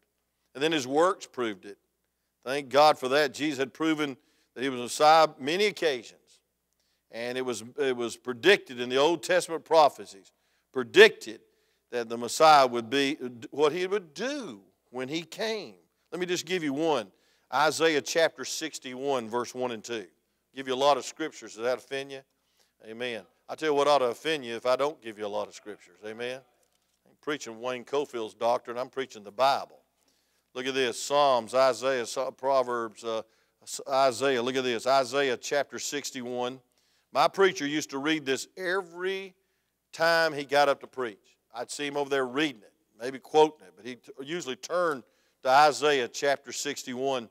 And 0.55 0.62
then 0.62 0.73
his 0.73 0.87
works 0.87 1.27
proved 1.27 1.67
it. 1.67 1.77
Thank 2.45 2.71
God 2.71 2.99
for 2.99 3.09
that. 3.09 3.35
Jesus 3.35 3.59
had 3.59 3.75
proven 3.75 4.17
that 4.55 4.62
he 4.62 4.71
was 4.71 4.81
Messiah 4.81 5.29
many 5.38 5.67
occasions. 5.67 6.14
And 7.11 7.37
it 7.37 7.43
was, 7.43 7.62
it 7.79 7.97
was 7.97 8.17
predicted 8.17 8.81
in 8.81 8.88
the 8.88 8.97
Old 8.97 9.23
Testament 9.23 9.64
prophecies, 9.64 10.33
predicted 10.73 11.41
that 11.91 12.09
the 12.09 12.17
Messiah 12.17 12.67
would 12.67 12.88
be 12.88 13.19
what 13.51 13.73
he 13.73 13.87
would 13.87 14.14
do 14.14 14.61
when 14.91 15.09
he 15.09 15.23
came. 15.23 15.75
Let 16.12 16.21
me 16.21 16.27
just 16.27 16.47
give 16.47 16.62
you 16.62 16.73
one 16.73 17.09
Isaiah 17.52 18.02
chapter 18.02 18.44
61, 18.44 19.28
verse 19.28 19.54
1 19.54 19.72
and 19.72 19.82
2. 19.82 20.04
Give 20.54 20.68
you 20.68 20.74
a 20.74 20.76
lot 20.76 20.96
of 20.98 21.04
scriptures. 21.04 21.54
Does 21.54 21.64
that 21.64 21.78
offend 21.78 22.12
you? 22.12 22.20
Amen. 22.87 23.22
I 23.48 23.54
tell 23.54 23.70
you 23.70 23.74
what 23.74 23.88
ought 23.88 23.98
to 23.98 24.06
offend 24.06 24.44
you 24.44 24.54
if 24.54 24.66
I 24.66 24.76
don't 24.76 25.00
give 25.02 25.18
you 25.18 25.26
a 25.26 25.28
lot 25.28 25.48
of 25.48 25.54
scriptures. 25.54 25.96
Amen. 26.06 26.40
I'm 27.06 27.16
preaching 27.22 27.61
Wayne 27.61 27.84
Cofield's 27.84 28.34
doctrine, 28.34 28.76
I'm 28.76 28.90
preaching 28.90 29.24
the 29.24 29.30
Bible. 29.30 29.80
Look 30.54 30.66
at 30.66 30.74
this 30.74 31.02
Psalms, 31.02 31.54
Isaiah, 31.54 32.04
Proverbs, 32.37 33.04
uh, 33.04 33.22
Isaiah. 33.88 34.42
Look 34.42 34.56
at 34.56 34.64
this 34.64 34.87
Isaiah 34.87 35.37
chapter 35.37 35.78
61. 35.78 36.61
My 37.12 37.28
preacher 37.28 37.66
used 37.66 37.90
to 37.90 37.98
read 37.98 38.26
this 38.26 38.48
every 38.56 39.34
time 39.92 40.32
he 40.32 40.44
got 40.44 40.68
up 40.68 40.80
to 40.80 40.87
preach. 40.87 41.38
I'd 41.54 41.70
see 41.70 41.87
him 41.87 41.96
over 41.96 42.11
there 42.11 42.26
reading 42.26 42.62
it, 42.62 42.72
maybe 43.00 43.18
quoting 43.18 43.66
it, 43.66 43.72
but 43.76 43.87
he 43.87 43.98
usually 44.22 44.56
turned 44.56 45.02
to 45.42 45.48
Isaiah 45.48 46.08
chapter 46.08 46.52
61 46.52 47.28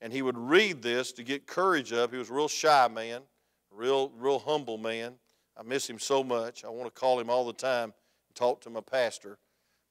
and 0.00 0.12
he 0.12 0.22
would 0.22 0.38
read 0.38 0.82
this 0.82 1.12
to 1.12 1.22
get 1.22 1.46
courage 1.46 1.92
up. 1.92 2.12
He 2.12 2.18
was 2.18 2.30
a 2.30 2.34
real 2.34 2.48
shy 2.48 2.88
man, 2.88 3.22
real, 3.70 4.10
real 4.16 4.38
humble 4.38 4.78
man. 4.78 5.14
I 5.58 5.62
miss 5.62 5.88
him 5.88 5.98
so 5.98 6.24
much. 6.24 6.64
I 6.64 6.68
want 6.68 6.92
to 6.92 7.00
call 7.00 7.20
him 7.20 7.28
all 7.28 7.46
the 7.46 7.52
time 7.52 7.92
and 8.28 8.34
talk 8.34 8.60
to 8.62 8.70
my 8.70 8.80
pastor. 8.80 9.38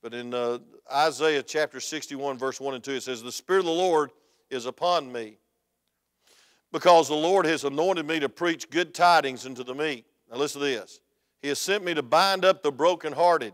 But 0.02 0.14
in 0.14 0.34
uh, 0.34 0.60
Isaiah 0.92 1.44
chapter 1.44 1.80
61, 1.80 2.38
verse 2.38 2.60
1 2.60 2.74
and 2.74 2.84
2, 2.84 2.92
it 2.94 3.04
says, 3.04 3.22
The 3.22 3.32
Spirit 3.32 3.60
of 3.60 3.66
the 3.66 3.72
Lord 3.72 4.12
is 4.50 4.66
upon 4.66 5.12
me, 5.12 5.38
because 6.72 7.08
the 7.08 7.16
Lord 7.16 7.46
has 7.46 7.64
anointed 7.66 8.08
me 8.08 8.20
to 8.20 8.30
preach 8.30 8.70
good 8.70 8.94
tidings 8.94 9.46
unto 9.46 9.64
the 9.64 9.76
meek. 9.76 10.06
Now 10.32 10.38
listen 10.38 10.62
to 10.62 10.68
this. 10.68 11.02
He 11.42 11.50
has 11.50 11.60
sent 11.60 11.84
me 11.84 11.94
to 11.94 12.02
bind 12.02 12.46
up 12.46 12.64
the 12.64 12.72
brokenhearted, 12.72 13.54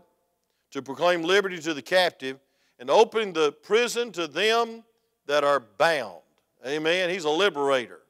to 0.70 0.82
proclaim 0.82 1.22
liberty 1.22 1.58
to 1.58 1.74
the 1.74 1.82
captive, 1.82 2.38
and 2.78 2.90
opening 2.90 3.32
the 3.32 3.52
prison 3.52 4.12
to 4.12 4.26
them 4.26 4.84
that 5.26 5.44
are 5.44 5.60
bound. 5.60 6.20
Amen. 6.66 7.10
He's 7.10 7.24
a 7.24 7.30
liberator. 7.30 8.00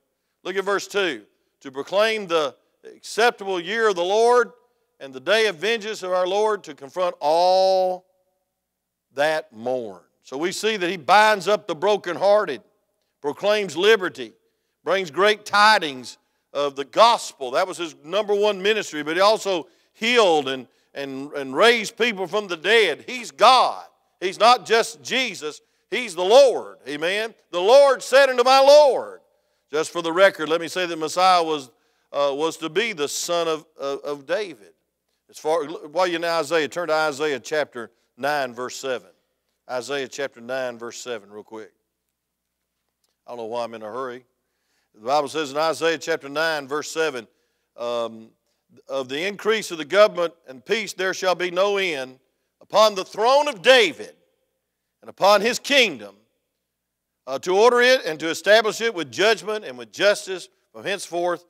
Look 0.42 0.56
at 0.56 0.64
verse 0.64 0.86
2. 0.86 1.22
To 1.60 1.70
proclaim 1.70 2.26
the 2.26 2.54
acceptable 2.84 3.60
year 3.60 3.88
of 3.88 3.96
the 3.96 4.04
Lord 4.04 4.52
and 4.98 5.12
the 5.12 5.20
day 5.20 5.46
of 5.46 5.56
vengeance 5.56 6.02
of 6.02 6.12
our 6.12 6.26
Lord 6.26 6.64
to 6.64 6.74
confront 6.74 7.14
all 7.20 8.06
that 9.14 9.52
mourn. 9.52 10.00
So 10.22 10.38
we 10.38 10.52
see 10.52 10.76
that 10.76 10.88
he 10.88 10.96
binds 10.96 11.48
up 11.48 11.66
the 11.66 11.74
brokenhearted, 11.74 12.62
proclaims 13.20 13.76
liberty, 13.76 14.32
brings 14.84 15.10
great 15.10 15.44
tidings 15.44 16.18
of 16.52 16.76
the 16.76 16.84
gospel. 16.84 17.50
That 17.52 17.68
was 17.68 17.76
his 17.76 17.94
number 18.04 18.34
one 18.34 18.62
ministry, 18.62 19.02
but 19.02 19.16
he 19.16 19.20
also 19.20 19.68
healed 19.92 20.48
and, 20.48 20.66
and, 20.94 21.30
and 21.32 21.54
raised 21.54 21.96
people 21.96 22.26
from 22.26 22.48
the 22.48 22.56
dead. 22.56 23.04
He's 23.06 23.30
God. 23.30 23.84
He's 24.20 24.40
not 24.40 24.64
just 24.64 25.02
Jesus, 25.02 25.60
He's 25.90 26.14
the 26.14 26.24
Lord. 26.24 26.78
Amen. 26.88 27.34
The 27.50 27.60
Lord 27.60 28.02
said 28.02 28.28
unto 28.28 28.42
my 28.42 28.60
Lord. 28.60 29.20
Just 29.70 29.90
for 29.90 30.02
the 30.02 30.12
record, 30.12 30.48
let 30.48 30.60
me 30.60 30.68
say 30.68 30.86
that 30.86 30.98
Messiah 30.98 31.42
was, 31.42 31.70
uh, 32.12 32.32
was 32.32 32.56
to 32.58 32.68
be 32.68 32.92
the 32.92 33.08
son 33.08 33.48
of, 33.48 33.64
of, 33.78 34.00
of 34.00 34.26
David. 34.26 34.72
As 35.28 35.38
far 35.38 35.64
while 35.64 36.06
you're 36.06 36.16
in 36.16 36.24
Isaiah, 36.24 36.68
turn 36.68 36.88
to 36.88 36.94
Isaiah 36.94 37.40
chapter 37.40 37.90
9, 38.16 38.54
verse 38.54 38.76
7. 38.76 39.08
Isaiah 39.68 40.06
chapter 40.06 40.40
9, 40.40 40.78
verse 40.78 40.98
7, 40.98 41.30
real 41.30 41.42
quick. 41.42 41.72
I 43.26 43.30
don't 43.30 43.38
know 43.38 43.44
why 43.46 43.64
I'm 43.64 43.74
in 43.74 43.82
a 43.82 43.86
hurry. 43.92 44.24
The 44.94 45.00
Bible 45.06 45.28
says 45.28 45.50
in 45.50 45.56
Isaiah 45.56 45.98
chapter 45.98 46.28
9, 46.28 46.68
verse 46.68 46.90
7, 46.92 47.26
um, 47.76 48.28
of 48.88 49.08
the 49.08 49.26
increase 49.26 49.70
of 49.70 49.78
the 49.78 49.84
government 49.84 50.34
and 50.48 50.64
peace 50.64 50.92
there 50.92 51.12
shall 51.12 51.34
be 51.34 51.50
no 51.50 51.76
end 51.76 52.18
upon 52.60 52.94
the 52.94 53.04
throne 53.04 53.48
of 53.48 53.62
David 53.62 54.14
and 55.06 55.10
upon 55.10 55.40
his 55.40 55.60
kingdom 55.60 56.16
uh, 57.28 57.38
to 57.38 57.56
order 57.56 57.80
it 57.80 58.04
and 58.04 58.18
to 58.18 58.28
establish 58.28 58.80
it 58.80 58.92
with 58.92 59.12
judgment 59.12 59.64
and 59.64 59.78
with 59.78 59.92
justice 59.92 60.48
from 60.72 60.82
henceforth, 60.82 61.44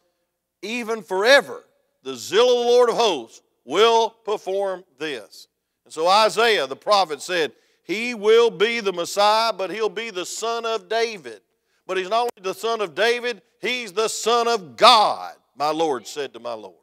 even 0.61 1.03
forever. 1.03 1.65
The 2.03 2.17
zeal 2.17 2.43
of 2.43 2.67
the 2.67 2.71
Lord 2.71 2.91
of 2.91 2.97
hosts 2.97 3.41
will 3.65 4.11
perform 4.11 4.85
this. 4.99 5.49
And 5.87 5.95
so 5.95 6.07
Isaiah 6.07 6.67
the 6.67 6.77
prophet 6.77 7.23
said, 7.23 7.53
He 7.83 8.13
will 8.13 8.51
be 8.51 8.81
the 8.81 8.93
Messiah, 8.93 9.55
but 9.55 9.71
he'll 9.71 9.89
be 9.89 10.11
the 10.11 10.27
son 10.27 10.67
of 10.67 10.91
David. 10.91 11.41
But 11.87 11.97
he's 11.97 12.11
not 12.11 12.21
only 12.21 12.31
the 12.43 12.53
son 12.53 12.83
of 12.83 12.95
David, 12.95 13.41
he's 13.63 13.91
the 13.91 14.09
son 14.09 14.49
of 14.49 14.77
God, 14.77 15.33
my 15.57 15.71
Lord 15.71 16.07
said 16.07 16.35
to 16.35 16.41
my 16.41 16.53
Lord. 16.53 16.75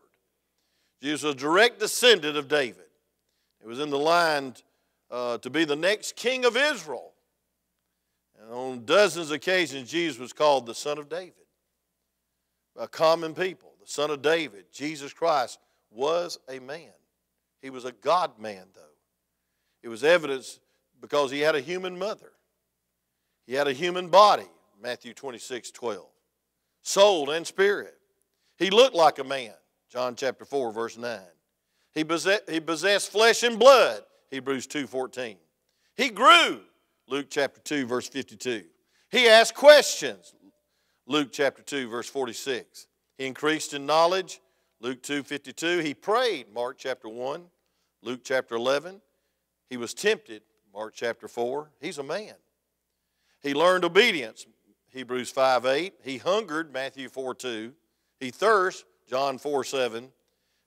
Jesus 1.03 1.21
was 1.21 1.35
a 1.35 1.37
direct 1.37 1.79
descendant 1.79 2.35
of 2.35 2.47
David. 2.47 2.85
He 3.61 3.67
was 3.67 3.79
in 3.79 3.91
the 3.91 3.99
line 3.99 4.55
uh, 5.13 5.37
to 5.37 5.49
be 5.51 5.63
the 5.63 5.75
next 5.75 6.15
king 6.15 6.43
of 6.43 6.57
Israel. 6.57 7.13
And 8.41 8.51
on 8.51 8.83
dozens 8.83 9.29
of 9.29 9.35
occasions, 9.35 9.89
Jesus 9.89 10.19
was 10.19 10.33
called 10.33 10.65
the 10.65 10.73
Son 10.73 10.97
of 10.97 11.07
David. 11.07 11.33
A 12.75 12.87
common 12.87 13.35
people, 13.35 13.73
the 13.79 13.87
Son 13.87 14.09
of 14.09 14.23
David, 14.23 14.65
Jesus 14.73 15.13
Christ, 15.13 15.59
was 15.91 16.39
a 16.49 16.57
man. 16.57 16.89
He 17.61 17.69
was 17.69 17.85
a 17.85 17.91
God 17.91 18.39
man, 18.39 18.65
though. 18.73 18.81
It 19.83 19.89
was 19.89 20.03
evidence 20.03 20.59
because 20.99 21.29
he 21.29 21.41
had 21.41 21.55
a 21.55 21.61
human 21.61 21.97
mother, 21.97 22.31
he 23.45 23.53
had 23.53 23.67
a 23.67 23.73
human 23.73 24.07
body, 24.07 24.49
Matthew 24.81 25.13
26 25.13 25.69
12, 25.69 26.03
soul 26.81 27.29
and 27.29 27.45
spirit. 27.45 27.95
He 28.57 28.71
looked 28.71 28.95
like 28.95 29.19
a 29.19 29.23
man, 29.23 29.53
John 29.91 30.15
chapter 30.15 30.43
4, 30.43 30.71
verse 30.71 30.97
9. 30.97 31.19
He 31.93 32.03
possessed, 32.03 32.49
he 32.49 32.59
possessed 32.59 33.11
flesh 33.11 33.43
and 33.43 33.59
blood, 33.59 34.01
Hebrews 34.33 34.65
2.14. 34.65 35.35
He 35.95 36.09
grew, 36.09 36.61
Luke 37.07 37.27
chapter 37.29 37.61
2, 37.61 37.85
verse 37.85 38.09
52. 38.09 38.63
He 39.11 39.27
asked 39.27 39.53
questions, 39.53 40.33
Luke 41.05 41.29
chapter 41.31 41.61
2, 41.61 41.87
verse 41.87 42.09
46. 42.09 42.87
He 43.19 43.27
increased 43.27 43.75
in 43.75 43.85
knowledge, 43.85 44.41
Luke 44.81 45.03
2.52. 45.03 45.83
He 45.83 45.93
prayed, 45.93 46.51
Mark 46.51 46.77
chapter 46.79 47.07
1, 47.07 47.43
Luke 48.01 48.21
chapter 48.23 48.55
11. 48.55 49.01
He 49.69 49.77
was 49.77 49.93
tempted, 49.93 50.41
Mark 50.73 50.93
chapter 50.95 51.27
4. 51.27 51.69
He's 51.79 51.99
a 51.99 52.03
man. 52.03 52.33
He 53.43 53.53
learned 53.53 53.85
obedience, 53.85 54.47
Hebrews 54.89 55.29
5 55.29 55.67
8. 55.67 55.93
He 56.03 56.17
hungered, 56.17 56.73
Matthew 56.73 57.07
4 57.07 57.35
2. 57.35 57.71
He 58.19 58.31
thirst, 58.31 58.85
John 59.07 59.37
4 59.37 59.63
7. 59.63 60.09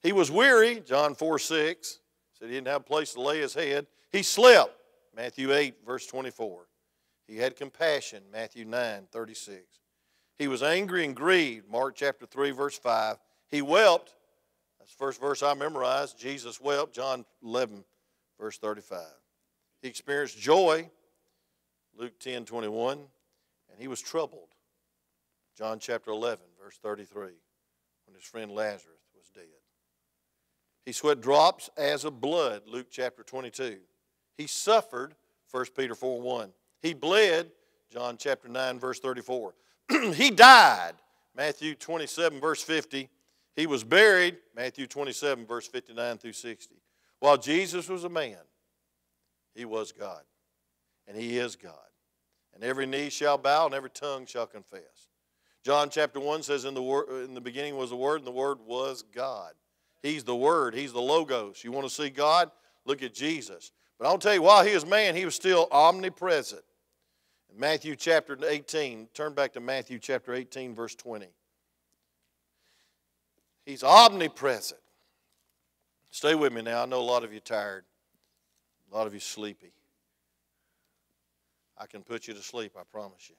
He 0.05 0.12
was 0.12 0.31
weary, 0.31 0.79
John 0.87 1.16
4 1.16 1.40
6. 1.40 1.98
Said 2.38 2.49
he 2.49 2.55
didn't 2.55 2.68
have 2.68 2.83
a 2.83 2.85
place 2.85 3.14
to 3.14 3.20
lay 3.20 3.40
his 3.40 3.55
head. 3.55 3.87
He 4.12 4.22
slept, 4.22 4.75
Matthew 5.14 5.53
8, 5.53 5.77
verse 5.87 6.07
24. 6.07 6.66
He 7.27 7.38
had 7.38 7.57
compassion, 7.57 8.22
Matthew 8.31 8.64
9 8.64 9.09
36. 9.11 9.62
He 10.38 10.49
was 10.49 10.62
angry 10.62 11.05
and 11.05 11.16
grieved, 11.16 11.68
Mark 11.68 11.94
chapter 11.96 12.27
3, 12.27 12.51
verse 12.51 12.79
5. 12.79 13.16
He 13.49 13.62
wept. 13.62 14.14
That's 14.79 14.92
the 14.92 14.99
first 14.99 15.20
verse 15.20 15.42
I 15.42 15.55
memorized. 15.55 16.18
Jesus 16.18 16.61
wept, 16.61 16.94
John 16.94 17.25
11, 17.42 17.85
verse 18.38 18.59
35. 18.59 19.01
He 19.81 19.88
experienced 19.88 20.38
joy, 20.38 20.90
Luke 21.96 22.18
10, 22.20 22.44
21. 22.44 22.99
And 22.99 23.81
he 23.81 23.88
was 23.88 24.01
troubled, 24.01 24.49
John 25.57 25.79
chapter 25.79 26.11
11, 26.11 26.44
verse 26.62 26.77
33, 26.83 27.22
when 27.22 28.14
his 28.14 28.25
friend 28.25 28.51
Lazarus. 28.53 29.06
He 30.87 30.92
sweat 30.92 31.20
drops 31.20 31.68
as 31.77 32.05
of 32.05 32.20
blood, 32.20 32.62
Luke 32.66 32.87
chapter 32.90 33.25
22. 33.25 33.79
He 34.38 34.46
suffered, 34.46 35.14
1 35.51 35.66
Peter 35.77 35.96
4, 35.96 36.20
1. 36.20 36.53
He 36.81 36.94
bled, 36.94 37.51
John 37.92 38.16
chapter 38.16 38.49
9, 38.49 38.79
verse 38.79 39.01
34. 39.01 39.55
he 40.14 40.31
died, 40.31 40.92
Matthew 41.37 41.75
27, 41.75 42.40
verse 42.40 42.62
50. 42.62 43.11
He 43.57 43.66
was 43.66 43.83
buried, 43.83 44.37
Matthew 44.55 44.87
27, 44.87 45.44
verse 45.44 45.66
59 45.66 46.18
through 46.18 46.33
60. 46.33 46.77
While 47.18 47.37
Jesus 47.37 47.88
was 47.88 48.05
a 48.05 48.09
man, 48.09 48.38
he 49.55 49.64
was 49.64 49.90
God. 49.90 50.22
And 51.09 51.16
he 51.16 51.38
is 51.38 51.57
God. 51.57 51.72
And 52.55 52.62
every 52.62 52.87
knee 52.87 53.11
shall 53.11 53.38
bow 53.38 53.66
and 53.66 53.75
every 53.75 53.90
tongue 53.90 54.27
shall 54.27 54.46
confess. 54.46 55.09
John 55.64 55.90
chapter 55.90 56.20
1 56.20 56.44
says, 56.44 56.64
In 56.64 56.75
the, 56.75 56.83
word, 56.83 57.25
in 57.25 57.35
the 57.35 57.40
beginning 57.40 57.77
was 57.77 57.90
the 57.90 57.96
Word, 57.96 58.18
and 58.18 58.27
the 58.27 58.31
Word 58.31 58.59
was 58.64 59.03
God. 59.03 59.53
He's 60.03 60.25
the 60.25 60.37
Word, 60.37 60.75
He's 60.75 60.93
the 60.93 61.01
Logos. 61.01 61.63
You 61.65 61.73
want 61.73 61.87
to 61.87 61.93
see 61.93 62.11
God? 62.11 62.51
Look 62.85 63.03
at 63.03 63.15
Jesus. 63.15 63.73
But 63.99 64.07
I'll 64.07 64.19
tell 64.19 64.35
you, 64.35 64.43
while 64.43 64.65
He 64.65 64.75
was 64.75 64.87
man, 64.87 65.17
He 65.17 65.25
was 65.25 65.35
still 65.35 65.69
omnipresent. 65.71 66.63
In 67.53 67.61
Matthew 67.61 67.97
chapter 67.97 68.39
18, 68.47 69.09
turn 69.15 69.35
back 69.35 69.53
to 69.55 69.61
Matthew 69.61 69.99
chapter 69.99 70.35
18, 70.35 70.75
verse 70.75 70.95
20. 70.95 71.27
He's 73.65 73.83
omnipresent. 73.83 74.81
Stay 76.11 76.35
with 76.35 76.53
me 76.53 76.63
now. 76.63 76.83
I 76.83 76.87
know 76.87 77.01
a 77.01 77.03
lot 77.03 77.25
of 77.25 77.33
you 77.33 77.41
tired. 77.41 77.85
A 78.91 78.97
lot 78.97 79.07
of 79.07 79.15
you 79.15 79.21
sleepy. 79.21 79.73
I 81.77 81.87
can 81.87 82.03
put 82.03 82.27
you 82.29 82.35
to 82.35 82.43
sleep, 82.43 82.73
I 82.79 82.83
promise 82.91 83.29
you. 83.29 83.37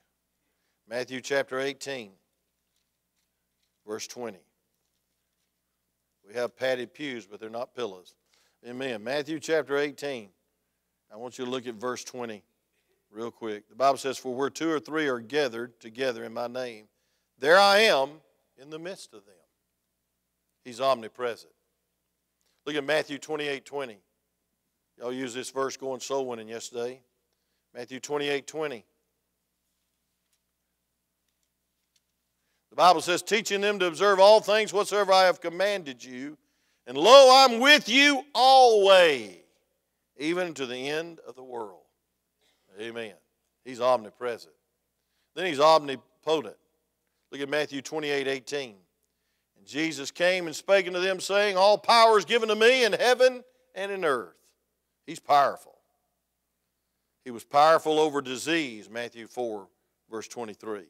Matthew 0.88 1.20
chapter 1.20 1.58
18, 1.58 2.10
verse 3.86 4.06
20. 4.06 4.38
We 6.28 6.34
have 6.34 6.56
padded 6.56 6.92
pews, 6.92 7.26
but 7.26 7.40
they're 7.40 7.48
not 7.48 7.74
pillows. 7.74 8.14
Amen. 8.66 9.02
Matthew 9.02 9.40
chapter 9.40 9.78
18. 9.78 10.28
I 11.10 11.16
want 11.16 11.38
you 11.38 11.46
to 11.46 11.50
look 11.50 11.66
at 11.66 11.74
verse 11.76 12.04
20 12.04 12.42
real 13.10 13.30
quick. 13.30 13.66
The 13.70 13.74
Bible 13.74 13.96
says, 13.96 14.18
For 14.18 14.34
where 14.34 14.50
two 14.50 14.70
or 14.70 14.78
three 14.78 15.08
are 15.08 15.20
gathered 15.20 15.80
together 15.80 16.24
in 16.24 16.34
my 16.34 16.46
name, 16.46 16.86
there 17.38 17.58
I 17.58 17.78
am 17.78 18.10
in 18.60 18.68
the 18.68 18.78
midst 18.78 19.14
of 19.14 19.24
them. 19.24 19.34
He's 20.64 20.82
omnipresent. 20.82 21.52
Look 22.66 22.76
at 22.76 22.84
Matthew 22.84 23.16
28 23.16 23.64
20. 23.64 23.98
Y'all 24.98 25.12
used 25.12 25.34
this 25.34 25.50
verse 25.50 25.78
going 25.78 26.00
soul 26.00 26.26
winning 26.26 26.48
yesterday. 26.48 27.00
Matthew 27.74 28.00
28 28.00 28.46
20. 28.46 28.84
Bible 32.78 33.00
says, 33.00 33.22
teaching 33.22 33.60
them 33.60 33.80
to 33.80 33.86
observe 33.86 34.20
all 34.20 34.38
things 34.38 34.72
whatsoever 34.72 35.12
I 35.12 35.24
have 35.24 35.40
commanded 35.40 36.04
you. 36.04 36.38
And 36.86 36.96
lo, 36.96 37.28
I'm 37.44 37.58
with 37.58 37.88
you 37.88 38.22
always, 38.32 39.34
even 40.16 40.54
to 40.54 40.64
the 40.64 40.88
end 40.88 41.18
of 41.26 41.34
the 41.34 41.42
world. 41.42 41.80
Amen. 42.80 43.14
He's 43.64 43.80
omnipresent. 43.80 44.54
Then 45.34 45.46
he's 45.46 45.58
omnipotent. 45.58 46.54
Look 47.32 47.40
at 47.40 47.48
Matthew 47.48 47.82
28 47.82 48.28
18. 48.28 48.76
Jesus 49.66 50.12
came 50.12 50.46
and 50.46 50.54
spake 50.54 50.86
unto 50.86 51.00
them, 51.00 51.18
saying, 51.18 51.56
All 51.56 51.78
power 51.78 52.16
is 52.16 52.24
given 52.24 52.48
to 52.48 52.54
me 52.54 52.84
in 52.84 52.92
heaven 52.92 53.42
and 53.74 53.90
in 53.90 54.04
earth. 54.04 54.36
He's 55.04 55.18
powerful. 55.18 55.78
He 57.24 57.32
was 57.32 57.42
powerful 57.42 57.98
over 57.98 58.22
disease, 58.22 58.88
Matthew 58.88 59.26
4, 59.26 59.66
verse 60.08 60.28
23. 60.28 60.84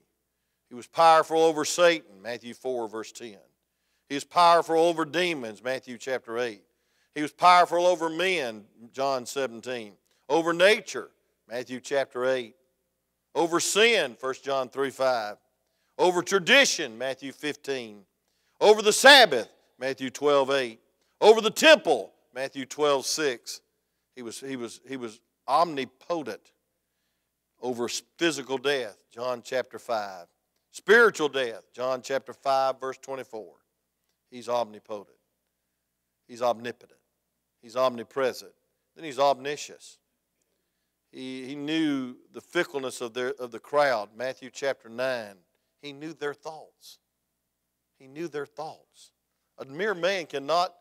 He 0.69 0.75
was 0.75 0.87
powerful 0.87 1.39
over 1.39 1.65
Satan, 1.65 2.21
Matthew 2.23 2.55
4, 2.55 2.89
verse 2.89 3.13
10. 3.13 3.37
He 4.09 4.15
was 4.15 4.25
powerful 4.25 4.79
over 4.79 5.05
demons, 5.05 5.63
Matthew 5.63 5.99
chapter 5.99 6.39
8. 6.39 6.63
He 7.15 7.23
was 7.23 7.33
powerful 7.33 7.87
over 7.87 8.09
men, 8.09 8.65
John 8.93 9.27
17. 9.27 9.93
Over 10.29 10.53
nature, 10.53 11.11
Matthew 11.49 11.81
chapter 11.81 12.27
8. 12.27 12.55
Over 13.35 13.61
sin, 13.61 14.17
1 14.21 14.35
John 14.43 14.69
3 14.69 14.91
5. 14.91 15.37
Over 15.99 16.23
tradition, 16.23 16.97
Matthew 16.97 17.33
15. 17.33 18.05
Over 18.61 18.83
the 18.83 18.93
Sabbath, 18.93 19.49
Matthew 19.79 20.11
12 20.11 20.51
8. 20.51 20.81
Over 21.21 21.41
the 21.41 21.51
temple, 21.51 22.13
Matthew 22.35 22.67
12 22.67 23.05
6. 23.07 23.61
He 24.15 24.23
was, 24.23 24.41
he 24.41 24.57
was, 24.57 24.81
he 24.87 24.97
was 24.97 25.21
omnipotent 25.47 26.53
over 27.61 27.89
physical 28.19 28.59
death, 28.59 29.03
John 29.11 29.43
chapter 29.43 29.79
5. 29.79 30.27
Spiritual 30.71 31.29
death, 31.29 31.65
John 31.73 32.03
chapter 32.03 32.33
5, 32.33 32.81
verse 32.81 32.99
24. 32.99 33.55
He's 34.31 34.49
omnipotent. 34.49 35.17
He's 36.27 36.43
omnipotent. 36.43 37.01
He's 37.63 37.77
omnipresent. 37.77 38.53
Then 38.95 39.05
he's 39.05 39.19
omniscient. 39.19 39.99
He, 41.11 41.47
he 41.47 41.55
knew 41.55 42.17
the 42.33 42.41
fickleness 42.41 43.01
of, 43.01 43.15
their, 43.15 43.33
of 43.39 43.51
the 43.51 43.59
crowd, 43.59 44.11
Matthew 44.17 44.51
chapter 44.53 44.89
9. 44.89 45.35
He 45.81 45.93
knew 45.93 46.13
their 46.13 46.35
thoughts. 46.35 46.99
He 47.99 48.07
knew 48.07 48.29
their 48.29 48.47
thoughts. 48.47 49.13
A 49.59 49.65
mere 49.65 49.95
man 49.95 50.27
cannot 50.27 50.75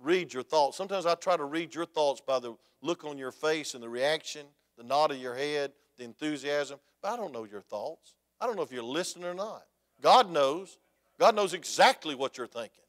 read 0.00 0.32
your 0.32 0.42
thoughts. 0.42 0.76
Sometimes 0.76 1.06
I 1.06 1.14
try 1.14 1.36
to 1.36 1.44
read 1.44 1.74
your 1.74 1.86
thoughts 1.86 2.20
by 2.20 2.38
the 2.38 2.56
look 2.82 3.04
on 3.04 3.18
your 3.18 3.32
face 3.32 3.74
and 3.74 3.82
the 3.82 3.88
reaction, 3.88 4.46
the 4.76 4.84
nod 4.84 5.10
of 5.10 5.18
your 5.18 5.34
head, 5.34 5.72
the 5.96 6.04
enthusiasm, 6.04 6.78
but 7.02 7.12
I 7.12 7.16
don't 7.16 7.32
know 7.32 7.44
your 7.44 7.60
thoughts. 7.60 8.14
I 8.40 8.46
don't 8.46 8.56
know 8.56 8.62
if 8.62 8.72
you're 8.72 8.82
listening 8.82 9.26
or 9.26 9.34
not. 9.34 9.64
God 10.00 10.30
knows. 10.30 10.78
God 11.18 11.34
knows 11.34 11.54
exactly 11.54 12.14
what 12.14 12.36
you're 12.36 12.46
thinking. 12.46 12.84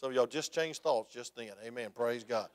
Some 0.00 0.10
of 0.10 0.14
y'all 0.14 0.26
just 0.26 0.52
changed 0.52 0.82
thoughts 0.82 1.12
just 1.12 1.34
then. 1.36 1.52
Amen. 1.64 1.90
Praise 1.94 2.22
God. 2.22 2.48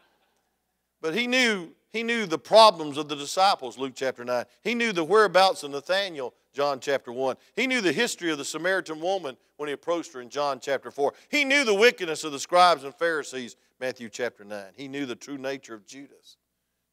But 1.02 1.16
he 1.16 1.26
knew, 1.26 1.70
he 1.90 2.04
knew 2.04 2.28
the 2.28 2.38
problems 2.38 2.98
of 2.98 3.10
the 3.10 3.16
disciples, 3.16 3.78
Luke 3.78 3.94
chapter 3.96 4.24
9. 4.24 4.46
He 4.64 4.76
knew 4.76 4.94
the 4.94 5.04
whereabouts 5.04 5.64
of 5.64 5.72
Nathanael, 5.72 6.36
John 6.54 6.80
chapter 6.80 7.12
1. 7.12 7.36
He 7.56 7.66
knew 7.66 7.82
the 7.82 7.92
history 7.92 8.30
of 8.30 8.38
the 8.38 8.46
Samaritan 8.46 9.02
woman 9.02 9.36
when 9.58 9.68
he 9.68 9.74
approached 9.74 10.14
her 10.14 10.22
in 10.22 10.30
John 10.30 10.60
chapter 10.60 10.92
4. 10.92 11.14
He 11.30 11.44
knew 11.44 11.66
the 11.66 11.74
wickedness 11.74 12.24
of 12.24 12.32
the 12.32 12.40
scribes 12.40 12.84
and 12.84 12.94
Pharisees, 12.94 13.56
Matthew 13.80 14.10
chapter 14.10 14.44
9. 14.44 14.66
He 14.76 14.88
knew 14.88 15.08
the 15.08 15.16
true 15.16 15.40
nature 15.40 15.74
of 15.74 15.88
Judas, 15.88 16.38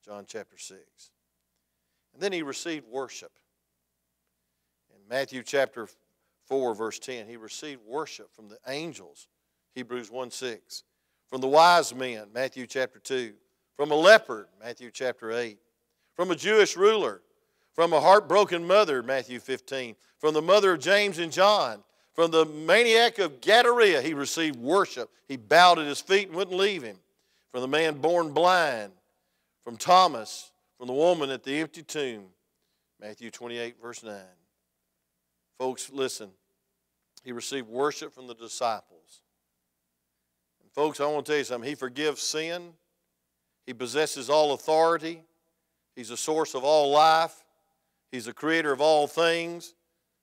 John 0.03 0.25
chapter 0.27 0.57
6. 0.57 0.81
And 2.15 2.23
then 2.23 2.33
he 2.33 2.43
received 2.43 2.87
worship. 2.89 3.33
Matthew 5.09 5.43
chapter 5.43 5.89
4, 6.47 6.75
verse 6.75 6.99
10, 6.99 7.27
he 7.27 7.37
received 7.37 7.81
worship 7.87 8.35
from 8.35 8.49
the 8.49 8.59
angels, 8.67 9.29
Hebrews 9.75 10.11
1 10.11 10.31
6. 10.31 10.85
From 11.29 11.41
the 11.41 11.49
wise 11.49 11.95
men, 11.95 12.29
Matthew 12.33 12.67
chapter 12.67 12.99
2 12.99 13.35
from 13.79 13.93
a 13.93 13.95
leopard, 13.95 14.49
Matthew 14.61 14.91
chapter 14.93 15.31
8, 15.31 15.57
from 16.17 16.33
a 16.33 16.35
Jewish 16.35 16.77
ruler, 16.77 17.23
from 17.73 17.93
a 17.93 18.01
heartbroken 18.01 18.67
mother, 18.67 19.05
Matthew 19.05 19.39
15, 19.39 19.95
from 20.19 20.35
the 20.35 20.43
mother 20.43 20.73
of 20.73 20.81
James 20.81 21.21
and 21.21 21.31
John, 21.31 21.85
from 22.13 22.33
the 22.33 22.45
maniac 22.45 23.21
of 23.21 23.41
Gadara, 23.41 24.03
he 24.03 24.15
received 24.15 24.57
worship. 24.57 25.11
He 25.29 25.37
bowed 25.37 25.79
at 25.79 25.87
his 25.87 26.01
feet 26.01 26.27
and 26.27 26.37
wouldn't 26.37 26.57
leave 26.57 26.83
him. 26.83 26.97
From 27.53 27.61
the 27.61 27.69
man 27.69 28.01
born 28.01 28.33
blind, 28.33 28.91
from 29.63 29.77
Thomas, 29.77 30.51
from 30.77 30.89
the 30.89 30.93
woman 30.93 31.31
at 31.31 31.45
the 31.45 31.61
empty 31.61 31.85
tomb, 31.85 32.25
Matthew 33.01 33.31
28, 33.31 33.81
verse 33.81 34.03
9. 34.03 34.17
Folks, 35.59 35.91
listen. 35.93 36.31
He 37.25 37.33
received 37.33 37.69
worship 37.69 38.15
from 38.15 38.27
the 38.27 38.35
disciples. 38.35 39.23
And 40.63 40.71
folks, 40.73 41.01
I 41.01 41.07
want 41.07 41.27
to 41.27 41.33
tell 41.33 41.39
you 41.39 41.45
something. 41.45 41.69
He 41.69 41.75
forgives 41.75 42.23
sin 42.23 42.75
he 43.69 43.75
possesses 43.75 44.31
all 44.31 44.55
authority. 44.55 45.21
He's 45.95 46.09
the 46.09 46.17
source 46.17 46.55
of 46.55 46.65
all 46.65 46.91
life. 46.91 47.45
He's 48.11 48.25
the 48.25 48.33
creator 48.33 48.73
of 48.73 48.81
all 48.81 49.07
things. 49.07 49.75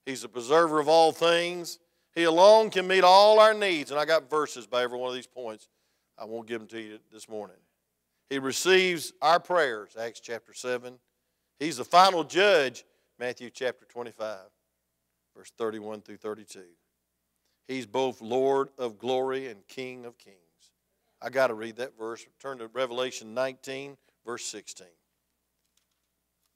He's 0.03 0.23
the 0.23 0.27
preserver 0.27 0.79
of 0.79 0.87
all 0.87 1.11
things. 1.11 1.77
He 2.15 2.23
alone 2.23 2.71
can 2.71 2.87
meet 2.87 3.03
all 3.03 3.39
our 3.39 3.53
needs. 3.53 3.91
And 3.91 3.99
I 3.99 4.05
got 4.05 4.31
verses 4.31 4.65
by 4.65 4.81
every 4.81 4.97
one 4.97 5.09
of 5.09 5.13
these 5.13 5.27
points. 5.27 5.67
I 6.17 6.25
won't 6.25 6.47
give 6.47 6.59
them 6.59 6.67
to 6.69 6.81
you 6.81 6.97
this 7.13 7.29
morning. 7.29 7.57
He 8.31 8.39
receives 8.39 9.13
our 9.21 9.39
prayers, 9.39 9.95
Acts 9.95 10.21
chapter 10.21 10.55
7. 10.55 10.97
He's 11.59 11.77
the 11.77 11.85
final 11.85 12.23
judge, 12.23 12.83
Matthew 13.19 13.51
chapter 13.51 13.85
25, 13.85 14.39
verse 15.35 15.51
31 15.57 16.01
through 16.01 16.17
32. 16.17 16.61
He's 17.67 17.85
both 17.85 18.21
Lord 18.21 18.69
of 18.77 18.97
glory 18.97 19.47
and 19.47 19.67
King 19.67 20.05
of 20.05 20.17
kings. 20.17 20.37
I 21.21 21.29
got 21.29 21.47
to 21.47 21.53
read 21.53 21.77
that 21.77 21.97
verse. 21.97 22.25
Turn 22.39 22.59
to 22.59 22.67
Revelation 22.67 23.33
19, 23.33 23.97
verse 24.25 24.45
16. 24.45 24.87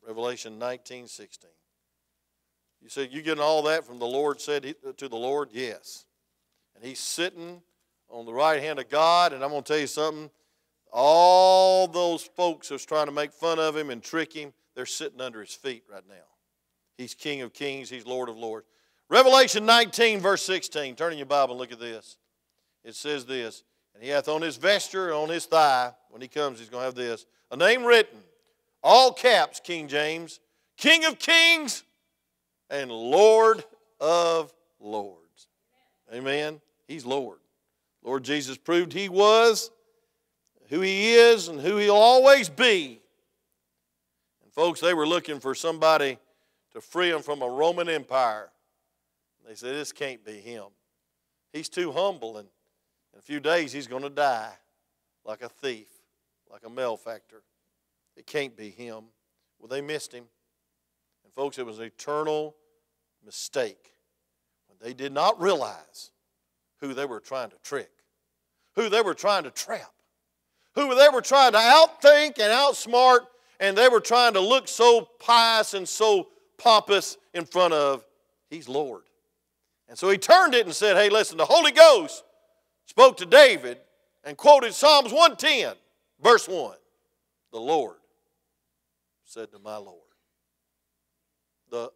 Revelation 0.06 0.60
19, 0.60 1.08
16. 1.08 1.50
You 2.82 2.90
said, 2.90 3.10
You 3.12 3.22
getting 3.22 3.44
all 3.44 3.64
that 3.64 3.86
from 3.86 4.00
the 4.00 4.06
Lord 4.06 4.40
said 4.40 4.76
to 4.98 5.10
the 5.10 5.16
Lord? 5.16 5.50
Yes. 5.52 6.06
And 6.76 6.84
he's 6.84 7.00
sitting 7.00 7.62
on 8.10 8.26
the 8.26 8.34
right 8.34 8.62
hand 8.62 8.80
of 8.80 8.90
God, 8.90 9.34
and 9.34 9.44
I'm 9.44 9.50
going 9.50 9.64
to 9.64 9.68
tell 9.68 9.80
you 9.80 9.88
something. 9.88 10.30
All 10.92 11.88
those 11.88 12.24
folks 12.24 12.70
who's 12.70 12.86
trying 12.86 13.06
to 13.06 13.12
make 13.12 13.32
fun 13.32 13.60
of 13.60 13.76
him 13.76 13.90
and 13.90 14.02
trick 14.02 14.34
him, 14.34 14.54
they're 14.76 14.86
sitting 14.86 15.22
under 15.22 15.42
his 15.42 15.54
feet 15.54 15.84
right 15.92 16.08
now. 16.08 16.16
He's 17.00 17.14
King 17.14 17.44
of 17.44 17.54
kings, 17.54 17.90
he's 17.90 18.06
Lord 18.06 18.28
of 18.28 18.36
lords. 18.36 18.68
Revelation 19.08 19.66
19, 19.66 20.20
verse 20.20 20.42
16. 20.44 20.98
Turn 20.98 21.14
in 21.14 21.18
your 21.18 21.28
Bible 21.28 21.54
and 21.54 21.60
look 21.62 21.72
at 21.72 21.80
this. 21.80 22.18
It 22.84 22.94
says 22.94 23.26
this 23.26 23.64
and 23.96 24.04
he 24.04 24.10
hath 24.10 24.28
on 24.28 24.42
his 24.42 24.58
vesture, 24.58 25.14
on 25.14 25.30
his 25.30 25.46
thigh, 25.46 25.94
when 26.10 26.22
he 26.22 26.28
comes, 26.28 26.60
he's 26.60 26.68
going 26.68 26.82
to 26.82 26.86
have 26.86 26.96
this 26.96 27.26
a 27.52 27.56
name 27.56 27.86
written, 27.86 28.20
all 28.84 29.14
caps, 29.14 29.62
King 29.62 29.88
James, 29.88 30.42
King 30.76 31.06
of 31.06 31.18
kings 31.18 31.84
and 32.70 32.92
Lord 32.92 33.64
of 34.02 34.54
lords. 34.82 35.48
Amen. 36.14 36.60
He's 36.86 37.06
Lord. 37.06 37.40
Lord 38.04 38.24
Jesus 38.24 38.58
proved 38.58 38.92
he 38.92 39.08
was 39.08 39.72
who 40.68 40.82
he 40.82 41.14
is 41.14 41.48
and 41.48 41.62
who 41.62 41.78
he'll 41.78 41.96
always 41.96 42.50
be. 42.50 43.00
And 44.44 44.52
folks, 44.52 44.82
they 44.82 44.94
were 44.94 45.08
looking 45.08 45.40
for 45.40 45.56
somebody 45.56 46.20
to 46.74 46.82
free 46.82 47.10
him 47.10 47.22
from 47.22 47.42
a 47.42 47.50
Roman 47.50 47.90
Empire. 47.90 48.50
They 49.48 49.56
said, 49.56 49.76
This 49.76 49.92
can't 49.92 50.24
be 50.24 50.34
him. 50.34 50.66
He's 51.52 51.70
too 51.70 51.92
humble 51.92 52.38
and 52.38 52.48
in 53.14 53.20
a 53.20 53.22
few 53.22 53.40
days, 53.40 53.72
he's 53.72 53.88
going 53.88 54.04
to 54.04 54.10
die 54.10 54.52
like 55.26 55.42
a 55.42 55.50
thief, 55.50 55.88
like 56.52 56.62
a 56.66 56.70
malefactor. 56.70 57.44
It 58.16 58.28
can't 58.28 58.56
be 58.56 58.70
him. 58.70 59.06
Well, 59.60 59.68
they 59.68 59.82
missed 59.82 60.14
him. 60.14 60.26
And, 61.24 61.34
folks, 61.34 61.58
it 61.58 61.66
was 61.66 61.80
an 61.80 61.86
eternal 61.86 62.56
mistake 63.26 63.94
when 64.68 64.78
they 64.82 64.94
did 64.94 65.12
not 65.12 65.40
realize 65.42 66.12
who 66.80 66.94
they 66.94 67.06
were 67.06 67.20
trying 67.20 67.50
to 67.50 67.58
trick, 67.64 67.92
who 68.76 68.90
they 68.90 69.02
were 69.02 69.14
trying 69.14 69.44
to 69.44 69.52
trap, 69.52 69.92
who 70.76 70.96
they 70.96 71.10
were 71.10 71.22
trying 71.22 71.52
to 71.52 71.58
outthink 71.58 72.40
and 72.40 72.54
outsmart, 72.54 73.22
and 73.60 73.78
they 73.78 73.90
were 73.90 74.00
trying 74.00 74.34
to 74.34 74.40
look 74.40 74.68
so 74.68 75.10
pious 75.20 75.74
and 75.74 75.88
so 75.88 76.30
pompous 76.60 77.18
in 77.34 77.46
front 77.46 77.74
of. 77.74 78.06
He's 78.50 78.70
Lord. 78.70 79.04
And 79.88 79.98
so 79.98 80.10
he 80.10 80.18
turned 80.18 80.54
it 80.54 80.66
and 80.66 80.76
said, 80.76 80.96
Hey, 80.96 81.10
listen, 81.10 81.38
the 81.38 81.46
Holy 81.46 81.72
Ghost 81.72 82.24
spoke 82.86 83.18
to 83.18 83.26
David 83.26 83.80
and 84.24 84.38
quoted 84.38 84.74
Psalms 84.74 85.12
110, 85.12 85.74
verse 86.22 86.48
1. 86.48 86.76
The 87.52 87.60
Lord 87.60 87.98
said 89.24 89.52
to 89.52 89.60
my 89.60 89.78
Lord. 89.78 89.98
The 91.72 91.92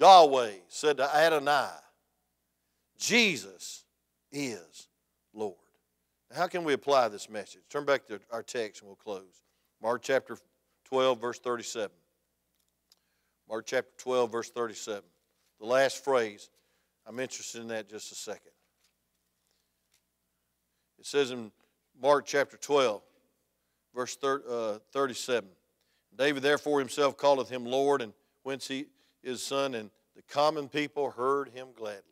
Yahweh 0.00 0.52
said 0.68 0.98
to 0.98 1.14
Adonai, 1.14 1.68
Jesus 2.98 3.84
is 4.32 4.88
Lord. 5.32 5.56
How 6.34 6.46
can 6.46 6.64
we 6.64 6.74
apply 6.74 7.08
this 7.08 7.30
message? 7.30 7.62
Turn 7.70 7.84
back 7.84 8.06
to 8.06 8.20
our 8.30 8.42
text 8.42 8.82
and 8.82 8.88
we'll 8.88 8.96
close. 8.96 9.42
Mark 9.82 10.02
chapter 10.02 10.36
12, 10.84 11.20
verse 11.20 11.38
37. 11.38 11.90
Mark 13.48 13.66
chapter 13.66 13.90
12, 13.98 14.30
verse 14.30 14.50
37. 14.50 15.02
The 15.60 15.66
last 15.66 16.04
phrase. 16.04 16.50
I'm 17.06 17.18
interested 17.18 17.62
in 17.62 17.68
that 17.68 17.88
just 17.88 18.12
a 18.12 18.14
second. 18.14 18.52
It 20.98 21.06
says 21.06 21.30
in 21.30 21.50
Mark 22.00 22.26
chapter 22.26 22.56
12, 22.56 23.00
verse 23.94 24.16
uh, 24.22 24.78
37 24.92 25.48
David 26.16 26.42
therefore 26.42 26.80
himself 26.80 27.16
calleth 27.16 27.48
him 27.48 27.64
Lord, 27.64 28.02
and 28.02 28.12
whence 28.42 28.66
he 28.66 28.86
is 29.22 29.42
son, 29.42 29.74
and 29.74 29.90
the 30.16 30.22
common 30.22 30.68
people 30.68 31.10
heard 31.10 31.48
him 31.50 31.68
gladly. 31.76 32.02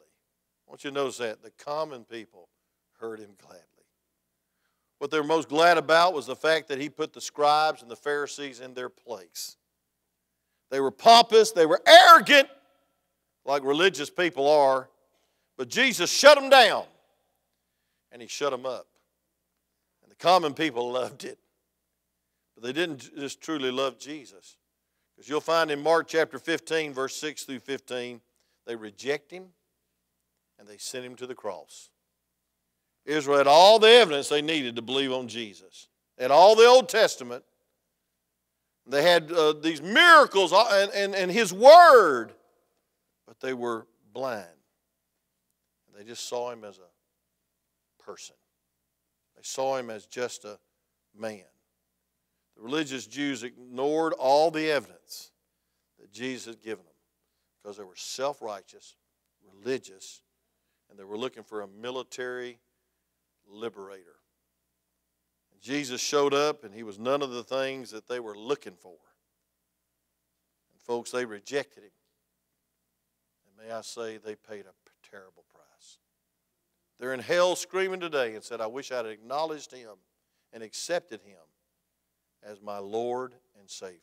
I 0.66 0.70
want 0.70 0.84
you 0.84 0.90
to 0.90 0.94
notice 0.94 1.18
that. 1.18 1.42
The 1.42 1.50
common 1.50 2.04
people 2.04 2.48
heard 3.00 3.18
him 3.18 3.30
gladly. 3.40 3.62
What 4.98 5.10
they 5.10 5.18
were 5.18 5.26
most 5.26 5.48
glad 5.48 5.76
about 5.76 6.14
was 6.14 6.26
the 6.26 6.36
fact 6.36 6.68
that 6.68 6.80
he 6.80 6.88
put 6.88 7.12
the 7.12 7.20
scribes 7.20 7.82
and 7.82 7.90
the 7.90 7.96
Pharisees 7.96 8.60
in 8.60 8.74
their 8.74 8.88
place. 8.88 9.56
They 10.70 10.80
were 10.80 10.90
pompous, 10.90 11.52
they 11.52 11.66
were 11.66 11.80
arrogant, 11.86 12.48
like 13.44 13.64
religious 13.64 14.10
people 14.10 14.48
are, 14.48 14.88
but 15.56 15.68
Jesus 15.68 16.10
shut 16.10 16.38
them 16.38 16.50
down 16.50 16.84
and 18.10 18.20
he 18.20 18.28
shut 18.28 18.50
them 18.50 18.66
up. 18.66 18.86
And 20.02 20.10
the 20.10 20.16
common 20.16 20.54
people 20.54 20.90
loved 20.92 21.24
it, 21.24 21.38
but 22.54 22.64
they 22.64 22.72
didn't 22.72 23.10
just 23.16 23.40
truly 23.40 23.70
love 23.70 23.98
Jesus. 23.98 24.56
Because 25.14 25.28
you'll 25.28 25.40
find 25.40 25.70
in 25.70 25.82
Mark 25.82 26.08
chapter 26.08 26.38
15, 26.38 26.92
verse 26.92 27.16
6 27.16 27.44
through 27.44 27.60
15, 27.60 28.20
they 28.66 28.76
reject 28.76 29.30
him 29.30 29.46
and 30.58 30.68
they 30.68 30.76
sent 30.76 31.04
him 31.04 31.14
to 31.16 31.26
the 31.26 31.34
cross. 31.34 31.90
Israel 33.06 33.38
had 33.38 33.46
all 33.46 33.78
the 33.78 33.88
evidence 33.88 34.28
they 34.28 34.42
needed 34.42 34.76
to 34.76 34.82
believe 34.82 35.12
on 35.12 35.28
Jesus. 35.28 35.88
Had 36.18 36.30
all 36.30 36.56
the 36.56 36.66
Old 36.66 36.88
Testament. 36.88 37.44
They 38.86 39.02
had 39.02 39.32
uh, 39.32 39.52
these 39.52 39.82
miracles 39.82 40.52
uh, 40.52 40.64
and, 40.70 40.92
and, 40.92 41.14
and 41.14 41.30
His 41.30 41.52
Word, 41.52 42.32
but 43.26 43.40
they 43.40 43.52
were 43.52 43.86
blind. 44.12 44.46
They 45.96 46.04
just 46.04 46.28
saw 46.28 46.50
Him 46.50 46.62
as 46.62 46.78
a 46.78 48.02
person, 48.02 48.36
they 49.34 49.42
saw 49.42 49.76
Him 49.76 49.90
as 49.90 50.06
just 50.06 50.44
a 50.44 50.58
man. 51.18 51.44
The 52.56 52.62
religious 52.62 53.06
Jews 53.06 53.42
ignored 53.42 54.14
all 54.14 54.50
the 54.50 54.70
evidence 54.70 55.30
that 55.98 56.12
Jesus 56.12 56.46
had 56.46 56.62
given 56.62 56.84
them 56.84 56.94
because 57.62 57.76
they 57.76 57.84
were 57.84 57.96
self 57.96 58.40
righteous, 58.40 58.96
religious, 59.62 60.22
and 60.88 60.98
they 60.98 61.04
were 61.04 61.18
looking 61.18 61.42
for 61.42 61.62
a 61.62 61.68
military 61.68 62.58
liberator. 63.48 64.16
Jesus 65.60 66.00
showed 66.00 66.34
up, 66.34 66.64
and 66.64 66.74
he 66.74 66.82
was 66.82 66.98
none 66.98 67.22
of 67.22 67.30
the 67.30 67.44
things 67.44 67.90
that 67.90 68.08
they 68.08 68.20
were 68.20 68.36
looking 68.36 68.74
for. 68.74 68.96
And 70.72 70.80
folks, 70.80 71.10
they 71.10 71.24
rejected 71.24 71.84
him. 71.84 71.90
And 73.46 73.68
may 73.68 73.74
I 73.74 73.80
say, 73.80 74.18
they 74.18 74.34
paid 74.34 74.64
a 74.66 75.10
terrible 75.10 75.44
price. 75.52 75.98
They're 76.98 77.14
in 77.14 77.20
hell 77.20 77.56
screaming 77.56 78.00
today 78.00 78.34
and 78.34 78.42
said, 78.42 78.60
I 78.60 78.66
wish 78.66 78.92
I'd 78.92 79.06
acknowledged 79.06 79.72
him 79.72 79.92
and 80.52 80.62
accepted 80.62 81.20
him 81.22 81.36
as 82.42 82.60
my 82.60 82.78
Lord 82.78 83.34
and 83.58 83.68
Savior. 83.68 84.00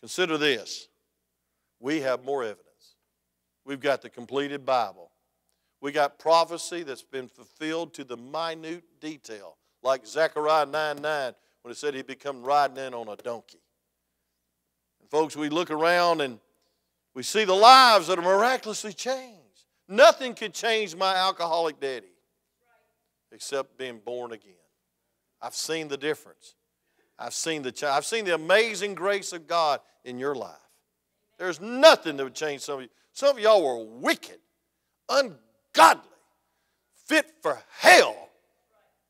Consider 0.00 0.38
this 0.38 0.88
we 1.80 2.00
have 2.00 2.24
more 2.24 2.42
evidence. 2.42 2.96
We've 3.64 3.80
got 3.80 4.02
the 4.02 4.08
completed 4.08 4.64
Bible. 4.64 5.10
We 5.80 5.92
got 5.92 6.18
prophecy 6.18 6.82
that's 6.82 7.02
been 7.02 7.28
fulfilled 7.28 7.92
to 7.94 8.04
the 8.04 8.16
minute 8.16 8.84
detail, 9.00 9.56
like 9.86 10.06
Zechariah 10.06 10.66
9 10.66 10.96
9, 11.00 11.34
when 11.62 11.72
it 11.72 11.76
said 11.76 11.94
he'd 11.94 12.06
become 12.06 12.42
riding 12.42 12.76
in 12.76 12.92
on 12.92 13.08
a 13.08 13.16
donkey. 13.16 13.60
And 15.00 15.08
folks, 15.08 15.36
we 15.36 15.48
look 15.48 15.70
around 15.70 16.20
and 16.20 16.38
we 17.14 17.22
see 17.22 17.44
the 17.44 17.54
lives 17.54 18.08
that 18.08 18.18
are 18.18 18.22
miraculously 18.22 18.92
changed. 18.92 19.40
Nothing 19.88 20.34
could 20.34 20.52
change 20.52 20.94
my 20.96 21.14
alcoholic 21.14 21.80
daddy 21.80 22.12
except 23.32 23.78
being 23.78 24.00
born 24.04 24.32
again. 24.32 24.52
I've 25.40 25.54
seen 25.54 25.88
the 25.88 25.96
difference. 25.96 26.54
I've 27.18 27.34
seen 27.34 27.62
the 27.62 27.88
I've 27.88 28.04
seen 28.04 28.24
the 28.24 28.34
amazing 28.34 28.94
grace 28.94 29.32
of 29.32 29.46
God 29.46 29.80
in 30.04 30.18
your 30.18 30.34
life. 30.34 30.56
There's 31.38 31.60
nothing 31.60 32.16
that 32.16 32.24
would 32.24 32.34
change 32.34 32.62
some 32.62 32.76
of 32.76 32.82
you. 32.82 32.88
Some 33.12 33.36
of 33.36 33.42
y'all 33.42 33.62
were 33.62 33.84
wicked, 34.00 34.38
ungodly, 35.08 36.02
fit 37.06 37.30
for 37.40 37.58
hell. 37.78 38.25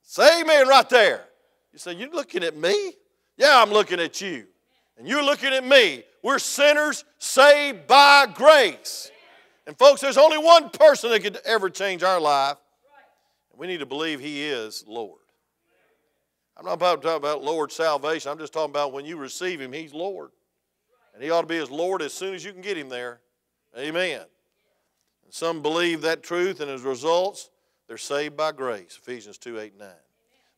Say 0.09 0.41
amen 0.41 0.69
right 0.69 0.89
there. 0.89 1.25
You 1.73 1.81
say, 1.81 1.95
You're 1.95 2.11
looking 2.11 2.45
at 2.45 2.57
me? 2.57 2.93
Yeah, 3.37 3.61
I'm 3.61 3.71
looking 3.71 3.99
at 4.01 4.21
you. 4.21 4.47
And 4.97 5.07
you're 5.07 5.23
looking 5.23 5.53
at 5.53 5.67
me. 5.67 6.05
We're 6.23 6.39
sinners 6.39 7.05
saved 7.19 7.89
by 7.89 8.27
grace. 8.33 9.11
And 9.67 9.77
folks, 9.77 10.01
there's 10.01 10.17
only 10.17 10.39
one 10.39 10.71
person 10.71 11.11
that 11.11 11.23
could 11.23 11.39
ever 11.45 11.69
change 11.69 12.05
our 12.05 12.21
life. 12.21 12.57
And 13.51 13.59
we 13.59 13.67
need 13.67 13.81
to 13.81 13.87
believe 13.87 14.21
He 14.21 14.45
is 14.45 14.85
Lord. 14.87 15.19
I'm 16.57 16.65
not 16.65 16.75
about 16.75 17.03
to 17.03 17.09
talk 17.09 17.17
about 17.17 17.43
Lord 17.43 17.73
salvation. 17.73 18.31
I'm 18.31 18.39
just 18.39 18.53
talking 18.53 18.71
about 18.71 18.93
when 18.93 19.05
you 19.05 19.17
receive 19.17 19.61
Him, 19.61 19.73
He's 19.73 19.93
Lord. 19.93 20.31
And 21.15 21.23
He 21.23 21.31
ought 21.31 21.43
to 21.43 21.47
be 21.49 21.57
His 21.57 21.71
Lord 21.71 22.01
as 22.01 22.15
soon 22.15 22.33
as 22.33 22.45
you 22.45 22.53
can 22.53 22.63
get 22.63 22.79
Him 22.79 22.89
there. 22.89 23.21
Amen. 23.77 24.23
And 25.25 25.35
some 25.35 25.63
believe 25.63 26.01
that 26.03 26.23
truth, 26.23 26.61
and 26.61 26.71
as 26.71 26.83
results, 26.83 27.51
they're 27.89 27.97
saved 27.97 28.37
by 28.37 28.53
grace. 28.53 28.99
Ephesians 29.01 29.39
2 29.39 29.59
8 29.59 29.79
9. 29.79 29.89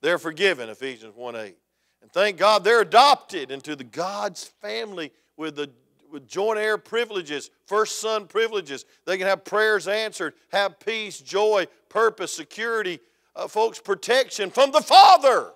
They're 0.00 0.18
forgiven. 0.18 0.68
Ephesians 0.68 1.14
1 1.14 1.36
8. 1.36 1.56
And 2.02 2.12
thank 2.12 2.36
God 2.36 2.64
they're 2.64 2.82
adopted 2.82 3.50
into 3.50 3.76
the 3.76 3.84
God's 3.84 4.44
family 4.44 5.12
with 5.36 5.56
the 5.56 5.70
with 6.10 6.26
joint 6.26 6.58
heir 6.58 6.78
privileges, 6.78 7.50
first 7.66 8.00
son 8.00 8.26
privileges. 8.26 8.84
They 9.04 9.18
can 9.18 9.26
have 9.26 9.44
prayers 9.44 9.86
answered, 9.86 10.34
have 10.50 10.80
peace, 10.80 11.20
joy, 11.20 11.66
purpose, 11.88 12.32
security, 12.32 13.00
uh, 13.36 13.46
folks, 13.46 13.78
protection 13.78 14.50
from 14.50 14.72
the 14.72 14.80
Father. 14.80 15.52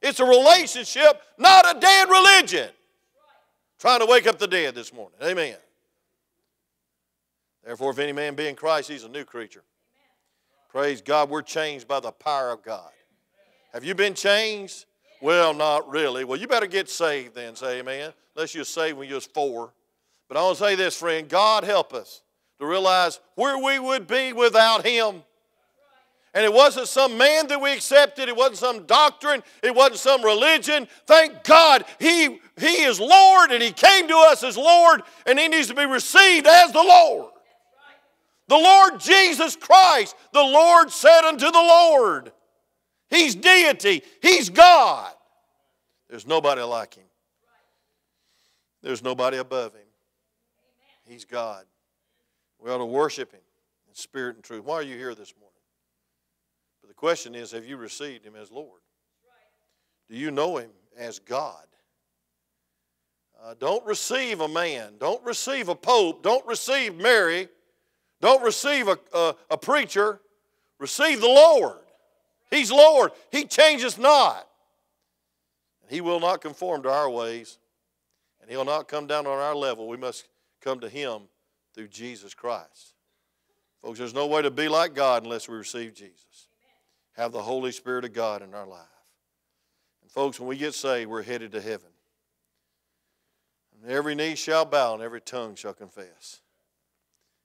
It's 0.00 0.18
a 0.18 0.24
relationship, 0.24 1.22
not 1.38 1.76
a 1.76 1.78
dead 1.78 2.08
religion. 2.08 2.68
Trying 3.78 4.00
to 4.00 4.06
wake 4.06 4.26
up 4.26 4.38
the 4.38 4.48
dead 4.48 4.74
this 4.74 4.92
morning. 4.92 5.18
Amen. 5.22 5.56
Therefore, 7.64 7.92
if 7.92 7.98
any 7.98 8.12
man 8.12 8.34
be 8.34 8.48
in 8.48 8.56
Christ, 8.56 8.90
he's 8.90 9.04
a 9.04 9.08
new 9.08 9.24
creature. 9.24 9.62
Praise 10.72 11.02
God, 11.02 11.28
we're 11.28 11.42
changed 11.42 11.86
by 11.86 12.00
the 12.00 12.12
power 12.12 12.50
of 12.50 12.62
God. 12.62 12.90
Have 13.74 13.84
you 13.84 13.94
been 13.94 14.14
changed? 14.14 14.86
Well, 15.20 15.52
not 15.52 15.86
really. 15.90 16.24
Well, 16.24 16.40
you 16.40 16.48
better 16.48 16.66
get 16.66 16.88
saved 16.88 17.34
then, 17.34 17.54
say 17.54 17.80
amen. 17.80 18.14
Unless 18.34 18.54
you're 18.54 18.64
saved 18.64 18.96
when 18.96 19.06
you 19.06 19.16
was 19.16 19.26
four. 19.26 19.74
But 20.28 20.38
I 20.38 20.42
want 20.42 20.56
to 20.56 20.64
say 20.64 20.74
this, 20.74 20.96
friend 20.96 21.28
God 21.28 21.64
help 21.64 21.92
us 21.92 22.22
to 22.58 22.64
realize 22.64 23.20
where 23.34 23.62
we 23.62 23.78
would 23.78 24.06
be 24.06 24.32
without 24.32 24.86
Him. 24.86 25.22
And 26.32 26.42
it 26.42 26.52
wasn't 26.52 26.88
some 26.88 27.18
man 27.18 27.48
that 27.48 27.60
we 27.60 27.70
accepted, 27.74 28.30
it 28.30 28.36
wasn't 28.36 28.56
some 28.56 28.86
doctrine, 28.86 29.42
it 29.62 29.74
wasn't 29.74 29.98
some 29.98 30.24
religion. 30.24 30.88
Thank 31.06 31.44
God 31.44 31.84
He, 31.98 32.40
he 32.58 32.82
is 32.84 32.98
Lord 32.98 33.50
and 33.50 33.62
He 33.62 33.72
came 33.72 34.08
to 34.08 34.16
us 34.16 34.42
as 34.42 34.56
Lord 34.56 35.02
and 35.26 35.38
He 35.38 35.48
needs 35.48 35.68
to 35.68 35.74
be 35.74 35.84
received 35.84 36.46
as 36.46 36.72
the 36.72 36.82
Lord. 36.82 37.31
The 38.52 38.58
Lord 38.58 39.00
Jesus 39.00 39.56
Christ, 39.56 40.14
the 40.34 40.42
Lord 40.42 40.90
said 40.90 41.22
unto 41.22 41.46
the 41.46 41.52
Lord, 41.52 42.32
He's 43.08 43.34
deity, 43.34 44.02
He's 44.20 44.50
God. 44.50 45.10
There's 46.10 46.26
nobody 46.26 46.60
like 46.60 46.92
Him, 46.92 47.06
there's 48.82 49.02
nobody 49.02 49.38
above 49.38 49.72
Him. 49.72 49.86
He's 51.06 51.24
God. 51.24 51.64
We 52.58 52.70
ought 52.70 52.76
to 52.76 52.84
worship 52.84 53.32
Him 53.32 53.40
in 53.88 53.94
spirit 53.94 54.36
and 54.36 54.44
truth. 54.44 54.64
Why 54.64 54.74
are 54.74 54.82
you 54.82 54.98
here 54.98 55.14
this 55.14 55.32
morning? 55.40 55.54
But 56.82 56.88
the 56.88 56.94
question 56.94 57.34
is 57.34 57.52
have 57.52 57.64
you 57.64 57.78
received 57.78 58.22
Him 58.22 58.34
as 58.36 58.50
Lord? 58.50 58.82
Do 60.10 60.14
you 60.14 60.30
know 60.30 60.58
Him 60.58 60.72
as 60.98 61.18
God? 61.20 61.64
Uh, 63.42 63.54
don't 63.58 63.86
receive 63.86 64.42
a 64.42 64.48
man. 64.48 64.96
Don't 64.98 65.24
receive 65.24 65.70
a 65.70 65.74
pope. 65.74 66.22
Don't 66.22 66.46
receive 66.46 66.94
Mary. 66.96 67.48
Don't 68.22 68.42
receive 68.42 68.86
a, 68.86 68.96
a, 69.12 69.34
a 69.50 69.58
preacher. 69.58 70.20
Receive 70.78 71.20
the 71.20 71.26
Lord. 71.26 71.76
He's 72.50 72.70
Lord. 72.70 73.10
He 73.30 73.44
changes 73.44 73.98
not. 73.98 74.48
He 75.88 76.00
will 76.00 76.20
not 76.20 76.40
conform 76.40 76.84
to 76.84 76.88
our 76.88 77.10
ways, 77.10 77.58
and 78.40 78.48
He'll 78.48 78.64
not 78.64 78.88
come 78.88 79.06
down 79.06 79.26
on 79.26 79.38
our 79.38 79.54
level. 79.54 79.88
We 79.88 79.96
must 79.96 80.28
come 80.60 80.80
to 80.80 80.88
Him 80.88 81.22
through 81.74 81.88
Jesus 81.88 82.32
Christ. 82.32 82.94
Folks, 83.82 83.98
there's 83.98 84.14
no 84.14 84.28
way 84.28 84.40
to 84.42 84.50
be 84.50 84.68
like 84.68 84.94
God 84.94 85.24
unless 85.24 85.48
we 85.48 85.56
receive 85.56 85.92
Jesus. 85.92 86.46
Have 87.14 87.32
the 87.32 87.42
Holy 87.42 87.72
Spirit 87.72 88.04
of 88.04 88.12
God 88.12 88.40
in 88.40 88.54
our 88.54 88.66
life. 88.66 88.78
And 90.00 90.10
folks, 90.10 90.38
when 90.38 90.48
we 90.48 90.56
get 90.56 90.74
saved, 90.74 91.10
we're 91.10 91.22
headed 91.22 91.52
to 91.52 91.60
heaven. 91.60 91.90
And 93.82 93.90
every 93.90 94.14
knee 94.14 94.36
shall 94.36 94.64
bow 94.64 94.94
and 94.94 95.02
every 95.02 95.20
tongue 95.20 95.56
shall 95.56 95.74
confess. 95.74 96.40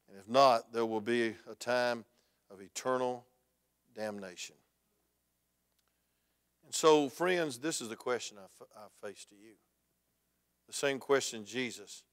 And 0.09 0.17
if 0.17 0.27
not, 0.27 0.71
there 0.71 0.85
will 0.85 1.01
be 1.01 1.35
a 1.49 1.55
time 1.55 2.05
of 2.51 2.61
eternal 2.61 3.25
damnation. 3.95 4.55
And 6.65 6.73
so, 6.73 7.09
friends, 7.09 7.59
this 7.59 7.81
is 7.81 7.89
the 7.89 7.95
question 7.95 8.37
I, 8.37 9.07
face 9.07 9.25
to 9.25 9.35
you. 9.35 9.53
The 10.67 10.73
same 10.73 10.99
question 10.99 11.45
Jesus 11.45 12.03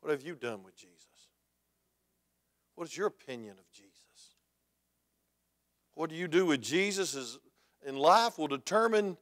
what 0.00 0.12
have 0.12 0.22
you 0.22 0.36
done 0.36 0.62
with 0.62 0.76
Jesus? 0.76 1.06
What 2.76 2.86
is 2.86 2.96
your 2.96 3.08
opinion 3.08 3.56
of 3.58 3.68
Jesus? 3.72 3.92
What 5.94 6.08
do 6.08 6.14
you 6.14 6.28
do 6.28 6.46
with 6.46 6.62
Jesus 6.62 7.14
is, 7.14 7.38
in 7.84 7.96
life 7.96 8.38
will 8.38 8.46
determine 8.46 9.16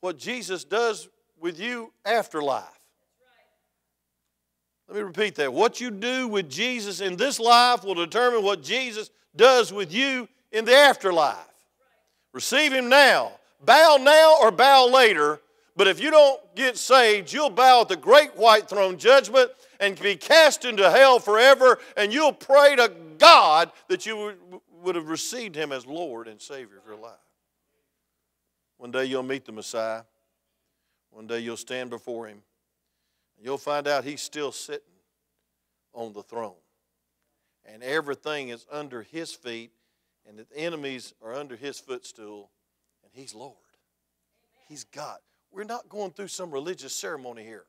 what 0.00 0.16
Jesus 0.16 0.62
does 0.62 1.08
with 1.40 1.58
you 1.58 1.92
after 2.04 2.40
life. 2.40 2.79
Let 4.90 4.96
me 4.96 5.02
repeat 5.04 5.36
that. 5.36 5.52
What 5.52 5.80
you 5.80 5.92
do 5.92 6.26
with 6.26 6.50
Jesus 6.50 7.00
in 7.00 7.14
this 7.14 7.38
life 7.38 7.84
will 7.84 7.94
determine 7.94 8.42
what 8.42 8.60
Jesus 8.60 9.10
does 9.36 9.72
with 9.72 9.94
you 9.94 10.28
in 10.50 10.64
the 10.64 10.74
afterlife. 10.74 11.36
Receive 12.32 12.72
Him 12.72 12.88
now. 12.88 13.30
bow 13.64 13.98
now 14.00 14.38
or 14.40 14.50
bow 14.50 14.88
later, 14.88 15.38
but 15.76 15.86
if 15.86 16.00
you 16.00 16.10
don't 16.10 16.40
get 16.56 16.76
saved, 16.76 17.32
you'll 17.32 17.50
bow 17.50 17.82
at 17.82 17.88
the 17.88 17.94
great 17.94 18.36
white 18.36 18.68
throne 18.68 18.98
judgment 18.98 19.52
and 19.78 19.96
be 20.00 20.16
cast 20.16 20.64
into 20.64 20.90
hell 20.90 21.20
forever, 21.20 21.78
and 21.96 22.12
you'll 22.12 22.32
pray 22.32 22.74
to 22.74 22.90
God 23.18 23.70
that 23.86 24.06
you 24.06 24.34
would, 24.82 24.96
have 24.96 25.08
received 25.08 25.54
him 25.54 25.70
as 25.70 25.86
Lord 25.86 26.26
and 26.26 26.40
Savior 26.40 26.78
of 26.78 26.86
your 26.88 26.98
life. 26.98 27.12
One 28.76 28.90
day 28.90 29.04
you'll 29.04 29.22
meet 29.22 29.44
the 29.44 29.52
Messiah. 29.52 30.02
One 31.10 31.28
day 31.28 31.38
you'll 31.38 31.56
stand 31.56 31.90
before 31.90 32.26
him. 32.26 32.42
You'll 33.42 33.58
find 33.58 33.88
out 33.88 34.04
he's 34.04 34.20
still 34.20 34.52
sitting 34.52 34.82
on 35.92 36.12
the 36.12 36.22
throne. 36.22 36.54
And 37.64 37.82
everything 37.82 38.50
is 38.50 38.66
under 38.70 39.02
his 39.02 39.32
feet, 39.32 39.70
and 40.28 40.38
the 40.38 40.46
enemies 40.54 41.14
are 41.22 41.34
under 41.34 41.56
his 41.56 41.78
footstool, 41.78 42.50
and 43.02 43.12
he's 43.12 43.34
Lord. 43.34 43.56
He's 44.68 44.84
God. 44.84 45.18
We're 45.52 45.64
not 45.64 45.88
going 45.88 46.12
through 46.12 46.28
some 46.28 46.50
religious 46.50 46.94
ceremony 46.94 47.42
here. 47.42 47.64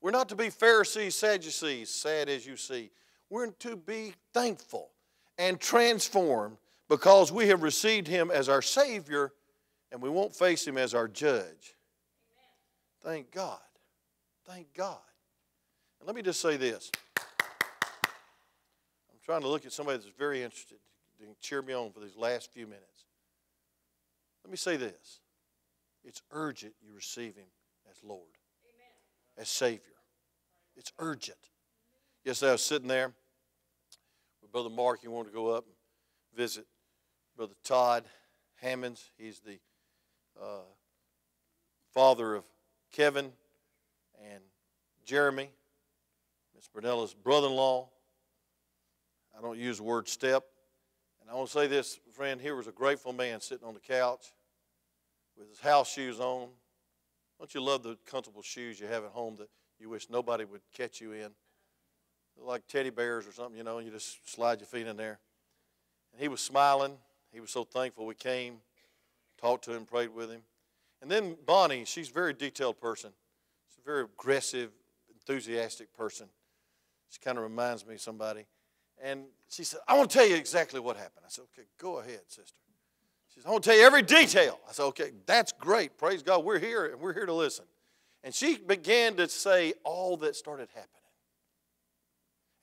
We're 0.00 0.10
not 0.10 0.28
to 0.30 0.34
be 0.34 0.50
Pharisees, 0.50 1.14
Sadducees, 1.14 1.88
sad 1.88 2.28
as 2.28 2.44
you 2.44 2.56
see. 2.56 2.90
We're 3.30 3.46
to 3.46 3.76
be 3.76 4.14
thankful 4.34 4.90
and 5.38 5.60
transformed 5.60 6.56
because 6.88 7.32
we 7.32 7.48
have 7.48 7.62
received 7.62 8.08
Him 8.08 8.30
as 8.30 8.48
our 8.48 8.62
Savior 8.62 9.32
and 9.90 10.02
we 10.02 10.10
won't 10.10 10.34
face 10.34 10.66
Him 10.66 10.76
as 10.76 10.94
our 10.94 11.08
judge. 11.08 11.76
Thank 13.02 13.30
God. 13.30 13.60
Thank 14.52 14.74
God. 14.74 14.98
And 15.98 16.06
let 16.06 16.14
me 16.14 16.20
just 16.20 16.42
say 16.42 16.58
this. 16.58 16.90
I'm 17.18 19.16
trying 19.24 19.40
to 19.40 19.48
look 19.48 19.64
at 19.64 19.72
somebody 19.72 19.96
that's 19.96 20.10
very 20.18 20.42
interested 20.42 20.76
to 21.20 21.24
cheer 21.40 21.62
me 21.62 21.72
on 21.72 21.90
for 21.90 22.00
these 22.00 22.18
last 22.18 22.52
few 22.52 22.66
minutes. 22.66 23.06
Let 24.44 24.50
me 24.50 24.58
say 24.58 24.76
this. 24.76 25.20
It's 26.04 26.20
urgent 26.32 26.74
you 26.82 26.92
receive 26.94 27.34
Him 27.34 27.46
as 27.90 27.96
Lord, 28.04 28.28
Amen. 28.66 28.92
as 29.38 29.48
Savior. 29.48 29.96
It's 30.76 30.92
urgent. 30.98 31.38
Yesterday 32.22 32.50
I 32.50 32.52
was 32.52 32.62
sitting 32.62 32.88
there 32.88 33.10
with 34.42 34.52
Brother 34.52 34.68
Mark. 34.68 35.00
He 35.00 35.08
wanted 35.08 35.30
to 35.30 35.34
go 35.34 35.48
up 35.48 35.64
and 35.64 35.74
visit 36.36 36.66
Brother 37.38 37.54
Todd 37.64 38.04
Hammonds. 38.60 39.12
He's 39.16 39.40
the 39.40 39.58
uh, 40.38 40.66
father 41.94 42.34
of 42.34 42.44
Kevin 42.92 43.32
and 44.30 44.42
Jeremy, 45.04 45.50
Miss 46.54 46.68
Brunella's 46.68 47.14
brother 47.14 47.48
in 47.48 47.54
law. 47.54 47.88
I 49.36 49.40
don't 49.40 49.58
use 49.58 49.78
the 49.78 49.82
word 49.82 50.08
step. 50.08 50.44
And 51.20 51.30
I 51.30 51.34
want 51.34 51.48
to 51.48 51.52
say 51.52 51.66
this, 51.66 51.98
friend, 52.12 52.40
here 52.40 52.54
was 52.54 52.66
a 52.66 52.72
grateful 52.72 53.12
man 53.12 53.40
sitting 53.40 53.66
on 53.66 53.74
the 53.74 53.80
couch 53.80 54.32
with 55.36 55.48
his 55.48 55.60
house 55.60 55.92
shoes 55.92 56.20
on. 56.20 56.48
Don't 57.38 57.54
you 57.54 57.62
love 57.62 57.82
the 57.82 57.96
comfortable 58.06 58.42
shoes 58.42 58.78
you 58.78 58.86
have 58.86 59.04
at 59.04 59.10
home 59.10 59.36
that 59.36 59.48
you 59.78 59.88
wish 59.88 60.08
nobody 60.10 60.44
would 60.44 60.60
catch 60.76 61.00
you 61.00 61.12
in? 61.12 61.30
They're 62.36 62.46
like 62.46 62.66
teddy 62.66 62.90
bears 62.90 63.26
or 63.26 63.32
something, 63.32 63.56
you 63.56 63.64
know, 63.64 63.78
and 63.78 63.86
you 63.86 63.92
just 63.92 64.30
slide 64.30 64.60
your 64.60 64.66
feet 64.66 64.86
in 64.86 64.96
there. 64.96 65.18
And 66.12 66.20
he 66.20 66.28
was 66.28 66.40
smiling. 66.40 66.96
He 67.32 67.40
was 67.40 67.50
so 67.50 67.64
thankful 67.64 68.06
we 68.06 68.14
came, 68.14 68.58
talked 69.40 69.64
to 69.64 69.72
him, 69.72 69.86
prayed 69.86 70.14
with 70.14 70.30
him. 70.30 70.42
And 71.00 71.10
then 71.10 71.36
Bonnie, 71.46 71.84
she's 71.84 72.10
a 72.10 72.12
very 72.12 72.32
detailed 72.32 72.80
person. 72.80 73.12
Very 73.84 74.04
aggressive, 74.04 74.70
enthusiastic 75.10 75.94
person. 75.96 76.28
She 77.10 77.20
kind 77.20 77.36
of 77.36 77.44
reminds 77.44 77.86
me 77.86 77.94
of 77.94 78.00
somebody. 78.00 78.46
And 79.02 79.24
she 79.48 79.64
said, 79.64 79.80
I 79.88 79.96
want 79.96 80.10
to 80.10 80.18
tell 80.18 80.26
you 80.26 80.36
exactly 80.36 80.80
what 80.80 80.96
happened. 80.96 81.24
I 81.26 81.28
said, 81.28 81.44
okay, 81.52 81.66
go 81.78 81.98
ahead, 81.98 82.20
sister. 82.28 82.54
She 83.34 83.40
said, 83.40 83.48
I 83.48 83.52
want 83.52 83.64
to 83.64 83.70
tell 83.70 83.78
you 83.78 83.84
every 83.84 84.02
detail. 84.02 84.60
I 84.68 84.72
said, 84.72 84.84
okay, 84.84 85.10
that's 85.26 85.52
great. 85.52 85.98
Praise 85.98 86.22
God. 86.22 86.44
We're 86.44 86.58
here 86.58 86.86
and 86.86 87.00
we're 87.00 87.12
here 87.12 87.26
to 87.26 87.32
listen. 87.32 87.64
And 88.24 88.34
she 88.34 88.56
began 88.56 89.16
to 89.16 89.28
say 89.28 89.74
all 89.84 90.16
that 90.18 90.36
started 90.36 90.68
happening. 90.68 90.88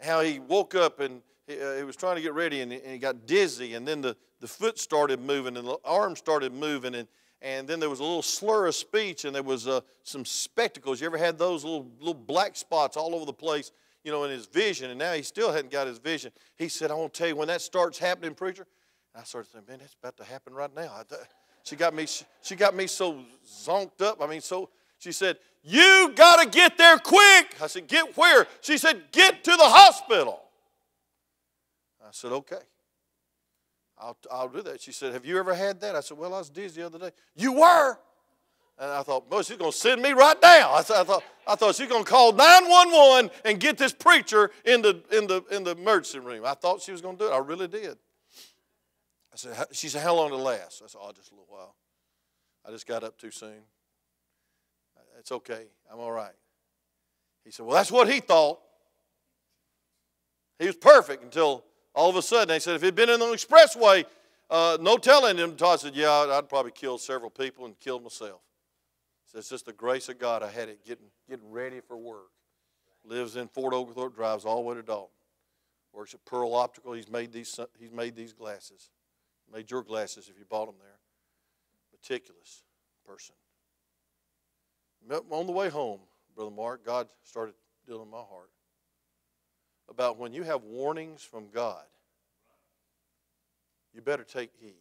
How 0.01 0.21
he 0.21 0.39
woke 0.39 0.75
up 0.75 1.01
and 1.01 1.21
he, 1.45 1.59
uh, 1.59 1.75
he 1.75 1.83
was 1.83 1.97
trying 1.97 2.15
to 2.15 2.21
get 2.21 2.33
ready 2.33 2.61
and, 2.61 2.71
and, 2.71 2.93
he 2.93 2.97
got 2.97 3.25
dizzy, 3.25 3.73
and 3.73 3.85
then 3.85 3.99
the, 3.99 4.15
the 4.39 4.47
foot 4.47 4.79
started 4.79 5.19
moving 5.19 5.57
and 5.57 5.67
the 5.67 5.77
arm 5.83 6.15
started 6.15 6.53
moving, 6.53 6.95
and, 6.95 7.07
and 7.41 7.67
then 7.67 7.79
there 7.79 7.89
was 7.89 7.99
a 7.99 8.03
little 8.03 8.21
slur 8.21 8.67
of 8.67 8.75
speech, 8.75 9.25
and 9.25 9.33
there 9.33 9.43
was 9.43 9.67
uh, 9.67 9.81
some 10.03 10.25
spectacles. 10.25 10.99
You 10.99 11.07
ever 11.07 11.17
had 11.17 11.37
those 11.37 11.63
little, 11.63 11.87
little 11.99 12.13
black 12.13 12.55
spots 12.55 12.97
all 12.97 13.15
over 13.15 13.25
the 13.25 13.33
place, 13.33 13.71
you 14.03 14.11
know, 14.11 14.25
in 14.25 14.31
his 14.31 14.45
vision? 14.45 14.89
And 14.89 14.99
now 14.99 15.13
he 15.13 15.21
still 15.21 15.51
hadn't 15.51 15.71
got 15.71 15.87
his 15.87 15.99
vision. 15.99 16.31
He 16.57 16.67
said, 16.67 16.91
I 16.91 16.95
want 16.95 17.13
to 17.13 17.17
tell 17.17 17.27
you, 17.29 17.35
when 17.35 17.47
that 17.47 17.61
starts 17.61 17.97
happening, 17.97 18.35
preacher, 18.35 18.67
I 19.15 19.23
started 19.23 19.51
thinking, 19.51 19.69
man, 19.69 19.79
that's 19.79 19.95
about 20.01 20.17
to 20.17 20.23
happen 20.23 20.53
right 20.53 20.73
now. 20.75 21.01
She 21.63 21.75
got 21.75 21.93
me, 21.93 22.07
she 22.41 22.55
got 22.55 22.75
me 22.75 22.87
so 22.87 23.23
zonked 23.45 24.01
up. 24.01 24.21
I 24.21 24.27
mean, 24.27 24.41
so 24.41 24.69
she 24.97 25.11
said, 25.11 25.37
You 25.63 26.11
got 26.15 26.41
to 26.41 26.49
get 26.49 26.77
there 26.77 26.97
quick. 26.97 27.55
I 27.61 27.67
said, 27.67 27.87
Get 27.87 28.17
where? 28.17 28.47
She 28.61 28.77
said, 28.77 29.03
Get 29.11 29.43
to 29.45 29.51
the 29.51 29.63
hospital. 29.63 30.41
I 32.01 32.09
said, 32.11 32.31
Okay. 32.31 32.57
I'll, 33.99 34.17
I'll 34.31 34.47
do 34.47 34.61
that. 34.61 34.81
She 34.81 34.91
said, 34.91 35.13
Have 35.13 35.25
you 35.25 35.37
ever 35.37 35.53
had 35.53 35.81
that? 35.81 35.95
I 35.95 35.99
said, 35.99 36.17
Well, 36.17 36.33
I 36.33 36.39
was 36.39 36.49
dizzy 36.49 36.81
the 36.81 36.87
other 36.87 36.99
day. 36.99 37.11
You 37.35 37.53
were? 37.53 37.97
And 38.79 38.91
I 38.91 39.03
thought, 39.03 39.29
Boy, 39.29 39.41
she's 39.41 39.57
going 39.57 39.71
to 39.71 39.77
send 39.77 40.01
me 40.01 40.11
right 40.11 40.37
now. 40.41 40.71
I, 40.71 40.79
I 40.79 40.83
thought, 40.83 41.23
I 41.45 41.55
thought 41.55 41.75
she's 41.75 41.89
going 41.89 42.05
to 42.05 42.09
call 42.09 42.31
911 42.31 43.29
and 43.43 43.59
get 43.59 43.77
this 43.77 43.91
preacher 43.91 44.51
in 44.63 44.81
the, 44.81 45.01
in, 45.11 45.27
the, 45.27 45.43
in 45.51 45.63
the 45.63 45.71
emergency 45.71 46.19
room. 46.19 46.45
I 46.45 46.53
thought 46.53 46.81
she 46.81 46.91
was 46.91 47.01
going 47.01 47.17
to 47.17 47.25
do 47.25 47.31
it. 47.31 47.33
I 47.33 47.39
really 47.39 47.67
did. 47.67 47.97
I 49.33 49.35
said, 49.35 49.67
She 49.73 49.89
said, 49.89 50.01
How 50.01 50.15
long 50.15 50.29
did 50.29 50.39
it 50.39 50.43
last? 50.43 50.81
I 50.83 50.87
said, 50.87 50.99
Oh, 51.01 51.11
just 51.11 51.31
a 51.31 51.33
little 51.33 51.47
while. 51.49 51.75
I 52.65 52.71
just 52.71 52.87
got 52.87 53.03
up 53.03 53.17
too 53.17 53.31
soon. 53.31 53.63
It's 55.17 55.31
okay. 55.33 55.65
I'm 55.91 55.99
all 55.99 56.13
right. 56.13 56.33
He 57.43 57.51
said, 57.51 57.65
Well, 57.65 57.75
that's 57.75 57.91
what 57.91 58.09
he 58.09 58.21
thought. 58.21 58.59
He 60.57 60.67
was 60.67 60.75
perfect 60.75 61.23
until 61.23 61.65
all 61.99 62.09
of 62.09 62.15
a 62.15 62.21
sudden 62.21 62.47
they 62.47 62.59
said, 62.59 62.75
If 62.75 62.81
he'd 62.81 62.95
been 62.95 63.09
in 63.09 63.19
the 63.19 63.25
expressway, 63.25 64.05
uh, 64.49 64.77
no 64.81 64.97
telling 64.97 65.37
him. 65.37 65.55
Todd 65.55 65.81
said, 65.81 65.95
Yeah, 65.95 66.11
I'd 66.11 66.49
probably 66.49 66.71
killed 66.71 67.01
several 67.01 67.29
people 67.29 67.65
and 67.65 67.79
killed 67.79 68.03
myself. 68.03 68.41
Said, 69.25 69.39
It's 69.39 69.49
just 69.49 69.65
the 69.65 69.73
grace 69.73 70.09
of 70.09 70.17
God. 70.17 70.41
I 70.41 70.49
had 70.49 70.69
it 70.69 70.85
getting, 70.85 71.07
getting 71.29 71.51
ready 71.51 71.81
for 71.81 71.97
work. 71.97 72.31
Lives 73.03 73.35
in 73.35 73.47
Fort 73.47 73.73
Oglethorpe, 73.73 74.15
drives 74.15 74.45
all 74.45 74.57
the 74.57 74.61
way 74.61 74.75
to 74.75 74.81
Dalton. 74.81 75.09
Works 75.93 76.13
at 76.13 76.23
Pearl 76.25 76.53
Optical. 76.53 76.93
He's 76.93 77.09
made 77.09 77.31
these, 77.31 77.59
he's 77.79 77.91
made 77.91 78.15
these 78.15 78.33
glasses 78.33 78.89
made 79.51 79.69
your 79.71 79.83
glasses 79.83 80.29
if 80.29 80.37
you 80.37 80.45
bought 80.45 80.67
them 80.67 80.75
there. 80.79 80.99
Meticulous 81.91 82.63
person. 83.05 83.35
On 85.31 85.45
the 85.45 85.51
way 85.51 85.69
home, 85.69 86.01
Brother 86.35 86.51
Mark, 86.51 86.85
God 86.85 87.07
started 87.23 87.55
dealing 87.87 88.09
my 88.09 88.17
heart 88.17 88.51
about 89.89 90.17
when 90.17 90.33
you 90.33 90.43
have 90.43 90.63
warnings 90.63 91.23
from 91.23 91.49
God, 91.53 91.83
you 93.93 94.01
better 94.01 94.23
take 94.23 94.51
heed. 94.59 94.75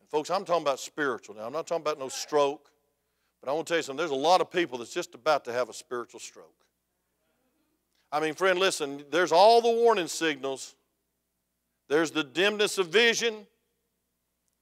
And 0.00 0.08
folks, 0.08 0.30
I'm 0.30 0.44
talking 0.44 0.62
about 0.62 0.80
spiritual 0.80 1.34
now. 1.34 1.46
I'm 1.46 1.52
not 1.52 1.66
talking 1.66 1.82
about 1.82 1.98
no 1.98 2.08
stroke, 2.08 2.70
but 3.40 3.50
I 3.50 3.52
want 3.52 3.66
to 3.66 3.70
tell 3.72 3.78
you 3.78 3.82
something. 3.82 3.98
There's 3.98 4.10
a 4.10 4.14
lot 4.14 4.40
of 4.40 4.50
people 4.50 4.78
that's 4.78 4.92
just 4.92 5.14
about 5.14 5.44
to 5.46 5.52
have 5.52 5.68
a 5.68 5.74
spiritual 5.74 6.20
stroke. 6.20 6.52
I 8.12 8.20
mean, 8.20 8.34
friend, 8.34 8.58
listen, 8.58 9.04
there's 9.10 9.32
all 9.32 9.60
the 9.60 9.70
warning 9.70 10.06
signals 10.06 10.76
there's 11.88 12.10
the 12.10 12.24
dimness 12.24 12.78
of 12.78 12.88
vision. 12.88 13.46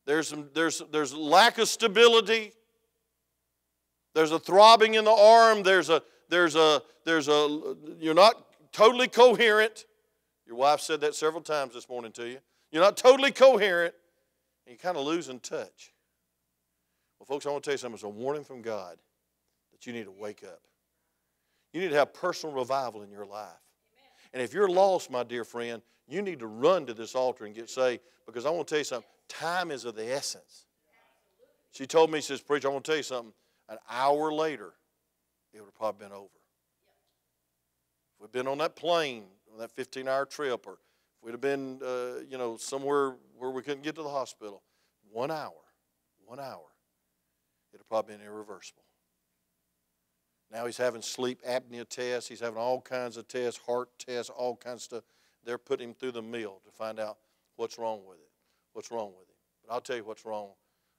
There's, 0.07 0.29
some, 0.29 0.51
there's, 0.53 0.83
there's 0.93 1.15
lack 1.15 1.59
of 1.59 1.69
stability. 1.69 2.53
There's 4.15 4.31
a 4.31 4.39
throbbing 4.39 4.95
in 4.95 5.05
the 5.05 5.11
arm. 5.11 5.63
There's 5.63 5.89
a, 5.89 6.03
there's 6.29 6.57
a, 6.57 6.83
there's 7.05 7.29
a, 7.29 7.77
you're 7.99 8.15
not 8.15 8.35
totally 8.75 9.09
coherent. 9.09 9.87
Your 10.47 10.57
wife 10.57 10.81
said 10.81 11.01
that 11.01 11.15
several 11.15 11.43
times 11.43 11.73
this 11.73 11.89
morning 11.89 12.13
to 12.13 12.29
you. 12.29 12.39
You're 12.71 12.83
not 12.83 12.99
totally 12.99 13.31
coherent, 13.31 13.95
and 14.67 14.73
you're 14.73 14.83
kind 14.83 14.99
of 14.99 15.07
losing 15.07 15.41
touch. 15.41 15.95
Well, 17.19 17.27
folks, 17.27 17.47
I 17.47 17.51
want 17.51 17.65
to 17.65 17.69
tell 17.69 17.75
you 17.75 17.79
something. 17.79 17.95
It's 17.95 18.03
a 18.03 18.09
warning 18.09 18.45
from 18.45 18.61
God 18.61 18.99
that 19.73 19.87
you 19.87 19.93
need 19.93 20.05
to 20.05 20.11
wake 20.11 20.43
up. 20.45 20.61
You 21.73 21.81
need 21.81 21.91
to 21.91 21.97
have 21.97 22.13
personal 22.13 22.55
revival 22.55 23.03
in 23.03 23.11
your 23.11 23.25
life. 23.25 23.49
And 24.33 24.43
if 24.43 24.53
you're 24.53 24.69
lost, 24.69 25.11
my 25.11 25.23
dear 25.23 25.45
friend, 25.45 25.81
you 26.07 26.21
need 26.21 26.41
to 26.41 26.47
run 26.47 26.85
to 26.87 26.95
this 26.95 27.15
altar 27.15 27.47
and 27.47 27.55
get 27.55 27.71
saved 27.71 28.03
because 28.27 28.45
I 28.45 28.51
want 28.51 28.67
to 28.67 28.73
tell 28.73 28.81
you 28.81 28.85
something. 28.85 29.09
Time 29.29 29.71
is 29.71 29.85
of 29.85 29.95
the 29.95 30.13
essence. 30.13 30.67
She 31.71 31.87
told 31.87 32.11
me, 32.11 32.19
she 32.19 32.27
says, 32.27 32.41
Preacher, 32.41 32.69
I 32.69 32.73
want 32.73 32.85
to 32.85 32.91
tell 32.91 32.97
you 32.97 33.03
something. 33.05 33.33
An 33.69 33.79
hour 33.89 34.33
later, 34.33 34.75
it 35.53 35.61
would 35.61 35.67
have 35.67 35.75
probably 35.75 36.07
been 36.07 36.13
over. 36.13 36.29
We'd 38.25 38.33
been 38.33 38.49
on 38.49 38.57
that 38.57 38.75
plane, 38.75 39.25
on 39.53 39.59
that 39.59 39.71
15 39.71 40.09
hour 40.09 40.25
trip, 40.25 40.67
or 40.67 40.73
if 40.73 40.79
we'd 41.23 41.33
have 41.33 41.43
been, 41.43 41.79
uh, 41.85 42.21
you 42.27 42.39
know, 42.39 42.57
somewhere 42.57 43.17
where 43.37 43.51
we 43.51 43.61
couldn't 43.61 43.83
get 43.83 43.97
to 43.97 44.03
the 44.03 44.09
hospital, 44.09 44.63
one 45.13 45.31
hour, 45.31 45.53
one 46.25 46.41
hour, 46.41 46.65
it 46.65 47.73
would 47.73 47.81
have 47.81 47.89
probably 47.91 48.17
been 48.17 48.25
irreversible. 48.25 48.83
Now 50.51 50.65
he's 50.65 50.79
having 50.79 51.03
sleep 51.03 51.43
apnea 51.47 51.87
tests. 51.87 52.27
He's 52.27 52.41
having 52.41 52.57
all 52.57 52.81
kinds 52.81 53.19
of 53.19 53.29
tests, 53.29 53.61
heart 53.67 53.91
tests, 53.99 54.31
all 54.35 54.57
kinds 54.57 54.77
of 54.77 54.83
stuff. 54.83 55.05
They're 55.45 55.59
putting 55.59 55.91
him 55.91 55.95
through 55.95 56.13
the 56.13 56.23
mill 56.23 56.63
to 56.65 56.71
find 56.71 56.99
out 56.99 57.19
what's 57.57 57.77
wrong 57.77 58.01
with 58.09 58.21
it. 58.21 58.31
What's 58.73 58.91
wrong 58.91 59.09
with 59.09 59.29
him. 59.29 59.37
But 59.67 59.75
I'll 59.75 59.83
tell 59.83 59.97
you 59.97 60.05
what's 60.05 60.25
wrong. 60.25 60.49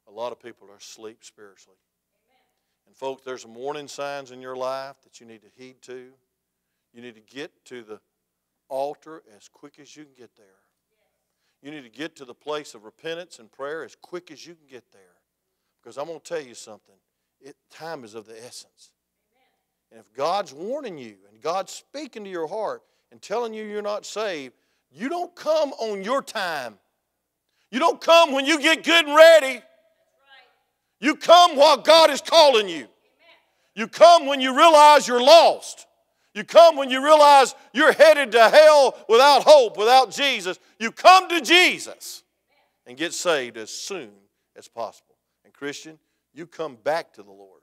a 0.08 0.12
lot 0.12 0.32
of 0.32 0.40
people 0.40 0.70
are 0.70 0.78
asleep 0.78 1.24
spiritually. 1.24 1.80
And, 2.86 2.96
folks, 2.96 3.24
there's 3.24 3.42
some 3.42 3.56
warning 3.56 3.88
signs 3.88 4.30
in 4.30 4.42
your 4.42 4.56
life 4.56 4.98
that 5.04 5.20
you 5.20 5.26
need 5.26 5.42
to 5.42 5.50
heed 5.58 5.82
to. 5.84 6.12
You 6.96 7.02
need 7.02 7.16
to 7.16 7.36
get 7.36 7.52
to 7.66 7.84
the 7.84 8.00
altar 8.70 9.22
as 9.36 9.50
quick 9.50 9.80
as 9.82 9.98
you 9.98 10.06
can 10.06 10.14
get 10.18 10.36
there. 10.38 10.46
You 11.62 11.72
need 11.72 11.84
to 11.84 11.90
get 11.90 12.16
to 12.16 12.26
the 12.26 12.34
place 12.34 12.74
of 12.74 12.86
repentance 12.86 13.38
and 13.38 13.52
prayer 13.52 13.84
as 13.84 13.98
quick 14.02 14.32
as 14.32 14.48
you 14.48 14.56
can 14.56 14.66
get 14.70 14.94
there. 14.94 15.02
Because 15.84 15.98
I'm 15.98 16.06
going 16.06 16.20
to 16.20 16.26
tell 16.26 16.42
you 16.42 16.56
something. 16.56 16.96
It, 17.42 17.58
time 17.70 18.06
is 18.06 18.16
of 18.16 18.26
the 18.26 18.38
essence. 18.38 18.92
And 19.92 20.00
if 20.00 20.14
God's 20.14 20.54
warning 20.54 20.98
you 20.98 21.16
and 21.30 21.42
God's 21.42 21.74
speaking 21.74 22.24
to 22.24 22.30
your 22.30 22.48
heart 22.48 22.82
and 23.12 23.22
telling 23.22 23.54
you 23.54 23.66
you're 23.66 23.82
not 23.82 24.06
saved, 24.06 24.54
you 24.90 25.10
don't 25.10 25.36
come 25.36 25.72
on 25.74 26.02
your 26.02 26.22
time. 26.22 26.80
You 27.72 27.80
don't 27.80 28.00
come 28.00 28.32
when 28.32 28.46
you 28.46 28.62
get 28.62 28.86
good 28.86 29.06
and 29.06 29.16
ready. 29.16 29.62
You 31.02 31.18
come 31.18 31.58
while 31.58 31.78
God 31.78 32.10
is 32.10 32.22
calling 32.22 32.70
you. 32.70 32.88
You 33.76 33.90
come 33.90 34.28
when 34.28 34.40
you 34.40 34.56
realize 34.56 35.10
you're 35.10 35.22
lost. 35.22 35.88
You 36.36 36.44
come 36.44 36.76
when 36.76 36.92
you 36.92 37.02
realize 37.02 37.56
you're 37.74 37.94
headed 37.94 38.34
to 38.34 38.50
hell 38.50 38.98
without 39.08 39.44
hope, 39.44 39.78
without 39.78 40.12
Jesus. 40.12 40.60
You 40.78 40.92
come 40.92 41.30
to 41.30 41.40
Jesus 41.40 42.24
and 42.86 42.98
get 42.98 43.14
saved 43.14 43.56
as 43.56 43.70
soon 43.70 44.12
as 44.58 44.68
possible. 44.68 45.16
And, 45.46 45.54
Christian, 45.54 45.98
you 46.34 46.46
come 46.46 46.76
back 46.76 47.14
to 47.14 47.24
the 47.24 47.32
Lord 47.32 47.62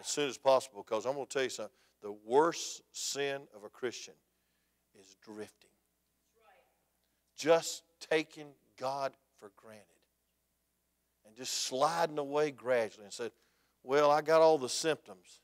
as 0.00 0.06
soon 0.06 0.30
as 0.30 0.38
possible 0.38 0.82
because 0.82 1.04
I'm 1.04 1.12
going 1.12 1.26
to 1.26 1.32
tell 1.32 1.42
you 1.42 1.50
something. 1.50 1.74
The 2.02 2.16
worst 2.24 2.80
sin 2.90 3.42
of 3.54 3.64
a 3.64 3.68
Christian 3.68 4.14
is 4.98 5.14
drifting, 5.22 5.68
just 7.36 7.82
taking 8.00 8.46
God 8.78 9.12
for 9.38 9.50
granted 9.56 9.84
and 11.26 11.36
just 11.36 11.64
sliding 11.64 12.16
away 12.16 12.50
gradually 12.50 13.04
and 13.04 13.12
said, 13.12 13.32
Well, 13.84 14.10
I 14.10 14.22
got 14.22 14.40
all 14.40 14.56
the 14.56 14.70
symptoms, 14.70 15.40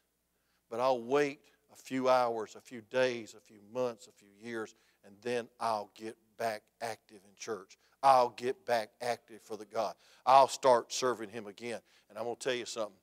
but 0.71 0.81
I'll 0.81 1.03
wait 1.03 1.41
a 1.77 1.83
few 1.83 2.09
hours, 2.09 2.57
a 2.57 2.61
few 2.61 2.83
days, 2.91 3.35
a 3.37 3.41
few 3.41 3.61
months, 3.72 4.07
a 4.07 4.12
few 4.12 4.29
years, 4.41 4.74
and 5.05 5.14
then 5.22 5.49
I'll 5.61 5.91
get 5.95 6.16
back 6.39 6.62
active 6.81 7.18
in 7.24 7.31
church. 7.37 7.79
I'll 8.03 8.31
get 8.31 8.64
back 8.66 8.91
active 9.01 9.41
for 9.43 9.57
the 9.57 9.64
God. 9.64 9.95
I'll 10.24 10.49
start 10.49 10.93
serving 10.93 11.31
Him 11.31 11.47
again. 11.47 11.81
And 12.09 12.18
I'm 12.18 12.24
going 12.24 12.37
to 12.37 12.43
tell 12.43 12.55
you 12.55 12.66
something. 12.66 12.95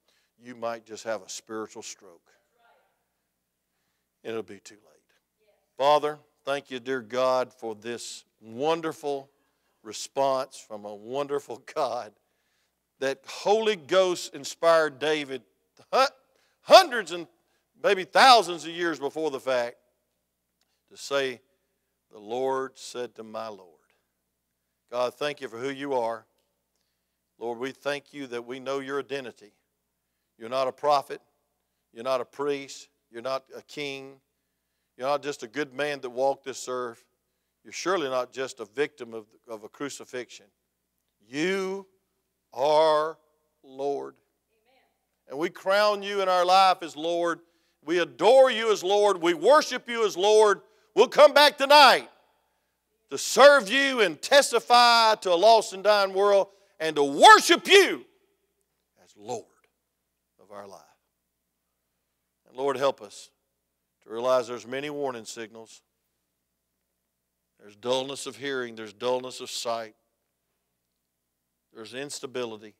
You 0.41 0.55
might 0.55 0.86
just 0.86 1.03
have 1.03 1.21
a 1.21 1.30
spiritual 1.30 1.82
stroke. 1.82 2.30
And 4.24 4.32
it'll 4.32 4.43
be 4.43 4.59
too 4.59 4.76
late. 4.76 4.93
Father, 5.78 6.19
thank 6.45 6.71
you, 6.71 6.80
dear 6.80 7.01
God, 7.01 7.51
for 7.53 7.76
this 7.76 8.26
wonderful 8.41 9.30
response 9.84 10.57
from 10.57 10.86
a 10.86 10.93
wonderful 10.93 11.61
God 11.76 12.13
that 12.99 13.19
Holy 13.28 13.76
Ghost 13.76 14.34
inspired 14.34 14.99
David 14.99 15.41
hundreds 16.61 17.11
and 17.11 17.28
maybe 17.84 18.03
thousands 18.03 18.63
of 18.63 18.71
years 18.71 18.99
before 18.99 19.29
the 19.29 19.39
fact 19.39 19.75
to 20.89 20.97
say, 20.97 21.41
The 22.11 22.19
Lord 22.19 22.77
said 22.77 23.15
to 23.15 23.23
my 23.23 23.47
Lord. 23.47 23.69
God, 24.91 25.13
thank 25.15 25.41
you 25.41 25.47
for 25.47 25.57
who 25.57 25.69
you 25.69 25.93
are. 25.93 26.25
Lord, 27.39 27.59
we 27.59 27.71
thank 27.71 28.13
you 28.13 28.27
that 28.27 28.45
we 28.45 28.59
know 28.59 28.79
your 28.79 28.99
identity. 28.99 29.53
You're 30.38 30.49
not 30.49 30.67
a 30.67 30.71
prophet, 30.71 31.21
you're 31.93 32.03
not 32.03 32.21
a 32.21 32.25
priest, 32.25 32.89
you're 33.11 33.21
not 33.21 33.43
a 33.55 33.61
king, 33.63 34.15
you're 34.97 35.07
not 35.07 35.23
just 35.23 35.43
a 35.43 35.47
good 35.47 35.73
man 35.73 36.01
that 36.01 36.09
walked 36.09 36.45
this 36.45 36.67
earth. 36.69 37.03
You're 37.63 37.73
surely 37.73 38.09
not 38.09 38.31
just 38.31 38.59
a 38.59 38.65
victim 38.65 39.13
of, 39.13 39.25
of 39.47 39.63
a 39.63 39.69
crucifixion. 39.69 40.45
You 41.27 41.88
are 42.53 43.17
Lord. 43.63 44.15
Amen. 44.51 45.29
And 45.29 45.39
we 45.39 45.49
crown 45.49 46.03
you 46.03 46.21
in 46.21 46.27
our 46.27 46.45
life 46.45 46.77
as 46.81 46.95
Lord. 46.95 47.39
We 47.86 47.99
adore 47.99 48.49
you 48.49 48.71
as 48.71 48.84
Lord. 48.84 49.21
We 49.21 49.34
worship 49.34 49.89
you 49.89 50.05
as 50.05 50.15
Lord. 50.15 50.61
We'll 50.95 51.07
come 51.07 51.34
back 51.34 51.57
tonight 51.57 52.09
to 53.09 53.17
serve 53.17 53.69
you 53.69 54.01
and 54.01 54.21
testify 54.21 55.15
to 55.15 55.34
a 55.34 55.36
lost 55.36 55.73
and 55.73 55.84
dying 55.84 56.13
world 56.13 56.47
and 56.79 56.95
to 56.95 57.03
worship 57.03 57.67
you 57.67 58.05
as 59.03 59.13
Lord 59.17 59.45
of 60.41 60.51
our 60.51 60.67
life. 60.67 60.81
And 62.47 62.57
Lord, 62.57 62.77
help 62.77 63.01
us 63.01 63.29
to 64.03 64.09
realize 64.09 64.47
there's 64.47 64.67
many 64.67 64.89
warning 64.89 65.25
signals. 65.25 65.81
There's 67.59 67.75
dullness 67.75 68.25
of 68.25 68.36
hearing, 68.36 68.75
there's 68.75 68.93
dullness 68.93 69.39
of 69.39 69.49
sight, 69.49 69.95
there's 71.73 71.93
instability. 71.93 72.75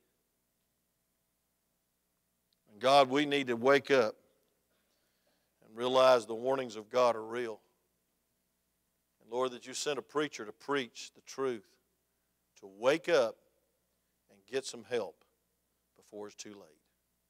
And 2.72 2.82
God, 2.82 3.10
we 3.10 3.26
need 3.26 3.48
to 3.48 3.56
wake 3.56 3.92
up 3.92 4.16
and 5.74 5.80
realize 5.80 6.26
the 6.26 6.36
warnings 6.36 6.76
of 6.76 6.90
God 6.90 7.16
are 7.16 7.26
real. 7.26 7.60
And 9.22 9.32
Lord, 9.32 9.52
that 9.52 9.66
you 9.66 9.74
sent 9.74 9.98
a 9.98 10.04
preacher 10.04 10.46
to 10.46 10.52
preach 10.52 11.12
the 11.16 11.22
truth, 11.22 11.66
to 12.60 12.68
wake 12.68 13.10
up 13.10 13.38
and 14.30 14.40
get 14.46 14.66
some 14.66 14.84
help 14.88 15.24
before 15.98 16.28
it's 16.28 16.36
too 16.36 16.54
late. 16.54 16.83